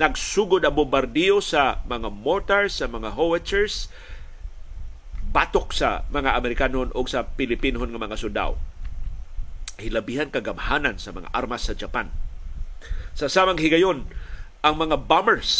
nagsugod 0.00 0.64
ang 0.64 0.72
bombardiyo 0.72 1.44
sa 1.44 1.84
mga 1.84 2.08
mortars, 2.08 2.80
sa 2.80 2.88
mga 2.88 3.12
howitzers, 3.12 3.92
batok 5.32 5.72
sa 5.72 6.04
mga 6.12 6.36
Amerikanon 6.36 6.92
o 6.92 7.08
sa 7.08 7.24
Pilipinon 7.24 7.88
nga 7.88 8.04
mga 8.04 8.20
sundao. 8.20 8.60
Hilabihan 9.80 10.28
kagamhanan 10.28 11.00
sa 11.00 11.10
mga 11.16 11.32
armas 11.32 11.66
sa 11.66 11.74
Japan. 11.74 12.12
Sa 13.16 13.26
samang 13.32 13.56
higayon, 13.56 14.04
ang 14.60 14.74
mga 14.76 15.08
bombers, 15.08 15.50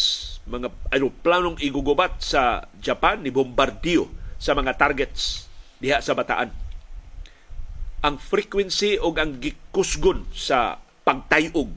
mga 0.44 0.68
aeroplanong 0.92 1.56
igugubat 1.58 2.20
sa 2.20 2.68
Japan 2.78 3.24
ni 3.24 3.32
bombardiyo 3.32 4.12
sa 4.36 4.52
mga 4.52 4.76
targets 4.76 5.48
diha 5.80 5.98
sa 5.98 6.12
Bataan. 6.12 6.52
Ang 8.02 8.18
frequency 8.20 9.00
o 9.00 9.10
ang 9.16 9.40
gikusgon 9.40 10.28
sa 10.34 10.82
pagtayog 11.02 11.70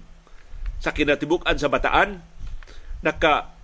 sa 0.82 0.94
kinatibuk-an 0.94 1.58
sa 1.58 1.70
Bataan 1.72 2.22
naka 3.02 3.55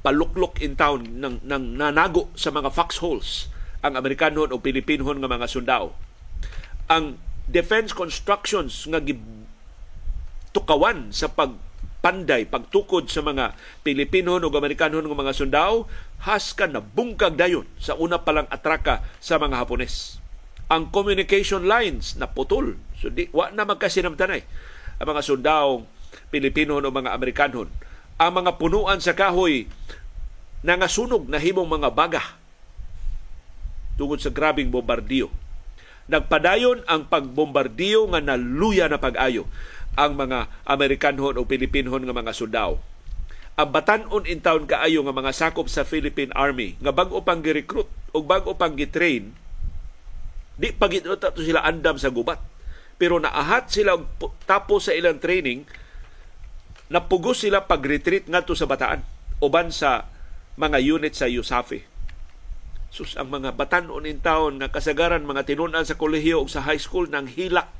paluklok 0.00 0.60
in 0.64 0.76
town 0.76 1.20
ng, 1.20 1.44
ng 1.44 1.64
nanago 1.76 2.32
sa 2.32 2.48
mga 2.48 2.72
foxholes 2.72 3.52
ang 3.80 3.96
Amerikanon 3.96 4.52
o 4.52 4.60
Pilipinon 4.60 5.20
nga 5.20 5.28
mga 5.28 5.48
sundao. 5.48 5.96
Ang 6.88 7.16
defense 7.48 7.96
constructions 7.96 8.84
nga 8.88 9.00
tukawan 10.52 11.12
sa 11.14 11.32
pagpanday, 11.32 12.44
pagtukod 12.44 13.08
sa 13.08 13.24
mga 13.24 13.56
Pilipino 13.80 14.36
o 14.36 14.48
Amerikanon 14.52 15.04
nga 15.04 15.16
mga 15.16 15.36
sundao, 15.36 15.88
has 16.28 16.52
ka 16.52 16.68
na 16.68 16.84
bungkag 16.84 17.40
dayon 17.40 17.64
sa 17.80 17.96
una 17.96 18.20
palang 18.20 18.48
atraka 18.52 19.00
sa 19.22 19.40
mga 19.40 19.56
Hapones. 19.64 20.20
Ang 20.70 20.92
communication 20.92 21.66
lines 21.66 22.14
na 22.20 22.30
putol. 22.30 22.78
So 23.00 23.10
di, 23.10 23.26
wa 23.32 23.50
na 23.50 23.66
magkasinamtanay 23.66 24.42
ang 25.00 25.08
mga 25.08 25.24
sundao 25.24 25.88
Pilipino 26.28 26.78
o 26.78 26.90
mga 26.92 27.16
Amerikanon 27.16 27.89
ang 28.20 28.32
mga 28.36 28.60
punuan 28.60 29.00
sa 29.00 29.16
kahoy 29.16 29.64
nangasunog 30.60 31.24
na 31.24 31.40
himong 31.40 31.64
mga 31.64 31.88
baga 31.88 32.22
tungod 33.96 34.20
sa 34.20 34.28
grabing 34.28 34.68
bombardiyo. 34.68 35.32
Nagpadayon 36.04 36.84
ang 36.84 37.08
pagbombardiyo 37.08 38.12
nga 38.12 38.20
naluya 38.20 38.92
na 38.92 39.00
pag-ayo 39.00 39.48
ang 39.96 40.20
mga 40.20 40.52
Amerikanhon 40.68 41.40
o 41.40 41.48
Pilipinhon 41.48 42.04
nga 42.04 42.12
mga 42.12 42.36
sundao. 42.36 42.76
Ang 43.56 43.68
batanon 43.72 44.28
in 44.28 44.44
town 44.44 44.68
kaayo 44.68 45.00
nga 45.00 45.16
mga 45.16 45.32
sakop 45.32 45.72
sa 45.72 45.88
Philippine 45.88 46.32
Army 46.36 46.76
nga 46.80 46.92
bag-o 46.92 47.24
pang 47.24 47.40
gi-recruit 47.40 47.88
o 48.12 48.20
bag-o 48.20 48.52
pang 48.52 48.76
gi-train 48.76 49.32
di 50.60 50.76
pagit 50.76 51.08
to 51.08 51.40
sila 51.40 51.64
andam 51.64 51.96
sa 51.96 52.12
gubat. 52.12 52.36
Pero 53.00 53.16
naahat 53.16 53.72
sila 53.72 53.96
tapos 54.44 54.88
sa 54.88 54.92
ilang 54.92 55.16
training 55.16 55.64
napugos 56.90 57.46
sila 57.46 57.70
pag-retreat 57.70 58.26
ngadto 58.26 58.58
sa 58.58 58.66
bataan 58.66 59.06
uban 59.38 59.70
sa 59.70 60.10
mga 60.58 60.82
unit 60.82 61.14
sa 61.16 61.30
USAFE. 61.30 61.86
Sus 62.90 63.14
ang 63.14 63.30
mga 63.30 63.54
batanon 63.54 64.04
in 64.04 64.18
town 64.18 64.58
nga 64.58 64.68
kasagaran 64.68 65.22
mga 65.22 65.46
tinunan 65.46 65.86
sa 65.86 65.94
kolehiyo 65.94 66.42
o 66.42 66.50
sa 66.50 66.66
high 66.66 66.82
school 66.82 67.06
nang 67.06 67.30
hilak 67.30 67.70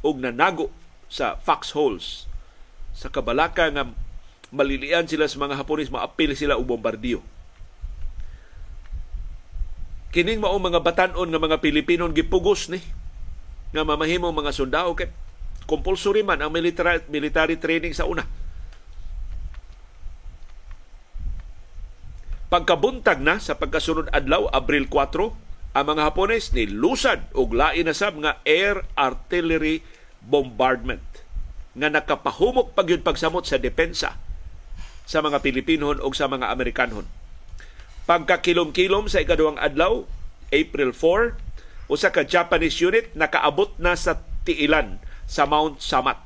og 0.00 0.16
nanago 0.16 0.72
sa 1.12 1.36
foxholes 1.36 2.24
sa 2.96 3.12
kabalaka 3.12 3.68
nga 3.68 3.84
malilian 4.50 5.04
sila 5.04 5.28
sa 5.28 5.36
mga 5.36 5.60
Hapones 5.60 5.92
maapil 5.92 6.32
sila 6.32 6.56
og 6.56 6.64
bombardiyo. 6.66 7.20
Kining 10.10 10.42
mao 10.42 10.56
mga 10.58 10.82
batanon 10.82 11.28
nga 11.28 11.38
mga 11.38 11.60
Pilipino 11.62 12.08
gipugos 12.10 12.72
ni 12.72 12.80
nga 13.70 13.86
mamahimong 13.86 14.34
mga 14.34 14.56
sundao 14.56 14.96
kay 14.96 15.12
compulsory 15.70 16.26
man 16.26 16.42
ang 16.42 16.50
military, 16.50 16.98
military 17.06 17.54
training 17.62 17.94
sa 17.94 18.10
una. 18.10 18.26
Pagkabuntag 22.50 23.22
na 23.22 23.38
sa 23.38 23.54
pagkasunod 23.54 24.10
adlaw, 24.10 24.50
Abril 24.50 24.90
4, 24.90 25.78
ang 25.78 25.86
mga 25.86 26.02
Hapones 26.02 26.50
ni 26.50 26.66
lusad 26.66 27.30
og 27.30 27.54
lain 27.54 27.86
na 27.86 27.94
sab 27.94 28.18
nga 28.18 28.42
air 28.42 28.82
artillery 28.98 29.86
bombardment 30.18 31.06
nga 31.78 31.86
nakapahumok 31.86 32.74
pagyud 32.74 33.06
pagsamot 33.06 33.46
sa 33.46 33.62
depensa 33.62 34.18
sa 35.06 35.18
mga 35.22 35.38
Pilipinon 35.38 36.02
o 36.02 36.10
sa 36.10 36.26
mga 36.26 36.50
Amerikanhon. 36.50 37.06
Pagkakilom-kilom 38.10 39.06
sa 39.06 39.22
ikaduhang 39.22 39.62
adlaw, 39.62 40.02
April 40.50 40.90
4, 40.90 41.38
usa 41.86 42.10
ka 42.10 42.26
Japanese 42.26 42.82
unit 42.82 43.14
nakaabot 43.14 43.70
na 43.78 43.94
sa 43.94 44.18
tiilan 44.42 44.98
sa 45.30 45.46
Mount 45.46 45.78
Samat. 45.78 46.18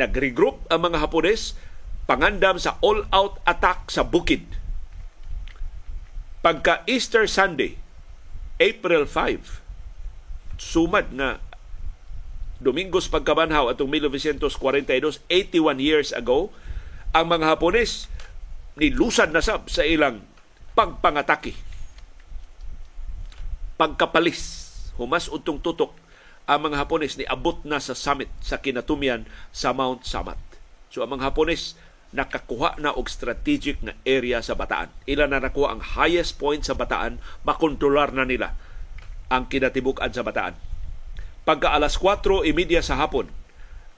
Nag-regroup 0.00 0.64
ang 0.72 0.88
mga 0.88 1.04
Hapones 1.04 1.52
pangandam 2.08 2.56
sa 2.56 2.80
all-out 2.80 3.36
attack 3.44 3.92
sa 3.92 4.00
bukid. 4.00 4.56
Pagka 6.40 6.80
Easter 6.88 7.28
Sunday, 7.28 7.76
April 8.56 9.04
5, 9.04 9.60
sumad 10.56 11.12
nga 11.12 11.44
Domingos 12.64 13.12
pagkabanhaw 13.12 13.68
atong 13.68 13.92
1942, 13.92 15.20
81 15.28 15.84
years 15.84 16.16
ago, 16.16 16.48
ang 17.12 17.28
mga 17.28 17.52
Hapones 17.52 18.08
nilusad 18.80 19.36
na 19.36 19.44
sab 19.44 19.68
sa 19.68 19.84
ilang 19.84 20.24
pagpangatake. 20.72 21.52
Pagkapalis, 23.76 24.40
humas 24.96 25.28
utong 25.28 25.60
tutok 25.60 26.03
ang 26.44 26.60
mga 26.68 26.84
Hapones 26.84 27.16
ni 27.16 27.24
abot 27.24 27.56
na 27.64 27.80
sa 27.80 27.96
summit 27.96 28.28
sa 28.44 28.60
kinatumian 28.60 29.24
sa 29.54 29.72
Mount 29.72 30.04
Samat. 30.04 30.36
So 30.92 31.00
ang 31.00 31.16
mga 31.16 31.32
Hapones 31.32 31.76
nakakuha 32.14 32.78
na 32.78 32.94
og 32.94 33.10
strategic 33.10 33.82
na 33.82 33.98
area 34.06 34.38
sa 34.38 34.54
Bataan. 34.54 34.92
Ila 35.08 35.26
na 35.26 35.42
nakuha 35.42 35.74
ang 35.74 35.82
highest 35.82 36.38
point 36.38 36.62
sa 36.62 36.78
Bataan, 36.78 37.18
makontrolar 37.42 38.14
na 38.14 38.22
nila 38.22 38.54
ang 39.32 39.50
kinatibuk-an 39.50 40.14
sa 40.14 40.22
Bataan 40.22 40.74
pagka 41.44 41.76
alas 41.76 42.00
4.30 42.00 42.80
sa 42.80 42.96
hapon 42.96 43.28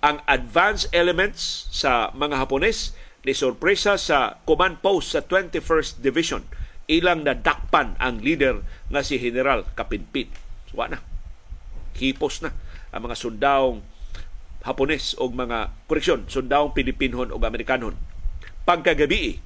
ang 0.02 0.18
advanced 0.26 0.90
elements 0.90 1.70
sa 1.70 2.10
mga 2.12 2.42
Hapones 2.42 2.92
ni 3.22 3.32
sorpresa 3.34 3.98
sa 3.98 4.38
command 4.46 4.78
post 4.82 5.14
sa 5.14 5.22
21st 5.22 6.02
Division 6.02 6.42
ilang 6.86 7.26
nadakpan 7.26 7.98
ang 7.98 8.22
leader 8.22 8.62
nga 8.90 9.02
si 9.02 9.18
General 9.18 9.66
Kapinpin. 9.74 10.30
So, 10.70 10.78
na. 10.86 11.02
Hipos 11.96 12.44
na 12.44 12.52
ang 12.92 13.08
mga 13.08 13.16
sundawong 13.16 13.80
Hapones 14.66 15.14
o 15.22 15.30
mga, 15.30 15.70
koreksyon, 15.86 16.26
sundawong 16.26 16.74
Pilipinhon 16.74 17.30
o 17.30 17.38
Amerikanon. 17.38 17.94
Pagkagabi, 18.66 19.38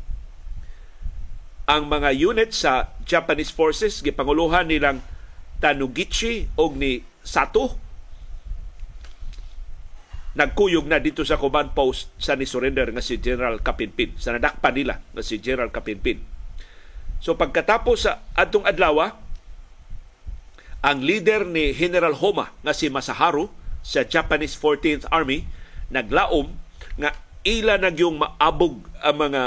ang 1.69 1.87
mga 1.87 2.11
unit 2.17 2.51
sa 2.57 2.97
Japanese 3.05 3.53
forces 3.53 4.01
gipanguluhan 4.01 4.67
nilang 4.67 5.05
Tanugichi 5.61 6.49
o 6.57 6.73
ni 6.73 7.05
Sato 7.21 7.77
nagkuyog 10.31 10.87
na 10.87 11.03
dito 11.03 11.27
sa 11.27 11.37
command 11.37 11.75
post 11.75 12.15
sa 12.17 12.39
ni 12.39 12.47
surrender 12.47 12.89
nga 12.95 13.03
si 13.03 13.19
General 13.19 13.59
Kapinpin. 13.61 14.15
Sa 14.17 14.33
nadakpan 14.33 14.73
nila 14.73 15.03
nga 15.13 15.23
si 15.27 15.43
General 15.43 15.69
Kapinpin. 15.69 16.23
So 17.21 17.37
pagkatapos 17.37 18.09
sa 18.09 18.25
adtong 18.33 18.65
adlaw, 18.65 19.13
ang 20.81 21.05
leader 21.05 21.45
ni 21.45 21.73
General 21.77 22.13
Homa 22.17 22.53
nga 22.65 22.73
si 22.73 22.89
Masaharu 22.89 23.53
sa 23.85 24.05
Japanese 24.05 24.57
14th 24.57 25.09
Army 25.13 25.45
naglaom 25.93 26.53
nga 27.01 27.17
ila 27.45 27.81
nagyong 27.81 28.21
maabog 28.21 28.85
ang 29.01 29.17
mga 29.17 29.43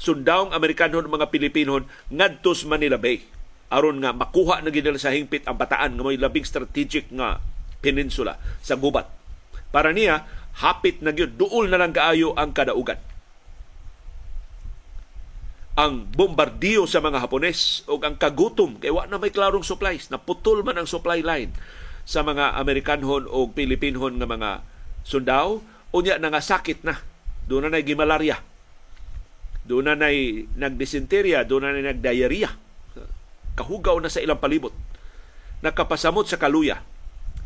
sundawong 0.00 0.52
Amerikanon 0.52 1.08
mga 1.08 1.28
Pilipinon 1.28 1.84
ngadto 2.08 2.56
sa 2.56 2.68
Manila 2.68 2.96
Bay 2.96 3.24
aron 3.68 4.00
nga 4.00 4.16
makuha 4.16 4.64
na 4.64 4.72
gid 4.72 4.88
sa 4.96 5.12
hingpit 5.12 5.44
ang 5.44 5.60
bataan 5.60 5.96
nga 5.96 6.04
may 6.04 6.16
labing 6.16 6.44
strategic 6.44 7.08
nga 7.12 7.40
peninsula 7.84 8.40
sa 8.64 8.76
gubat 8.76 9.18
para 9.68 9.92
niya, 9.92 10.24
hapit 10.64 11.04
na 11.04 11.12
gyud 11.12 11.36
duol 11.36 11.68
na 11.68 11.78
lang 11.78 11.92
kaayo 11.92 12.32
ang 12.34 12.56
kadaugan. 12.56 12.98
Ang 15.78 16.10
bombardiyo 16.10 16.90
sa 16.90 16.98
mga 16.98 17.22
Hapones 17.22 17.86
o 17.86 18.02
ang 18.02 18.18
kagutom 18.18 18.82
kay 18.82 18.90
wa 18.90 19.06
na 19.06 19.14
may 19.14 19.30
klarong 19.30 19.62
supplies, 19.62 20.10
naputol 20.10 20.66
man 20.66 20.74
ang 20.74 20.90
supply 20.90 21.22
line 21.22 21.54
sa 22.02 22.26
mga 22.26 22.58
Amerikanhon 22.58 23.30
o 23.30 23.46
Pilipinhon 23.46 24.18
nga 24.18 24.26
mga 24.26 24.50
sundao, 25.06 25.62
unya 25.94 26.18
na 26.18 26.34
nga 26.34 26.42
sakit 26.42 26.82
na. 26.82 26.98
Doon 27.46 27.70
na 27.70 27.78
na 27.78 27.86
gimalarya. 27.86 28.42
Doon 29.62 29.86
na 29.86 29.94
na 29.94 30.10
nagdysenteria, 30.58 31.46
doon 31.46 31.62
na 31.62 31.78
na 31.78 31.94
nagdiarrhea. 31.94 32.50
Kahugaw 33.54 34.02
na 34.02 34.10
sa 34.10 34.18
ilang 34.18 34.42
palibot. 34.42 34.74
Nakapasamot 35.62 36.26
sa 36.26 36.42
kaluya 36.42 36.82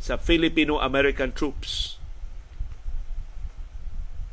sa 0.00 0.16
Filipino-American 0.16 1.36
troops 1.36 2.01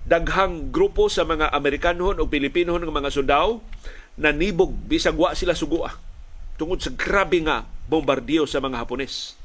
daghang 0.09 0.73
grupo 0.73 1.05
sa 1.05 1.21
mga 1.21 1.53
Amerikanhon 1.53 2.17
o 2.17 2.25
Pilipinhon 2.25 2.81
ng 2.81 2.89
mga 2.89 3.13
sundao 3.13 3.61
na 4.17 4.33
nibog 4.33 4.73
bisag 4.89 5.13
wa 5.13 5.37
sila 5.37 5.53
sugua 5.53 5.93
tungod 6.57 6.81
sa 6.81 6.89
grabe 6.89 7.37
nga 7.45 7.69
bombardiyo 7.85 8.49
sa 8.49 8.57
mga 8.57 8.81
Hapones. 8.81 9.37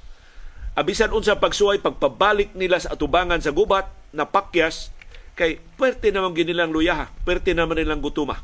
Abisan 0.74 1.12
unsa 1.12 1.38
pagsuway 1.38 1.78
pagpabalik 1.84 2.56
nila 2.56 2.80
sa 2.80 2.96
atubangan 2.96 3.38
sa 3.44 3.52
gubat 3.52 3.86
na 4.10 4.24
pakyas 4.24 4.90
kay 5.36 5.60
pwerte 5.76 6.10
naman 6.10 6.34
ginilang 6.34 6.72
luyaha, 6.72 7.12
pwerte 7.22 7.52
naman 7.52 7.78
nilang 7.78 8.02
gutuma. 8.02 8.40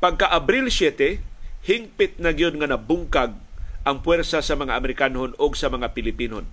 Pagka 0.00 0.32
Abril 0.32 0.72
7, 0.72 1.20
hingpit 1.68 2.16
na 2.16 2.32
gyud 2.32 2.56
nga 2.56 2.66
nabungkag 2.66 3.36
ang 3.84 3.96
puwersa 4.00 4.40
sa 4.40 4.56
mga 4.56 4.74
Amerikanhon 4.80 5.36
o 5.36 5.44
sa 5.52 5.68
mga 5.68 5.92
Pilipinon. 5.92 6.48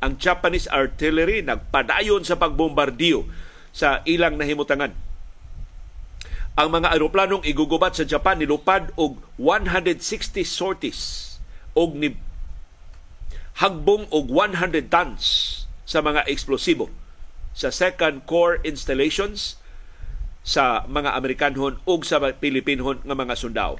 Ang 0.00 0.16
Japanese 0.22 0.70
artillery 0.70 1.42
nagpadayon 1.42 2.22
sa 2.22 2.38
pagbombardiyo 2.38 3.26
sa 3.76 4.00
ilang 4.08 4.40
nahimutangan. 4.40 4.96
Ang 6.56 6.68
mga 6.72 6.96
aeroplanong 6.96 7.44
igugubat 7.44 8.00
sa 8.00 8.08
Japan 8.08 8.40
nilupad 8.40 8.88
og 8.96 9.20
160 9.36 10.40
sorties 10.48 11.36
og 11.76 11.92
ni 11.92 12.16
hagbong 13.60 14.08
og 14.08 14.32
100 14.32 14.88
tons 14.88 15.24
sa 15.84 16.00
mga 16.00 16.24
eksplosibo 16.24 16.88
sa 17.52 17.68
Second 17.68 18.24
Corps 18.24 18.64
installations 18.64 19.60
sa 20.40 20.88
mga 20.88 21.12
Amerikanhon 21.12 21.76
ug 21.84 22.00
sa 22.08 22.16
Pilipinhon 22.32 23.04
nga 23.04 23.12
mga 23.12 23.36
sundao. 23.36 23.76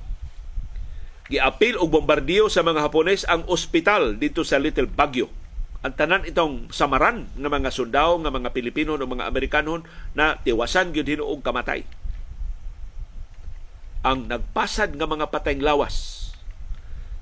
Giapil 1.32 1.80
og 1.80 1.97
bombardiyo 1.97 2.53
sa 2.53 2.61
mga 2.61 2.84
Hapones 2.84 3.24
ang 3.24 3.49
ospital 3.49 4.20
dito 4.20 4.44
sa 4.44 4.61
Little 4.61 4.92
Baguio 4.92 5.45
ang 5.87 5.95
tanan 5.95 6.26
itong 6.26 6.74
samaran 6.74 7.30
ng 7.39 7.47
mga 7.47 7.70
sundao 7.70 8.18
ng 8.18 8.26
mga 8.26 8.51
Pilipino 8.51 8.99
ng 8.99 9.07
mga 9.07 9.30
Amerikanon 9.30 9.87
na 10.18 10.34
tiwasan 10.34 10.91
gyud 10.91 11.07
hinuog 11.07 11.47
kamatay. 11.47 11.87
Ang 14.03 14.26
nagpasad 14.26 14.99
nga 14.99 15.07
mga 15.07 15.30
patayng 15.30 15.62
lawas 15.62 16.26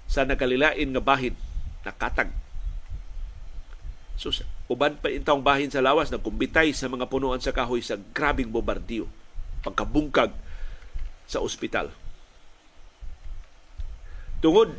sa 0.09 0.25
nagkalilain 0.25 0.89
nga 0.97 1.05
bahin 1.05 1.37
nakatag. 1.85 2.33
So, 4.17 4.33
uban 4.73 4.97
pa 4.97 5.13
intawng 5.13 5.45
bahin 5.45 5.69
sa 5.69 5.85
lawas 5.85 6.09
nagkumbitay 6.09 6.73
sa 6.73 6.89
mga 6.89 7.05
punuan 7.13 7.45
sa 7.45 7.53
kahoy 7.53 7.85
sa 7.85 8.01
grabing 8.17 8.49
bombardiyo 8.49 9.05
pagkabungkag 9.61 10.33
sa 11.29 11.45
ospital. 11.45 11.93
Tungod 14.41 14.73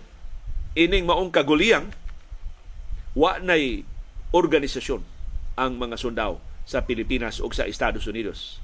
ining 0.74 1.06
maong 1.06 1.30
kaguliyang 1.30 1.94
wa 3.16 3.40
nay 3.40 3.88
organisasyon 4.36 5.02
ang 5.56 5.80
mga 5.80 5.96
sundao 5.96 6.44
sa 6.68 6.84
Pilipinas 6.84 7.40
o 7.40 7.48
sa 7.56 7.64
Estados 7.64 8.04
Unidos. 8.12 8.60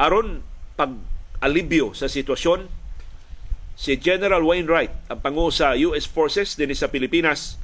Aron 0.00 0.40
pag 0.80 0.96
alibyo 1.44 1.92
sa 1.92 2.08
sitwasyon, 2.08 2.70
si 3.76 4.00
General 4.00 4.40
Wainwright, 4.40 5.12
ang 5.12 5.20
pangu 5.20 5.52
sa 5.52 5.76
US 5.76 6.08
Forces 6.08 6.56
din 6.56 6.72
sa 6.72 6.88
Pilipinas, 6.88 7.60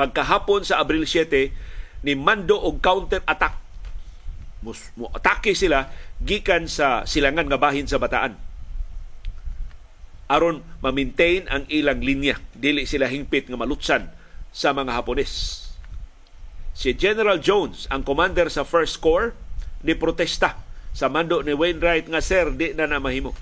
pagkahapon 0.00 0.64
sa 0.64 0.80
Abril 0.80 1.04
7, 1.04 1.52
ni 2.02 2.16
mando 2.16 2.56
og 2.56 2.80
counter-attack. 2.80 3.60
Mo 4.62 4.72
atake 5.12 5.58
sila 5.58 5.90
gikan 6.22 6.70
sa 6.70 7.02
silangan 7.02 7.50
nga 7.50 7.58
bahin 7.58 7.86
sa 7.90 7.98
Bataan 7.98 8.52
aron 10.32 10.64
ma-maintain 10.80 11.44
ang 11.52 11.68
ilang 11.68 12.00
linya 12.00 12.40
dili 12.56 12.88
sila 12.88 13.04
hingpit 13.04 13.52
nga 13.52 13.60
malutsan 13.60 14.08
sa 14.52 14.76
mga 14.76 14.94
Hapones. 14.94 15.64
Si 16.72 16.92
General 16.92 17.40
Jones, 17.40 17.88
ang 17.88 18.04
commander 18.04 18.52
sa 18.52 18.64
First 18.64 19.00
Corps, 19.00 19.32
ni 19.82 19.98
protesta 19.98 20.60
sa 20.92 21.08
mando 21.08 21.40
ni 21.42 21.56
Wainwright 21.56 22.06
nga 22.06 22.22
sir 22.22 22.52
di 22.54 22.76
na 22.76 22.86
na 22.86 23.02
mahimo. 23.02 23.34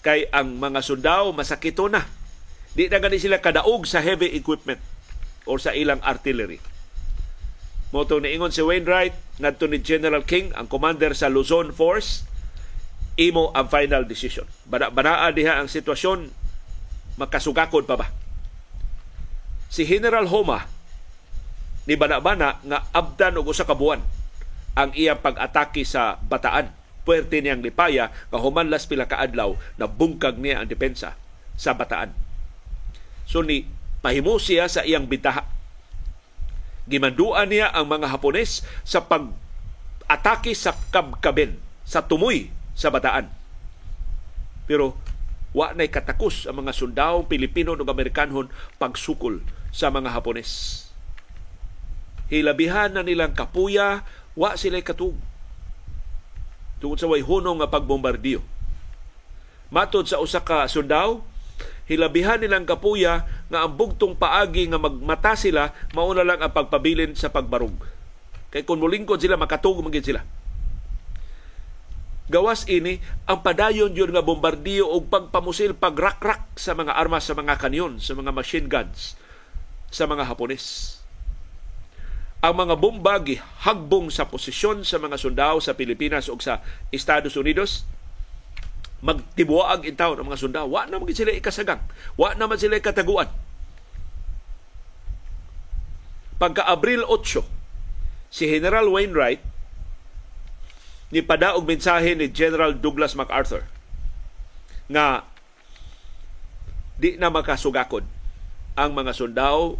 Kay 0.00 0.32
ang 0.32 0.56
mga 0.56 0.80
sundao 0.80 1.34
masakito 1.36 1.90
na. 1.92 2.08
Di 2.72 2.88
na 2.88 3.02
gani 3.02 3.20
sila 3.20 3.42
kadaog 3.42 3.84
sa 3.84 4.00
heavy 4.00 4.32
equipment 4.32 4.80
or 5.44 5.60
sa 5.60 5.76
ilang 5.76 6.00
artillery. 6.00 6.62
Moto 7.90 8.22
ni 8.22 8.32
ingon 8.32 8.54
si 8.54 8.62
Wainwright 8.62 9.42
ngadto 9.42 9.66
ni 9.66 9.82
General 9.82 10.22
King 10.22 10.54
ang 10.54 10.70
commander 10.70 11.12
sa 11.12 11.28
Luzon 11.28 11.74
Force 11.74 12.24
imo 13.18 13.52
ang 13.52 13.68
final 13.68 14.06
decision. 14.08 14.48
Bana-banaa 14.64 15.28
diha 15.34 15.60
ang 15.60 15.68
sitwasyon 15.68 16.32
makasugakod 17.20 17.84
pa 17.84 17.98
ba? 18.00 18.08
Si 19.70 19.86
General 19.86 20.26
Homa 20.26 20.66
ni 21.86 21.94
Banabana 21.94 22.58
nga 22.66 22.90
abdan 22.90 23.38
og 23.38 23.54
usa 23.54 23.62
ka 23.64 23.78
ang 24.76 24.90
iyang 24.94 25.22
pag-atake 25.22 25.86
sa 25.86 26.18
Bataan. 26.18 26.74
Puwerte 27.06 27.40
niyang 27.40 27.64
lipaya 27.64 28.12
nga 28.12 28.38
humanlas 28.38 28.84
pila 28.84 29.08
ka 29.08 29.16
adlaw 29.18 29.56
na 29.80 29.88
bungkag 29.88 30.36
niya 30.36 30.60
ang 30.60 30.68
depensa 30.68 31.16
sa 31.56 31.72
Bataan. 31.72 32.12
So 33.24 33.40
ni 33.40 33.64
pahimo 34.04 34.36
siya 34.36 34.66
sa 34.66 34.84
iyang 34.84 35.06
bitaha. 35.06 35.46
Gimanduan 36.90 37.48
niya 37.48 37.70
ang 37.70 37.86
mga 37.86 38.10
Hapones 38.10 38.66
sa 38.82 39.06
pag 39.06 39.30
atake 40.10 40.58
sa 40.58 40.74
kabkaben, 40.90 41.54
sa 41.86 42.02
tumoy 42.02 42.50
sa 42.74 42.90
bataan. 42.90 43.30
Pero 44.66 44.98
wa 45.54 45.70
nay 45.70 45.86
katakos 45.86 46.50
ang 46.50 46.66
mga 46.66 46.74
sundao 46.74 47.30
Pilipino 47.30 47.78
ug 47.78 47.86
Amerikanhon 47.86 48.50
pagsukol 48.82 49.42
sa 49.70 49.88
mga 49.88 50.10
Hapones. 50.10 50.86
Hilabihan 52.30 52.94
na 52.94 53.02
nilang 53.02 53.34
kapuya, 53.34 54.06
wa 54.38 54.54
sila 54.54 54.78
katug. 54.82 55.18
Tungod 56.78 56.98
sa 56.98 57.10
way 57.10 57.22
hunong 57.26 57.58
nga 57.58 57.70
pagbombardiyo. 57.70 58.42
Matod 59.70 60.06
sa 60.06 60.22
usa 60.22 60.42
ka 60.42 60.66
sundao, 60.70 61.26
hilabihan 61.90 62.38
nilang 62.38 62.66
kapuya 62.66 63.26
nga 63.50 63.66
ang 63.66 63.74
bugtong 63.74 64.14
paagi 64.14 64.70
nga 64.70 64.78
magmata 64.78 65.34
sila 65.34 65.74
mauna 65.90 66.22
lang 66.22 66.38
ang 66.38 66.54
pagpabilin 66.54 67.18
sa 67.18 67.34
pagbarug. 67.34 67.74
Kay 68.50 68.62
kung 68.62 68.82
mulingkod 68.82 69.18
sila 69.18 69.38
makatug 69.38 69.82
magid 69.82 70.06
sila. 70.06 70.22
Gawas 72.30 72.62
ini 72.70 73.02
ang 73.26 73.42
padayon 73.42 73.90
yun 73.90 74.14
nga 74.14 74.22
bombardiyo 74.22 74.86
o 74.86 75.02
pagpamusil, 75.02 75.74
pagrakrak 75.74 76.46
sa 76.54 76.78
mga 76.78 76.94
armas, 76.94 77.26
sa 77.26 77.34
mga 77.34 77.58
kanyon, 77.58 77.98
sa 77.98 78.14
mga 78.14 78.30
machine 78.30 78.70
guns 78.70 79.19
sa 79.90 80.06
mga 80.06 80.30
Hapones. 80.30 80.96
Ang 82.40 82.56
mga 82.56 82.74
bomba 82.80 83.20
gihagbong 83.20 84.08
sa 84.08 84.24
posisyon 84.24 84.86
sa 84.86 84.96
mga 84.96 85.20
sundao 85.20 85.60
sa 85.60 85.76
Pilipinas 85.76 86.32
o 86.32 86.40
sa 86.40 86.64
Estados 86.88 87.36
Unidos 87.36 87.84
magtibuag 89.00 89.88
in 89.88 89.96
town 89.96 90.16
ang 90.16 90.28
mga 90.28 90.40
sundao. 90.40 90.68
Wa 90.68 90.88
na 90.88 91.00
magin 91.00 91.16
sila 91.16 91.36
ikasagang. 91.36 91.80
Wa 92.16 92.36
na 92.36 92.48
man 92.48 92.60
sila 92.60 92.80
ikataguan. 92.80 93.28
Pagka 96.40 96.64
Abril 96.64 97.04
8, 97.04 97.44
si 98.32 98.48
General 98.48 98.88
Wainwright 98.88 99.44
ni 101.10 101.20
padaog 101.20 101.66
mensahe 101.66 102.14
ni 102.14 102.30
General 102.30 102.70
Douglas 102.70 103.18
MacArthur 103.18 103.66
nga 104.86 105.26
di 106.96 107.18
na 107.18 107.28
makasugakod 107.34 108.06
ang 108.80 108.96
mga 108.96 109.12
sundao 109.12 109.76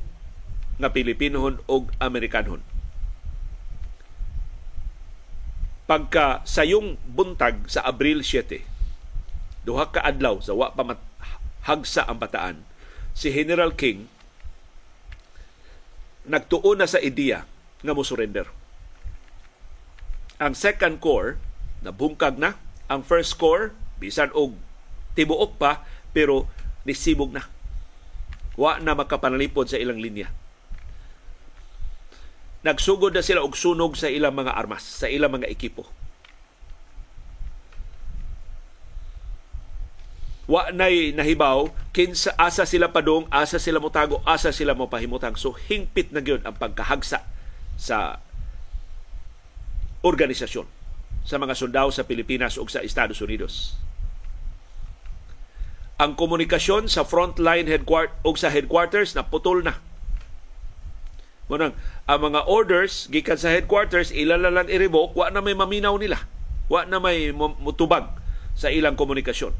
nga 0.76 0.92
Pilipinohon 0.92 1.64
o 1.64 1.88
Amerikanhon. 1.96 2.60
Pagka 5.88 6.44
sayong 6.44 7.00
buntag 7.08 7.64
sa 7.66 7.82
Abril 7.88 8.20
7, 8.20 8.60
duha 9.64 9.88
ka 9.88 10.04
adlaw 10.04 10.40
sa 10.40 10.52
wa 10.56 10.72
pa 10.72 10.96
hagsa 11.68 12.08
ang 12.08 12.20
bataan 12.20 12.64
si 13.12 13.28
General 13.28 13.72
King 13.76 14.08
nagtuon 16.24 16.80
na 16.80 16.88
sa 16.88 16.96
ideya 17.00 17.44
nga 17.84 17.92
mo 17.92 18.00
surrender 18.00 18.48
ang 20.40 20.56
second 20.56 20.96
corps 21.04 21.36
nabungkag 21.84 22.40
na 22.40 22.56
ang 22.88 23.04
first 23.04 23.36
corps 23.36 23.76
bisan 24.00 24.32
og 24.32 24.56
tibuok 25.12 25.60
pa 25.60 25.84
pero 26.16 26.48
nisibog 26.88 27.28
na 27.28 27.44
wa 28.60 28.76
na 28.76 28.92
makapanalipod 28.92 29.72
sa 29.72 29.80
ilang 29.80 29.96
linya. 29.96 30.28
Nagsugod 32.60 33.16
na 33.16 33.24
sila 33.24 33.40
og 33.40 33.56
sunog 33.56 33.96
sa 33.96 34.12
ilang 34.12 34.36
mga 34.36 34.52
armas 34.52 34.84
sa 34.84 35.08
ilang 35.08 35.32
mga 35.32 35.48
ekipo. 35.48 35.88
Wa 40.44 40.68
nay 40.76 41.16
nahibaw 41.16 41.72
kinsa 41.96 42.36
asa 42.36 42.68
sila 42.68 42.92
padong 42.92 43.24
asa 43.32 43.56
sila 43.56 43.80
motago 43.80 44.20
asa 44.28 44.52
sila 44.52 44.76
mo 44.76 44.92
pahimutang 44.92 45.40
so 45.40 45.56
hingpit 45.56 46.12
na 46.12 46.20
gyud 46.20 46.44
ang 46.44 46.58
pagkahagsa 46.58 47.24
sa 47.80 48.20
organisasyon 50.04 50.66
sa 51.24 51.38
mga 51.38 51.54
sundao 51.54 51.88
sa 51.94 52.04
Pilipinas 52.04 52.58
ug 52.58 52.66
sa 52.66 52.82
Estados 52.82 53.22
Unidos 53.22 53.78
ang 56.00 56.16
komunikasyon 56.16 56.88
sa 56.88 57.04
frontline 57.04 57.68
headquarters 57.68 58.16
ug 58.24 58.40
sa 58.40 58.48
headquarters 58.48 59.12
na 59.12 59.28
putol 59.28 59.60
na. 59.60 59.76
Munang, 61.52 61.76
ang 62.08 62.20
mga 62.24 62.48
orders 62.48 63.04
gikan 63.12 63.36
sa 63.36 63.52
headquarters 63.52 64.08
ilalalan 64.08 64.72
i-revoke 64.72 65.12
wa 65.12 65.28
na 65.28 65.44
may 65.44 65.52
maminaw 65.52 66.00
nila. 66.00 66.24
Wa 66.72 66.88
na 66.88 67.04
may 67.04 67.36
mutubag 67.36 68.08
sa 68.56 68.72
ilang 68.72 68.96
komunikasyon. 68.96 69.52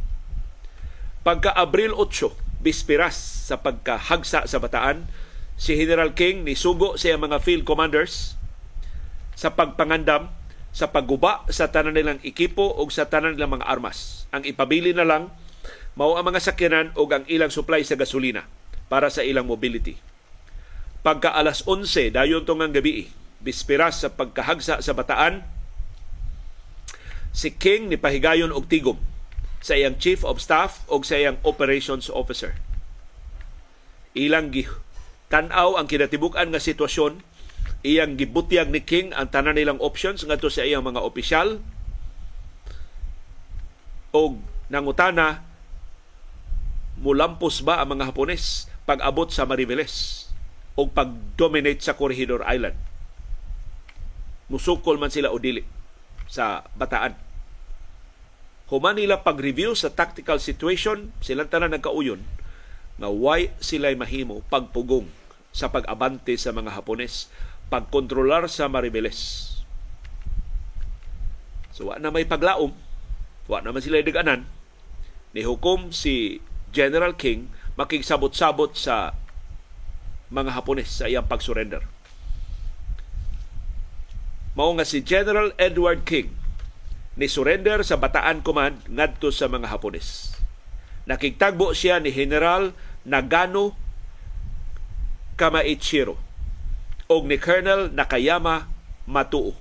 Pagka 1.20 1.52
Abril 1.52 1.92
8, 1.92 2.64
bispiras 2.64 3.20
sa 3.52 3.60
pagkahagsa 3.60 4.48
sa 4.48 4.58
Bataan, 4.62 5.12
si 5.60 5.76
General 5.76 6.16
King 6.16 6.48
ni 6.48 6.56
sugo 6.56 6.96
siya 6.96 7.20
mga 7.20 7.44
field 7.44 7.68
commanders 7.68 8.40
sa 9.36 9.52
pagpangandam 9.52 10.32
sa 10.72 10.88
pagguba 10.88 11.44
sa 11.52 11.68
tanan 11.68 11.92
nilang 11.98 12.22
ekipo 12.24 12.64
o 12.64 12.88
sa 12.88 13.12
tanan 13.12 13.36
nilang 13.36 13.60
mga 13.60 13.68
armas. 13.68 14.24
Ang 14.32 14.48
ipabili 14.48 14.96
na 14.96 15.04
lang 15.04 15.28
mao 15.98 16.14
ang 16.14 16.26
mga 16.26 16.40
sakyanan 16.42 16.94
o 16.94 17.06
ang 17.10 17.26
ilang 17.26 17.50
supply 17.50 17.82
sa 17.82 17.98
gasolina 17.98 18.46
para 18.90 19.10
sa 19.10 19.22
ilang 19.22 19.46
mobility. 19.46 19.98
Pagka 21.00 21.32
alas 21.32 21.64
11 21.64 22.12
dayon 22.12 22.44
tong 22.44 22.60
ang 22.60 22.74
gabi, 22.74 23.08
bispiras 23.40 24.04
sa 24.04 24.12
pagkahagsa 24.12 24.84
sa 24.84 24.92
Bataan, 24.92 25.46
si 27.32 27.54
King 27.54 27.88
ni 27.88 27.96
pahigayon 27.96 28.52
og 28.52 28.68
tigom 28.68 28.98
sa 29.62 29.76
iyang 29.76 29.96
chief 29.96 30.26
of 30.26 30.42
staff 30.42 30.84
o 30.90 31.00
sa 31.00 31.16
iyang 31.16 31.38
operations 31.46 32.12
officer. 32.12 32.56
Ilang 34.12 34.50
gi 34.52 34.66
tanaw 35.30 35.78
ang 35.78 35.86
kinatibuk-an 35.86 36.50
nga 36.50 36.58
sitwasyon, 36.58 37.22
iyang 37.86 38.18
gibutyag 38.18 38.68
ni 38.68 38.82
King 38.82 39.14
ang 39.14 39.30
tanan 39.30 39.56
nilang 39.56 39.78
options 39.78 40.26
ngadto 40.26 40.50
sa 40.50 40.66
iyang 40.66 40.84
mga 40.84 41.00
opisyal 41.00 41.62
og 44.10 44.42
nangutana 44.68 45.49
mulampos 47.00 47.64
ba 47.64 47.80
ang 47.80 47.96
mga 47.96 48.12
Hapones 48.12 48.68
pag-abot 48.84 49.32
sa 49.32 49.48
Mariveles 49.48 50.28
o 50.76 50.86
pag-dominate 50.86 51.80
sa 51.80 51.96
Corregidor 51.96 52.44
Island. 52.44 52.76
Musukol 54.52 55.00
man 55.00 55.10
sila 55.10 55.32
o 55.32 55.40
dili 55.40 55.64
sa 56.28 56.62
Bataan 56.76 57.30
human 58.70 58.94
nila 58.94 59.26
pag-review 59.26 59.74
sa 59.74 59.90
tactical 59.90 60.38
situation, 60.38 61.10
silang 61.18 61.50
tanan 61.50 61.74
nagkauyon 61.74 62.22
nga 63.02 63.10
why 63.10 63.50
sila 63.58 63.90
mahimo 63.98 64.46
pagpugong 64.46 65.10
sa 65.50 65.66
pag-abante 65.66 66.38
sa 66.38 66.54
mga 66.54 66.78
Hapones, 66.78 67.26
pagkontrolar 67.66 68.46
sa 68.46 68.70
Maribeles. 68.70 69.50
So 71.74 71.90
wa 71.90 71.98
na 71.98 72.14
may 72.14 72.22
paglaom, 72.22 72.70
wa 73.50 73.58
naman 73.58 73.82
sila 73.82 74.06
daganan, 74.06 74.46
ni 75.34 75.42
hukom 75.42 75.90
si 75.90 76.38
General 76.70 77.14
King 77.14 77.50
makigsabot-sabot 77.74 78.74
sa 78.74 79.14
mga 80.30 80.54
Hapones 80.54 80.90
sa 80.90 81.10
iyang 81.10 81.26
pag-surrender. 81.26 81.82
Mao 84.54 84.70
nga 84.74 84.86
si 84.86 85.02
General 85.02 85.50
Edward 85.58 86.06
King 86.06 86.30
ni 87.18 87.26
surrender 87.26 87.82
sa 87.82 87.98
Bataan 87.98 88.42
Command 88.46 88.86
ngadto 88.86 89.34
sa 89.34 89.50
mga 89.50 89.70
Hapones. 89.70 90.38
Nakigtagbo 91.10 91.74
siya 91.74 91.98
ni 91.98 92.14
General 92.14 92.70
Nagano 93.02 93.74
Kamaichiro 95.34 96.20
o 97.10 97.14
ni 97.26 97.40
Colonel 97.40 97.90
Nakayama 97.90 98.70
Matuo. 99.10 99.58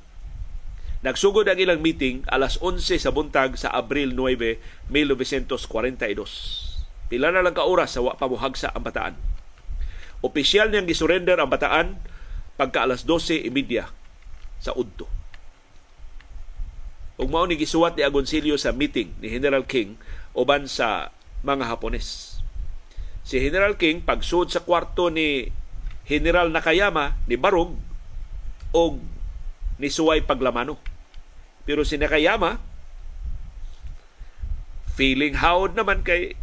Nagsugod 0.99 1.47
ang 1.47 1.55
ilang 1.55 1.79
meeting 1.79 2.27
alas 2.27 2.59
11 2.59 2.99
sa 2.99 3.09
buntag 3.15 3.55
sa 3.55 3.71
Abril 3.71 4.11
9, 4.11 4.59
1942. 4.91 6.68
Pila 7.09 7.33
na 7.33 7.41
lang 7.41 7.57
ka 7.57 7.65
oras 7.65 7.97
sa 7.97 8.05
wa 8.05 8.13
pamuhagsa 8.13 8.69
ang 8.69 8.85
Bataan. 8.85 9.17
Opisyal 10.21 10.69
niyang 10.69 10.85
gisurrender 10.85 11.41
ang 11.41 11.49
Bataan 11.49 11.97
pagka 12.53 12.85
alas 12.85 13.01
12.30 13.03 13.89
sa 14.61 14.71
Udto. 14.77 15.09
Ug 17.19 17.27
mao 17.27 17.43
ni 17.43 17.59
gisuwat 17.59 17.99
ni 17.99 18.05
Agoncillo 18.05 18.55
sa 18.55 18.71
meeting 18.71 19.11
ni 19.19 19.27
General 19.27 19.65
King 19.65 19.99
uban 20.37 20.69
sa 20.69 21.11
mga 21.43 21.67
Hapones. 21.67 22.39
Si 23.25 23.41
General 23.41 23.75
King 23.75 24.05
pagsud 24.05 24.53
sa 24.53 24.63
kwarto 24.63 25.11
ni 25.11 25.51
General 26.07 26.47
Nakayama 26.47 27.19
ni 27.27 27.35
Barog 27.35 27.75
og 28.71 29.01
ni 29.81 29.89
Suway 29.91 30.23
Paglamano. 30.23 30.79
Pero 31.67 31.83
si 31.83 31.99
Nakayama 31.99 32.61
feeling 34.95 35.39
howd 35.39 35.79
naman 35.79 36.03
kay 36.03 36.35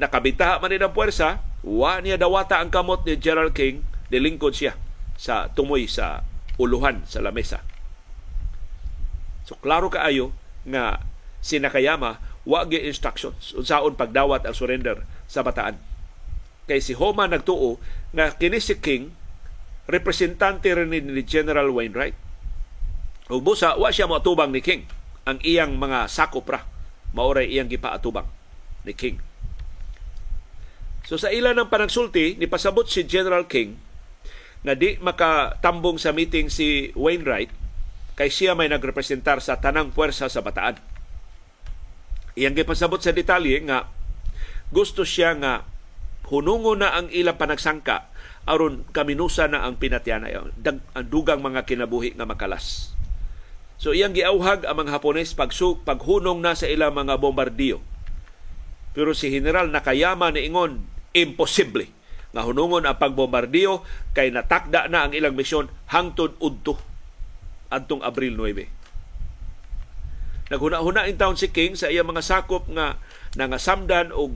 nakabitaha 0.00 0.64
man 0.64 0.72
ang 0.72 0.96
puwersa, 0.96 1.44
wa 1.60 2.00
niya 2.00 2.16
dawata 2.16 2.56
ang 2.56 2.72
kamot 2.72 3.04
ni 3.04 3.20
General 3.20 3.52
King, 3.52 3.84
dilingkod 4.08 4.56
siya 4.56 4.72
sa 5.20 5.52
tumoy 5.52 5.84
sa 5.84 6.24
uluhan 6.56 7.04
sa 7.04 7.20
lamesa. 7.20 7.60
So 9.44 9.60
klaro 9.60 9.92
kaayo 9.92 10.32
nga 10.64 11.04
si 11.44 11.60
Nakayama 11.60 12.16
wa 12.48 12.60
gi 12.64 12.80
instructions 12.88 13.52
unsaon 13.52 14.00
pagdawat 14.00 14.48
ang 14.48 14.56
surrender 14.56 15.04
sa 15.28 15.44
bataan. 15.44 15.76
Kay 16.64 16.80
si 16.80 16.96
Homa 16.96 17.28
nagtuo 17.28 17.76
nga 18.16 18.32
kini 18.32 18.56
si 18.56 18.80
King 18.80 19.12
representante 19.84 20.72
rin 20.72 20.92
ni 20.92 21.22
General 21.26 21.66
Wainwright 21.68 22.16
ug 23.30 23.42
busa 23.42 23.76
wa 23.76 23.90
siya 23.92 24.08
moatubang 24.08 24.54
ni 24.54 24.62
King 24.64 24.86
ang 25.28 25.42
iyang 25.44 25.76
mga 25.76 26.08
sakop 26.08 26.46
ra 26.48 26.64
maoray 27.12 27.50
iyang 27.50 27.66
gipaatubang 27.66 28.26
ni 28.86 28.94
King 28.94 29.29
So 31.10 31.18
sa 31.18 31.34
ilan 31.34 31.58
ng 31.58 31.66
panagsulti, 31.66 32.38
ni 32.38 32.46
pasabot 32.46 32.86
si 32.86 33.02
General 33.02 33.42
King 33.42 33.74
na 34.62 34.78
di 34.78 34.94
makatambong 35.02 35.98
sa 35.98 36.14
meeting 36.14 36.46
si 36.46 36.94
Wainwright 36.94 37.50
kay 38.14 38.30
siya 38.30 38.54
may 38.54 38.70
nagrepresentar 38.70 39.42
sa 39.42 39.58
tanang 39.58 39.90
puwersa 39.90 40.30
sa 40.30 40.38
bataan. 40.38 40.78
Iyang 42.38 42.54
gipasabot 42.54 43.02
sa 43.02 43.10
detalye 43.10 43.58
nga 43.66 43.90
gusto 44.70 45.02
siya 45.02 45.34
nga 45.34 45.66
hunungo 46.30 46.78
na 46.78 46.94
ang 46.94 47.10
ilang 47.10 47.34
panagsangka 47.34 48.06
aron 48.46 48.86
kaminusa 48.94 49.50
na 49.50 49.66
ang 49.66 49.82
pinatyan 49.82 50.30
dag, 50.62 50.78
ang 50.94 51.06
dugang 51.10 51.42
mga 51.42 51.66
kinabuhi 51.66 52.14
nga 52.14 52.22
makalas. 52.22 52.94
So 53.82 53.98
iyang 53.98 54.14
giauhag 54.14 54.62
ang 54.62 54.78
mga 54.78 54.94
Hapones 54.94 55.34
pagsu, 55.34 55.82
paghunong 55.82 56.38
na 56.38 56.54
sa 56.54 56.70
ilang 56.70 56.94
mga 56.94 57.18
bombardiyo. 57.18 57.82
Pero 58.94 59.10
si 59.10 59.26
General 59.26 59.66
Nakayama 59.66 60.30
ni 60.30 60.46
Ingon 60.46 60.99
imposible. 61.16 61.90
Nga 62.30 62.46
hunungon 62.46 62.86
ang 62.86 62.94
pagbombardiyo 62.94 63.82
kay 64.14 64.30
natakda 64.30 64.86
na 64.86 65.06
ang 65.06 65.12
ilang 65.14 65.34
misyon 65.34 65.66
hangtod 65.90 66.38
udto 66.38 66.78
adtong 67.70 68.02
Abril 68.02 68.34
9. 68.38 68.66
Naghuna-huna 70.50 71.06
in 71.06 71.14
town 71.14 71.38
si 71.38 71.50
King 71.54 71.78
sa 71.78 71.86
iyang 71.86 72.10
mga 72.10 72.26
sakop 72.26 72.66
nga 72.74 72.98
nangasamdan 73.38 74.10
og 74.10 74.34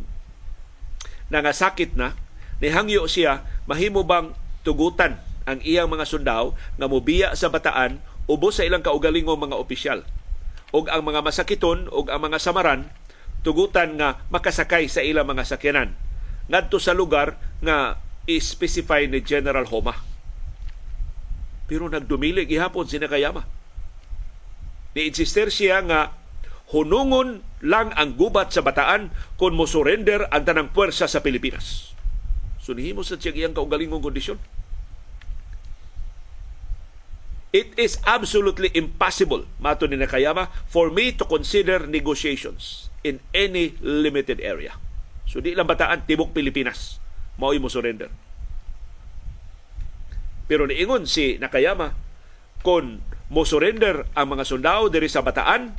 nangasakit 1.30 1.98
na. 1.98 2.14
Nihangyo 2.62 3.10
siya 3.10 3.42
mahimo 3.66 4.06
bang 4.06 4.30
tugutan 4.62 5.18
ang 5.44 5.58
iyang 5.66 5.90
mga 5.90 6.06
sundao 6.06 6.54
nga 6.78 6.86
mobiya 6.86 7.34
sa 7.34 7.50
bataan 7.50 7.98
ubos 8.30 8.62
sa 8.62 8.64
ilang 8.64 8.86
kaugalingong 8.86 9.50
mga 9.50 9.58
opisyal. 9.58 10.06
Ug 10.70 10.86
ang 10.86 11.02
mga 11.02 11.22
masakiton 11.22 11.90
ug 11.90 12.06
ang 12.10 12.22
mga 12.22 12.38
samaran 12.38 12.90
tugutan 13.42 13.98
nga 13.98 14.22
makasakay 14.30 14.86
sa 14.88 15.02
ilang 15.04 15.26
mga 15.28 15.44
sakyanan 15.44 15.92
ngadto 16.48 16.76
sa 16.76 16.92
lugar 16.92 17.36
nga 17.64 18.00
i-specify 18.28 19.08
ni 19.08 19.20
General 19.24 19.64
Homa. 19.68 19.96
Pero 21.64 21.88
nagdumili 21.88 22.44
gihapon 22.44 22.88
si 22.88 23.00
Nakayama. 23.00 23.44
Ni-insister 24.94 25.48
siya 25.48 25.80
nga 25.84 26.12
hunungon 26.72 27.44
lang 27.64 27.92
ang 27.96 28.16
gubat 28.16 28.52
sa 28.52 28.64
bataan 28.64 29.12
kung 29.40 29.56
mo 29.56 29.64
surrender 29.68 30.28
ang 30.28 30.44
tanang 30.44 30.72
puwersa 30.72 31.08
sa 31.08 31.24
Pilipinas. 31.24 31.92
Sunihimo 32.60 33.04
sa 33.04 33.20
siya 33.20 33.36
iyang 33.36 33.56
kaugalingong 33.56 34.00
kondisyon. 34.00 34.40
It 37.54 37.70
is 37.78 38.02
absolutely 38.02 38.74
impossible, 38.74 39.46
mato 39.62 39.86
ni 39.86 39.94
Nakayama, 39.94 40.50
for 40.66 40.90
me 40.90 41.14
to 41.14 41.22
consider 41.22 41.86
negotiations 41.86 42.90
in 43.06 43.22
any 43.30 43.78
limited 43.78 44.42
area. 44.42 44.74
So 45.34 45.42
di 45.42 45.58
lang 45.58 45.66
bataan 45.66 46.06
tibok 46.06 46.30
Pilipinas 46.30 47.02
mao 47.42 47.50
mo 47.58 47.66
surrender. 47.66 48.06
Pero 50.46 50.70
niingon 50.70 51.10
si 51.10 51.42
Nakayama 51.42 51.90
kon 52.62 53.02
mo 53.34 53.42
surrender 53.42 54.06
ang 54.14 54.30
mga 54.30 54.46
sundao 54.46 54.86
diri 54.86 55.10
sa 55.10 55.26
bataan 55.26 55.74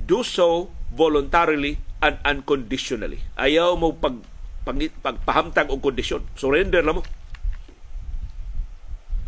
do 0.00 0.24
so 0.24 0.72
voluntarily 0.96 1.76
and 2.00 2.16
unconditionally. 2.24 3.20
Ayaw 3.36 3.76
mo 3.76 3.92
pag, 3.92 4.16
pag 4.64 4.80
pagpahamtang 5.04 5.68
og 5.68 5.84
kondisyon. 5.84 6.24
Surrender 6.40 6.80
lang 6.80 7.00
mo. 7.00 7.02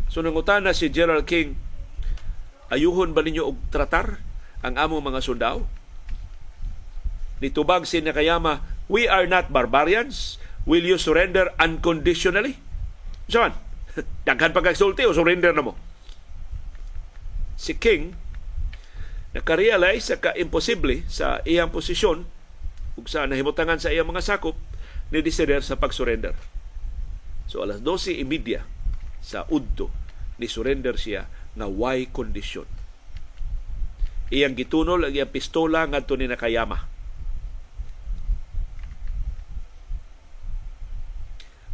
So 0.09 0.25
nangutana 0.25 0.73
si 0.73 0.89
General 0.89 1.21
King, 1.21 1.53
ayuhon 2.73 3.13
ba 3.13 3.21
ninyo 3.21 3.53
og 3.53 3.57
tratar 3.69 4.17
ang 4.65 4.81
among 4.81 5.13
mga 5.13 5.21
sundao? 5.21 5.69
Nitubag 7.37 7.85
si 7.85 8.01
Nakayama, 8.01 8.65
we 8.89 9.05
are 9.05 9.29
not 9.29 9.53
barbarians. 9.53 10.41
Will 10.65 10.83
you 10.83 10.97
surrender 10.97 11.53
unconditionally? 11.61 12.57
Saan? 13.29 13.53
Daghan 14.27 14.57
pagkagsulti 14.57 15.05
o 15.05 15.13
surrender 15.13 15.53
na 15.53 15.63
mo? 15.63 15.77
Si 17.57 17.77
King, 17.77 18.17
nakarealize 19.37 20.09
sa 20.09 20.17
ka-imposible 20.17 21.05
sa 21.05 21.45
iyang 21.45 21.69
posisyon 21.69 22.25
ug 22.97 23.05
sa 23.05 23.29
nahimutangan 23.29 23.77
sa 23.77 23.93
iyang 23.93 24.09
mga 24.09 24.25
sakop 24.25 24.57
ni 25.13 25.21
desider 25.21 25.61
sa 25.61 25.77
pag-surrender. 25.77 26.33
So 27.45 27.61
alas 27.61 27.85
12.30 27.85 28.65
sa 29.21 29.45
udto 29.47 29.93
ni 30.41 30.49
surrender 30.49 30.97
siya 30.97 31.29
na 31.53 31.69
why 31.69 32.09
condition. 32.09 32.65
Iyang 34.33 34.57
gitunol 34.57 35.07
ang 35.07 35.13
iyang 35.13 35.31
pistola 35.31 35.85
ngadto 35.87 36.17
ni 36.19 36.27
Nakayama 36.27 36.96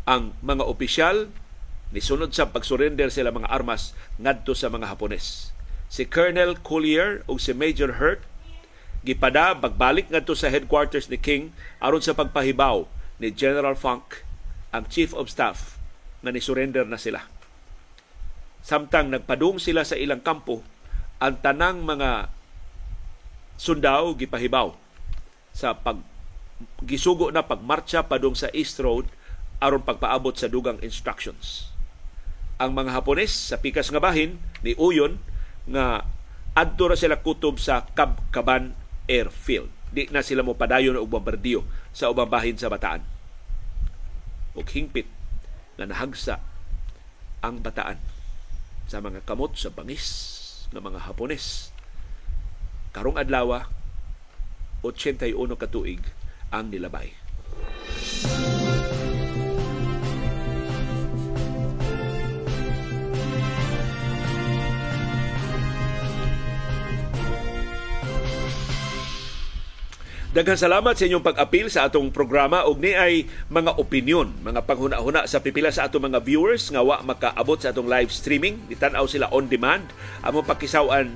ang 0.03 0.35
mga 0.43 0.67
opisyal 0.67 1.31
nisunod 1.95 2.35
sa 2.35 2.51
pagsurrender 2.51 3.07
sila 3.13 3.31
mga 3.31 3.47
armas 3.47 3.95
ngadto 4.19 4.51
sa 4.57 4.67
mga 4.67 4.91
Hapones. 4.91 5.55
Si 5.87 6.09
Colonel 6.09 6.59
Collier 6.59 7.21
ug 7.29 7.37
si 7.37 7.53
Major 7.53 8.01
Hurt 8.01 8.25
gipada 9.05 9.53
pagbalik 9.53 10.09
ngadto 10.09 10.33
sa 10.33 10.49
headquarters 10.49 11.07
ni 11.07 11.19
King 11.19 11.53
aron 11.79 12.01
sa 12.01 12.17
pagpahibaw 12.17 12.87
ni 13.21 13.29
General 13.29 13.77
Funk 13.77 14.25
ang 14.73 14.89
Chief 14.89 15.13
of 15.13 15.29
Staff 15.29 15.77
nga 16.25 16.31
ni-surrender 16.33 16.87
na 16.87 16.97
sila. 16.97 17.21
Samtang 18.63 19.11
nagpadung 19.11 19.59
sila 19.59 19.83
sa 19.83 19.99
ilang 19.99 20.23
kampo, 20.23 20.63
ang 21.19 21.35
tanang 21.43 21.83
mga 21.83 22.31
sundao 23.59 24.15
gipahibaw 24.15 24.73
sa 25.53 25.77
pag 25.77 26.01
gisugo 26.81 27.29
na 27.29 27.45
pagmarcha 27.45 28.07
padung 28.07 28.33
sa 28.33 28.49
East 28.55 28.79
Road 28.81 29.05
aron 29.63 29.87
pagpaabot 29.87 30.35
sa 30.35 30.51
dugang 30.51 30.75
instructions. 30.83 31.71
Ang 32.59 32.75
mga 32.75 32.99
Hapones 32.99 33.31
sa 33.31 33.55
pikas 33.55 33.87
nga 33.87 34.03
bahin 34.03 34.43
ni 34.59 34.75
Uyon 34.75 35.23
nga 35.71 36.03
adto 36.51 36.91
ra 36.91 36.99
sila 36.99 37.23
kutob 37.23 37.57
sa 37.63 37.87
Kabkaban 37.95 38.75
Airfield. 39.07 39.71
Di 39.93 40.11
na 40.11 40.19
sila 40.19 40.43
mo 40.43 40.59
padayon 40.59 40.99
og 40.99 41.07
bombardiyo 41.07 41.63
sa 41.95 42.11
ubang 42.11 42.27
bahin 42.27 42.59
sa 42.59 42.67
Bataan. 42.67 43.07
Ug 44.53 44.67
hingpit 44.67 45.07
na 45.79 45.87
nahagsa 45.87 46.43
ang 47.39 47.63
Bataan 47.63 47.97
sa 48.85 48.99
mga 48.99 49.23
kamot 49.23 49.55
sa 49.55 49.71
bangis 49.71 50.05
ng 50.75 50.83
mga 50.83 51.07
Hapones. 51.07 51.71
Karong 52.91 53.17
adlaw 53.17 53.65
81 54.83 55.33
ka 55.55 55.67
tuig 55.71 56.03
ang 56.51 56.69
nilabay. 56.69 57.15
Daghang 70.33 70.57
salamat 70.57 70.97
sa 70.97 71.05
inyong 71.05 71.21
pag-apil 71.21 71.69
sa 71.69 71.85
atong 71.85 72.09
programa 72.09 72.65
ug 72.65 72.81
ni 72.81 72.97
ay 72.97 73.29
mga 73.53 73.77
opinion, 73.77 74.33
mga 74.41 74.65
panghuna-huna 74.65 75.29
sa 75.29 75.37
pipila 75.37 75.69
sa 75.69 75.85
atong 75.85 76.09
mga 76.09 76.25
viewers 76.25 76.73
nga 76.73 76.81
wa 76.81 77.05
makaabot 77.05 77.61
sa 77.61 77.69
atong 77.69 77.85
live 77.85 78.09
streaming, 78.09 78.57
bitan-aw 78.65 79.05
sila 79.05 79.29
on 79.29 79.45
demand. 79.45 79.93
Amo 80.25 80.41
pakisawan 80.41 81.13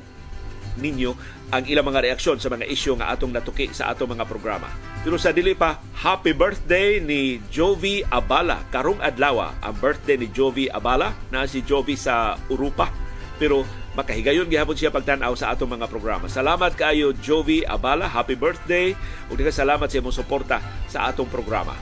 ninyo 0.78 1.18
ang 1.50 1.66
ilang 1.66 1.90
mga 1.90 2.06
reaksyon 2.06 2.38
sa 2.38 2.54
mga 2.54 2.70
isyu 2.70 2.94
nga 3.02 3.10
atong 3.10 3.34
natuki 3.34 3.74
sa 3.74 3.90
atong 3.90 4.14
mga 4.14 4.30
programa. 4.30 4.70
Pero 5.02 5.18
sa 5.18 5.34
dili 5.34 5.58
pa, 5.58 5.82
happy 5.98 6.38
birthday 6.38 7.02
ni 7.02 7.42
Jovi 7.50 8.06
Abala. 8.14 8.70
Karong 8.70 9.02
adlaw 9.02 9.50
ang 9.66 9.76
birthday 9.82 10.22
ni 10.22 10.30
Jovi 10.30 10.70
Abala 10.70 11.18
na 11.34 11.50
si 11.50 11.66
Jovi 11.66 11.98
sa 11.98 12.38
Europa. 12.54 12.94
Pero 13.42 13.66
makahigayon 13.98 14.46
gihapon 14.46 14.78
siya 14.78 14.94
pagtan-aw 14.94 15.34
sa 15.34 15.58
atong 15.58 15.74
mga 15.74 15.90
programa. 15.90 16.30
Salamat 16.30 16.78
kaayo 16.78 17.18
Jovi 17.18 17.66
Abala, 17.66 18.06
happy 18.06 18.38
birthday 18.38 18.94
ug 19.26 19.42
diha 19.42 19.50
salamat 19.50 19.90
sa 19.90 19.98
imong 19.98 20.14
suporta 20.14 20.62
sa 20.86 21.10
atong 21.10 21.26
programa. 21.26 21.74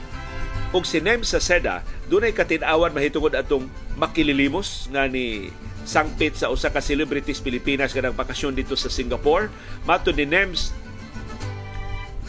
Ug 0.72 0.88
si 0.88 1.04
Nem 1.04 1.20
sa 1.20 1.36
Seda, 1.36 1.84
dunay 2.08 2.32
katin-awan 2.32 2.96
mahitungod 2.96 3.36
atong 3.36 3.68
makililimos 4.00 4.88
nga 4.88 5.04
ni 5.04 5.52
sangpit 5.84 6.40
sa 6.40 6.48
usa 6.48 6.72
ka 6.72 6.80
celebrities 6.80 7.38
Pilipinas 7.38 7.92
kanang 7.92 8.16
bakasyon 8.16 8.56
dito 8.56 8.72
sa 8.80 8.88
Singapore. 8.88 9.52
Mato 9.84 10.08
ni 10.08 10.24
Nems 10.24 10.72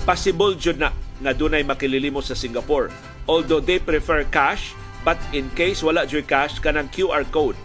possible 0.03 0.51
jud 0.59 0.83
na 0.83 0.91
nga 1.23 1.31
dunay 1.31 1.63
makililimos 1.63 2.27
sa 2.27 2.35
Singapore. 2.35 2.91
Although 3.23 3.63
they 3.63 3.79
prefer 3.79 4.27
cash, 4.27 4.75
but 5.07 5.17
in 5.31 5.47
case 5.55 5.79
wala 5.79 6.03
jud 6.03 6.27
cash 6.27 6.59
kanang 6.59 6.91
QR 6.91 7.23
code 7.31 7.57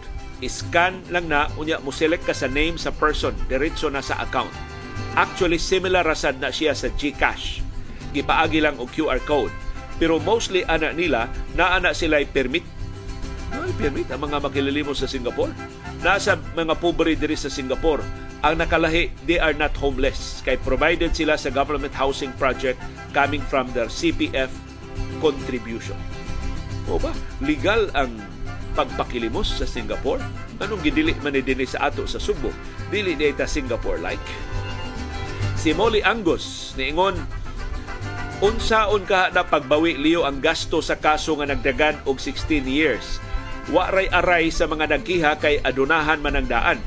scan 0.47 1.01
lang 1.09 1.29
na 1.29 1.49
unya 1.59 1.79
mo 1.81 1.91
select 1.93 2.27
ka 2.27 2.35
sa 2.35 2.49
name 2.49 2.79
sa 2.79 2.91
person 2.93 3.35
diretso 3.47 3.87
na 3.89 4.03
sa 4.03 4.19
account 4.23 4.51
actually 5.17 5.61
similar 5.61 6.05
rasad 6.05 6.37
na 6.37 6.49
siya 6.53 6.73
sa 6.73 6.89
GCash 6.93 7.61
gipaagi 8.13 8.61
lang 8.61 8.77
og 8.77 8.91
QR 8.93 9.21
code 9.25 9.53
pero 9.97 10.17
mostly 10.21 10.65
ana 10.65 10.93
nila 10.93 11.29
na 11.53 11.77
ana 11.77 11.93
sila 11.93 12.21
permit 12.29 12.65
no 13.53 13.65
permit 13.77 14.09
ang 14.09 14.21
mga 14.25 14.41
magkililimos 14.41 15.01
sa 15.01 15.09
Singapore 15.09 15.53
nasa 16.03 16.35
mga 16.35 16.75
pobre 16.77 17.15
diri 17.15 17.33
sa 17.39 17.47
Singapore. 17.47 18.03
Ang 18.43 18.59
nakalahi, 18.59 19.07
they 19.23 19.39
are 19.39 19.55
not 19.55 19.71
homeless. 19.79 20.43
Kay 20.43 20.59
provided 20.59 21.15
sila 21.15 21.39
sa 21.39 21.47
government 21.47 21.95
housing 21.95 22.35
project 22.35 22.75
coming 23.15 23.39
from 23.47 23.71
their 23.71 23.87
CPF 23.87 24.51
contribution. 25.23 25.95
O 26.91 26.99
ba? 26.99 27.15
Legal 27.39 27.87
ang 27.95 28.11
pagpakilimos 28.73 29.61
sa 29.61 29.65
Singapore? 29.69 30.19
Anong 30.59 30.81
gidili 30.81 31.13
man 31.21 31.37
ni 31.37 31.65
sa 31.65 31.87
ato 31.87 32.03
sa 32.09 32.17
Subo? 32.17 32.49
Dili 32.89 33.13
data 33.13 33.45
Singapore-like. 33.45 34.27
Si 35.53 35.71
Molly 35.71 36.03
Angus 36.03 36.75
niingon 36.75 37.15
unsaon 38.43 39.07
ka 39.07 39.31
na 39.31 39.47
pagbawi 39.47 39.95
liyo 39.95 40.27
ang 40.27 40.43
gasto 40.43 40.83
sa 40.83 40.99
kaso 40.99 41.39
nga 41.39 41.47
nagdagan 41.47 41.95
og 42.03 42.19
16 42.19 42.67
years. 42.67 43.23
Waray 43.71 44.11
aray 44.11 44.51
sa 44.51 44.67
mga 44.67 44.91
nagkiha 44.91 45.39
kay 45.39 45.63
adunahan 45.63 46.19
man 46.19 46.35
ang 46.35 46.51
daan. 46.51 46.79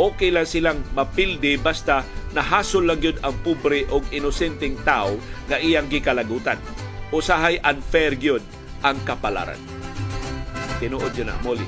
Okay 0.00 0.32
lang 0.32 0.48
silang 0.48 0.80
mapildi 0.96 1.60
basta 1.60 2.00
nahasol 2.32 2.88
lang 2.88 3.04
yun 3.04 3.20
ang 3.20 3.36
pobre 3.44 3.84
og 3.92 4.08
inosenteng 4.08 4.80
tao 4.88 5.20
nga 5.52 5.60
iyang 5.60 5.92
gikalagutan. 5.92 6.56
Usahay 7.12 7.60
unfair 7.60 8.16
gyud 8.16 8.40
ang 8.80 8.96
kapalaran. 9.04 9.71
Tinuod 10.82 11.14
yun 11.14 11.30
na, 11.30 11.38
Molly. 11.46 11.66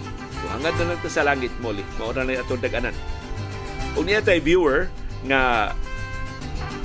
Hangad 0.50 0.74
na 0.74 0.84
lang 0.90 0.98
ta 0.98 1.08
sa 1.08 1.22
langit, 1.22 1.54
Molly. 1.62 1.86
Maura 1.96 2.26
na 2.26 2.34
itong 2.34 2.58
daganan. 2.58 2.94
Kung 3.94 4.10
niya 4.10 4.26
tayo 4.26 4.42
viewer 4.42 4.90
nga 5.30 5.70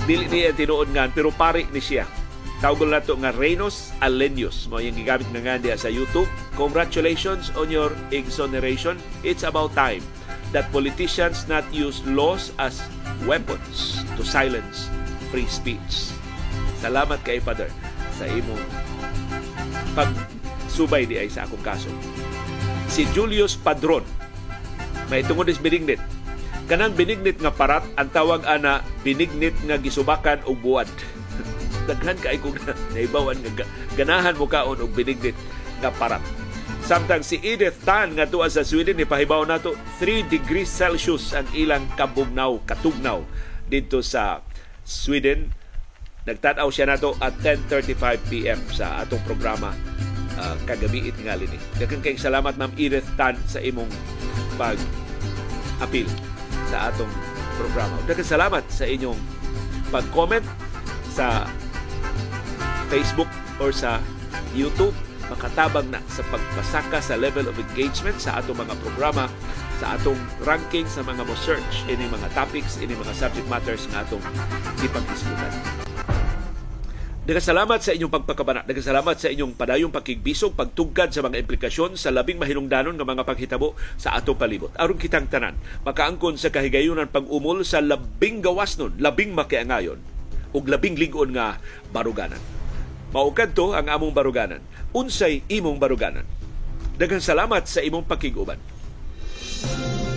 dili 0.05 0.29
niya 0.29 0.53
tinuod 0.53 0.93
nga 0.93 1.09
pero 1.09 1.33
pare 1.33 1.65
ni 1.73 1.81
siya 1.81 2.05
Tawag 2.59 2.91
na 2.91 2.99
to 2.99 3.15
nga 3.15 3.31
Reynos 3.31 3.95
Alenius. 4.03 4.67
Mo 4.67 4.83
yung 4.83 4.91
gigamit 4.91 5.31
nga 5.31 5.39
nga 5.39 5.55
diya 5.55 5.79
sa 5.79 5.87
YouTube. 5.87 6.27
Congratulations 6.59 7.55
on 7.55 7.71
your 7.71 7.95
exoneration. 8.11 8.99
It's 9.23 9.47
about 9.47 9.71
time 9.79 10.03
that 10.51 10.67
politicians 10.75 11.47
not 11.47 11.63
use 11.71 12.03
laws 12.03 12.51
as 12.59 12.83
weapons 13.23 14.03
to 14.19 14.27
silence 14.27 14.91
free 15.31 15.47
speech. 15.47 16.11
Salamat 16.83 17.23
kay 17.23 17.39
Father 17.39 17.71
sa 18.19 18.27
imong 18.27 18.59
pagsubay 20.69 21.09
di 21.09 21.17
ay 21.17 21.33
sa 21.33 21.49
akong 21.49 21.65
kaso. 21.65 21.89
Si 22.85 23.09
Julius 23.09 23.57
Padron, 23.57 24.05
may 25.09 25.25
tungod 25.25 25.49
is 25.49 25.57
binignit. 25.57 25.97
Kanang 26.69 26.93
binignit 26.93 27.41
nga 27.41 27.49
parat, 27.49 27.81
ang 27.97 28.13
tawag 28.13 28.45
ana 28.45 28.85
binignit 29.01 29.57
nga 29.65 29.81
gisubakan 29.81 30.45
og 30.45 30.61
buwad 30.61 30.85
daghan 31.89 32.21
kay 32.21 32.37
kung 32.37 32.53
naibawan 32.93 33.41
nga 33.41 33.65
ganahan 33.97 34.37
mo 34.37 34.45
kaon 34.45 34.77
og 34.77 34.93
binignit 34.93 35.33
nga 35.81 35.89
parat. 35.89 36.21
Samtang 36.85 37.25
si 37.25 37.41
Edith 37.41 37.81
Tan 37.81 38.13
nga 38.13 38.29
tuwa 38.29 38.45
sa 38.45 38.61
Sweden 38.61 39.01
ni 39.01 39.09
pahibaw 39.09 39.41
nato 39.49 39.73
3 39.97 40.29
degrees 40.29 40.69
Celsius 40.69 41.33
ang 41.33 41.49
ilang 41.57 41.89
kabugnaw, 41.97 42.61
katugnaw 42.69 43.25
dito 43.65 44.05
sa 44.05 44.45
Sweden. 44.85 45.49
Nagtanaw 46.29 46.69
siya 46.69 46.93
nato 46.93 47.17
at 47.17 47.33
10.35 47.41 48.29
p.m. 48.29 48.61
sa 48.69 49.01
atong 49.01 49.21
programa 49.25 49.73
uh, 50.39 50.55
kagabi 50.63 51.11
tingali 51.11 51.45
ni. 51.51 51.59
Daghang 51.75 51.99
kay 51.99 52.15
salamat 52.15 52.55
Ma'am 52.55 52.71
Edith 52.79 53.07
Tan 53.19 53.35
sa 53.43 53.59
imong 53.59 53.91
pag 54.55 54.79
apil 55.83 56.07
sa 56.71 56.87
atong 56.91 57.11
programa. 57.59 57.99
Daghang 58.07 58.27
salamat 58.27 58.63
sa 58.71 58.87
inyong 58.87 59.19
pag-comment 59.91 60.45
sa 61.11 61.43
Facebook 62.87 63.29
or 63.59 63.75
sa 63.75 63.99
YouTube 64.55 64.95
makatabang 65.29 65.85
na 65.93 66.01
sa 66.09 66.25
pagpasaka 66.25 66.97
sa 67.05 67.13
level 67.13 67.45
of 67.45 67.55
engagement 67.61 68.17
sa 68.17 68.41
atong 68.41 68.57
mga 68.57 68.73
programa 68.81 69.29
sa 69.77 69.95
atong 69.95 70.17
ranking 70.43 70.89
sa 70.89 71.05
mga 71.05 71.21
mo 71.21 71.37
search 71.37 71.85
ini 71.85 72.09
mga 72.09 72.33
topics 72.33 72.81
ini 72.81 72.97
mga 72.97 73.13
subject 73.13 73.45
matters 73.45 73.85
nga 73.93 74.01
atong 74.01 74.23
ipagdiskutan. 74.81 75.88
Daghang 77.29 77.45
salamat 77.45 77.77
sa 77.77 77.93
inyong 77.93 78.09
pagpakabana. 78.09 78.65
Daghang 78.65 78.89
salamat 78.89 79.13
sa 79.21 79.29
inyong 79.29 79.53
padayong 79.53 79.93
pakigbisog, 79.93 80.57
pagtugkad 80.57 81.13
sa 81.13 81.21
mga 81.21 81.45
implikasyon 81.45 81.93
sa 81.93 82.09
labing 82.09 82.41
mahinungdanon 82.41 82.97
nga 82.97 83.05
mga 83.05 83.21
paghitabo 83.21 83.77
sa 84.01 84.17
atong 84.17 84.33
palibot. 84.33 84.73
Aron 84.73 84.97
kitang 84.97 85.29
tanan, 85.29 85.53
makaangkon 85.85 86.41
sa 86.41 86.49
kahigayunan 86.49 87.05
pag-umol 87.05 87.61
sa 87.61 87.85
labing 87.85 88.41
gawasnon, 88.41 88.97
labing 88.97 89.37
makiangayon 89.37 90.01
ug 90.57 90.63
labing 90.65 90.97
ligon 90.97 91.37
nga 91.37 91.61
baruganan. 91.93 92.41
Maukad 93.13 93.53
to 93.53 93.77
ang 93.77 93.93
among 93.93 94.09
baruganan. 94.09 94.65
Unsay 94.89 95.45
imong 95.53 95.77
baruganan. 95.77 96.25
Daghang 96.97 97.21
salamat 97.21 97.69
sa 97.69 97.85
imong 97.85 98.09
pakiguban. 98.09 98.57
Shushed 99.37 100.08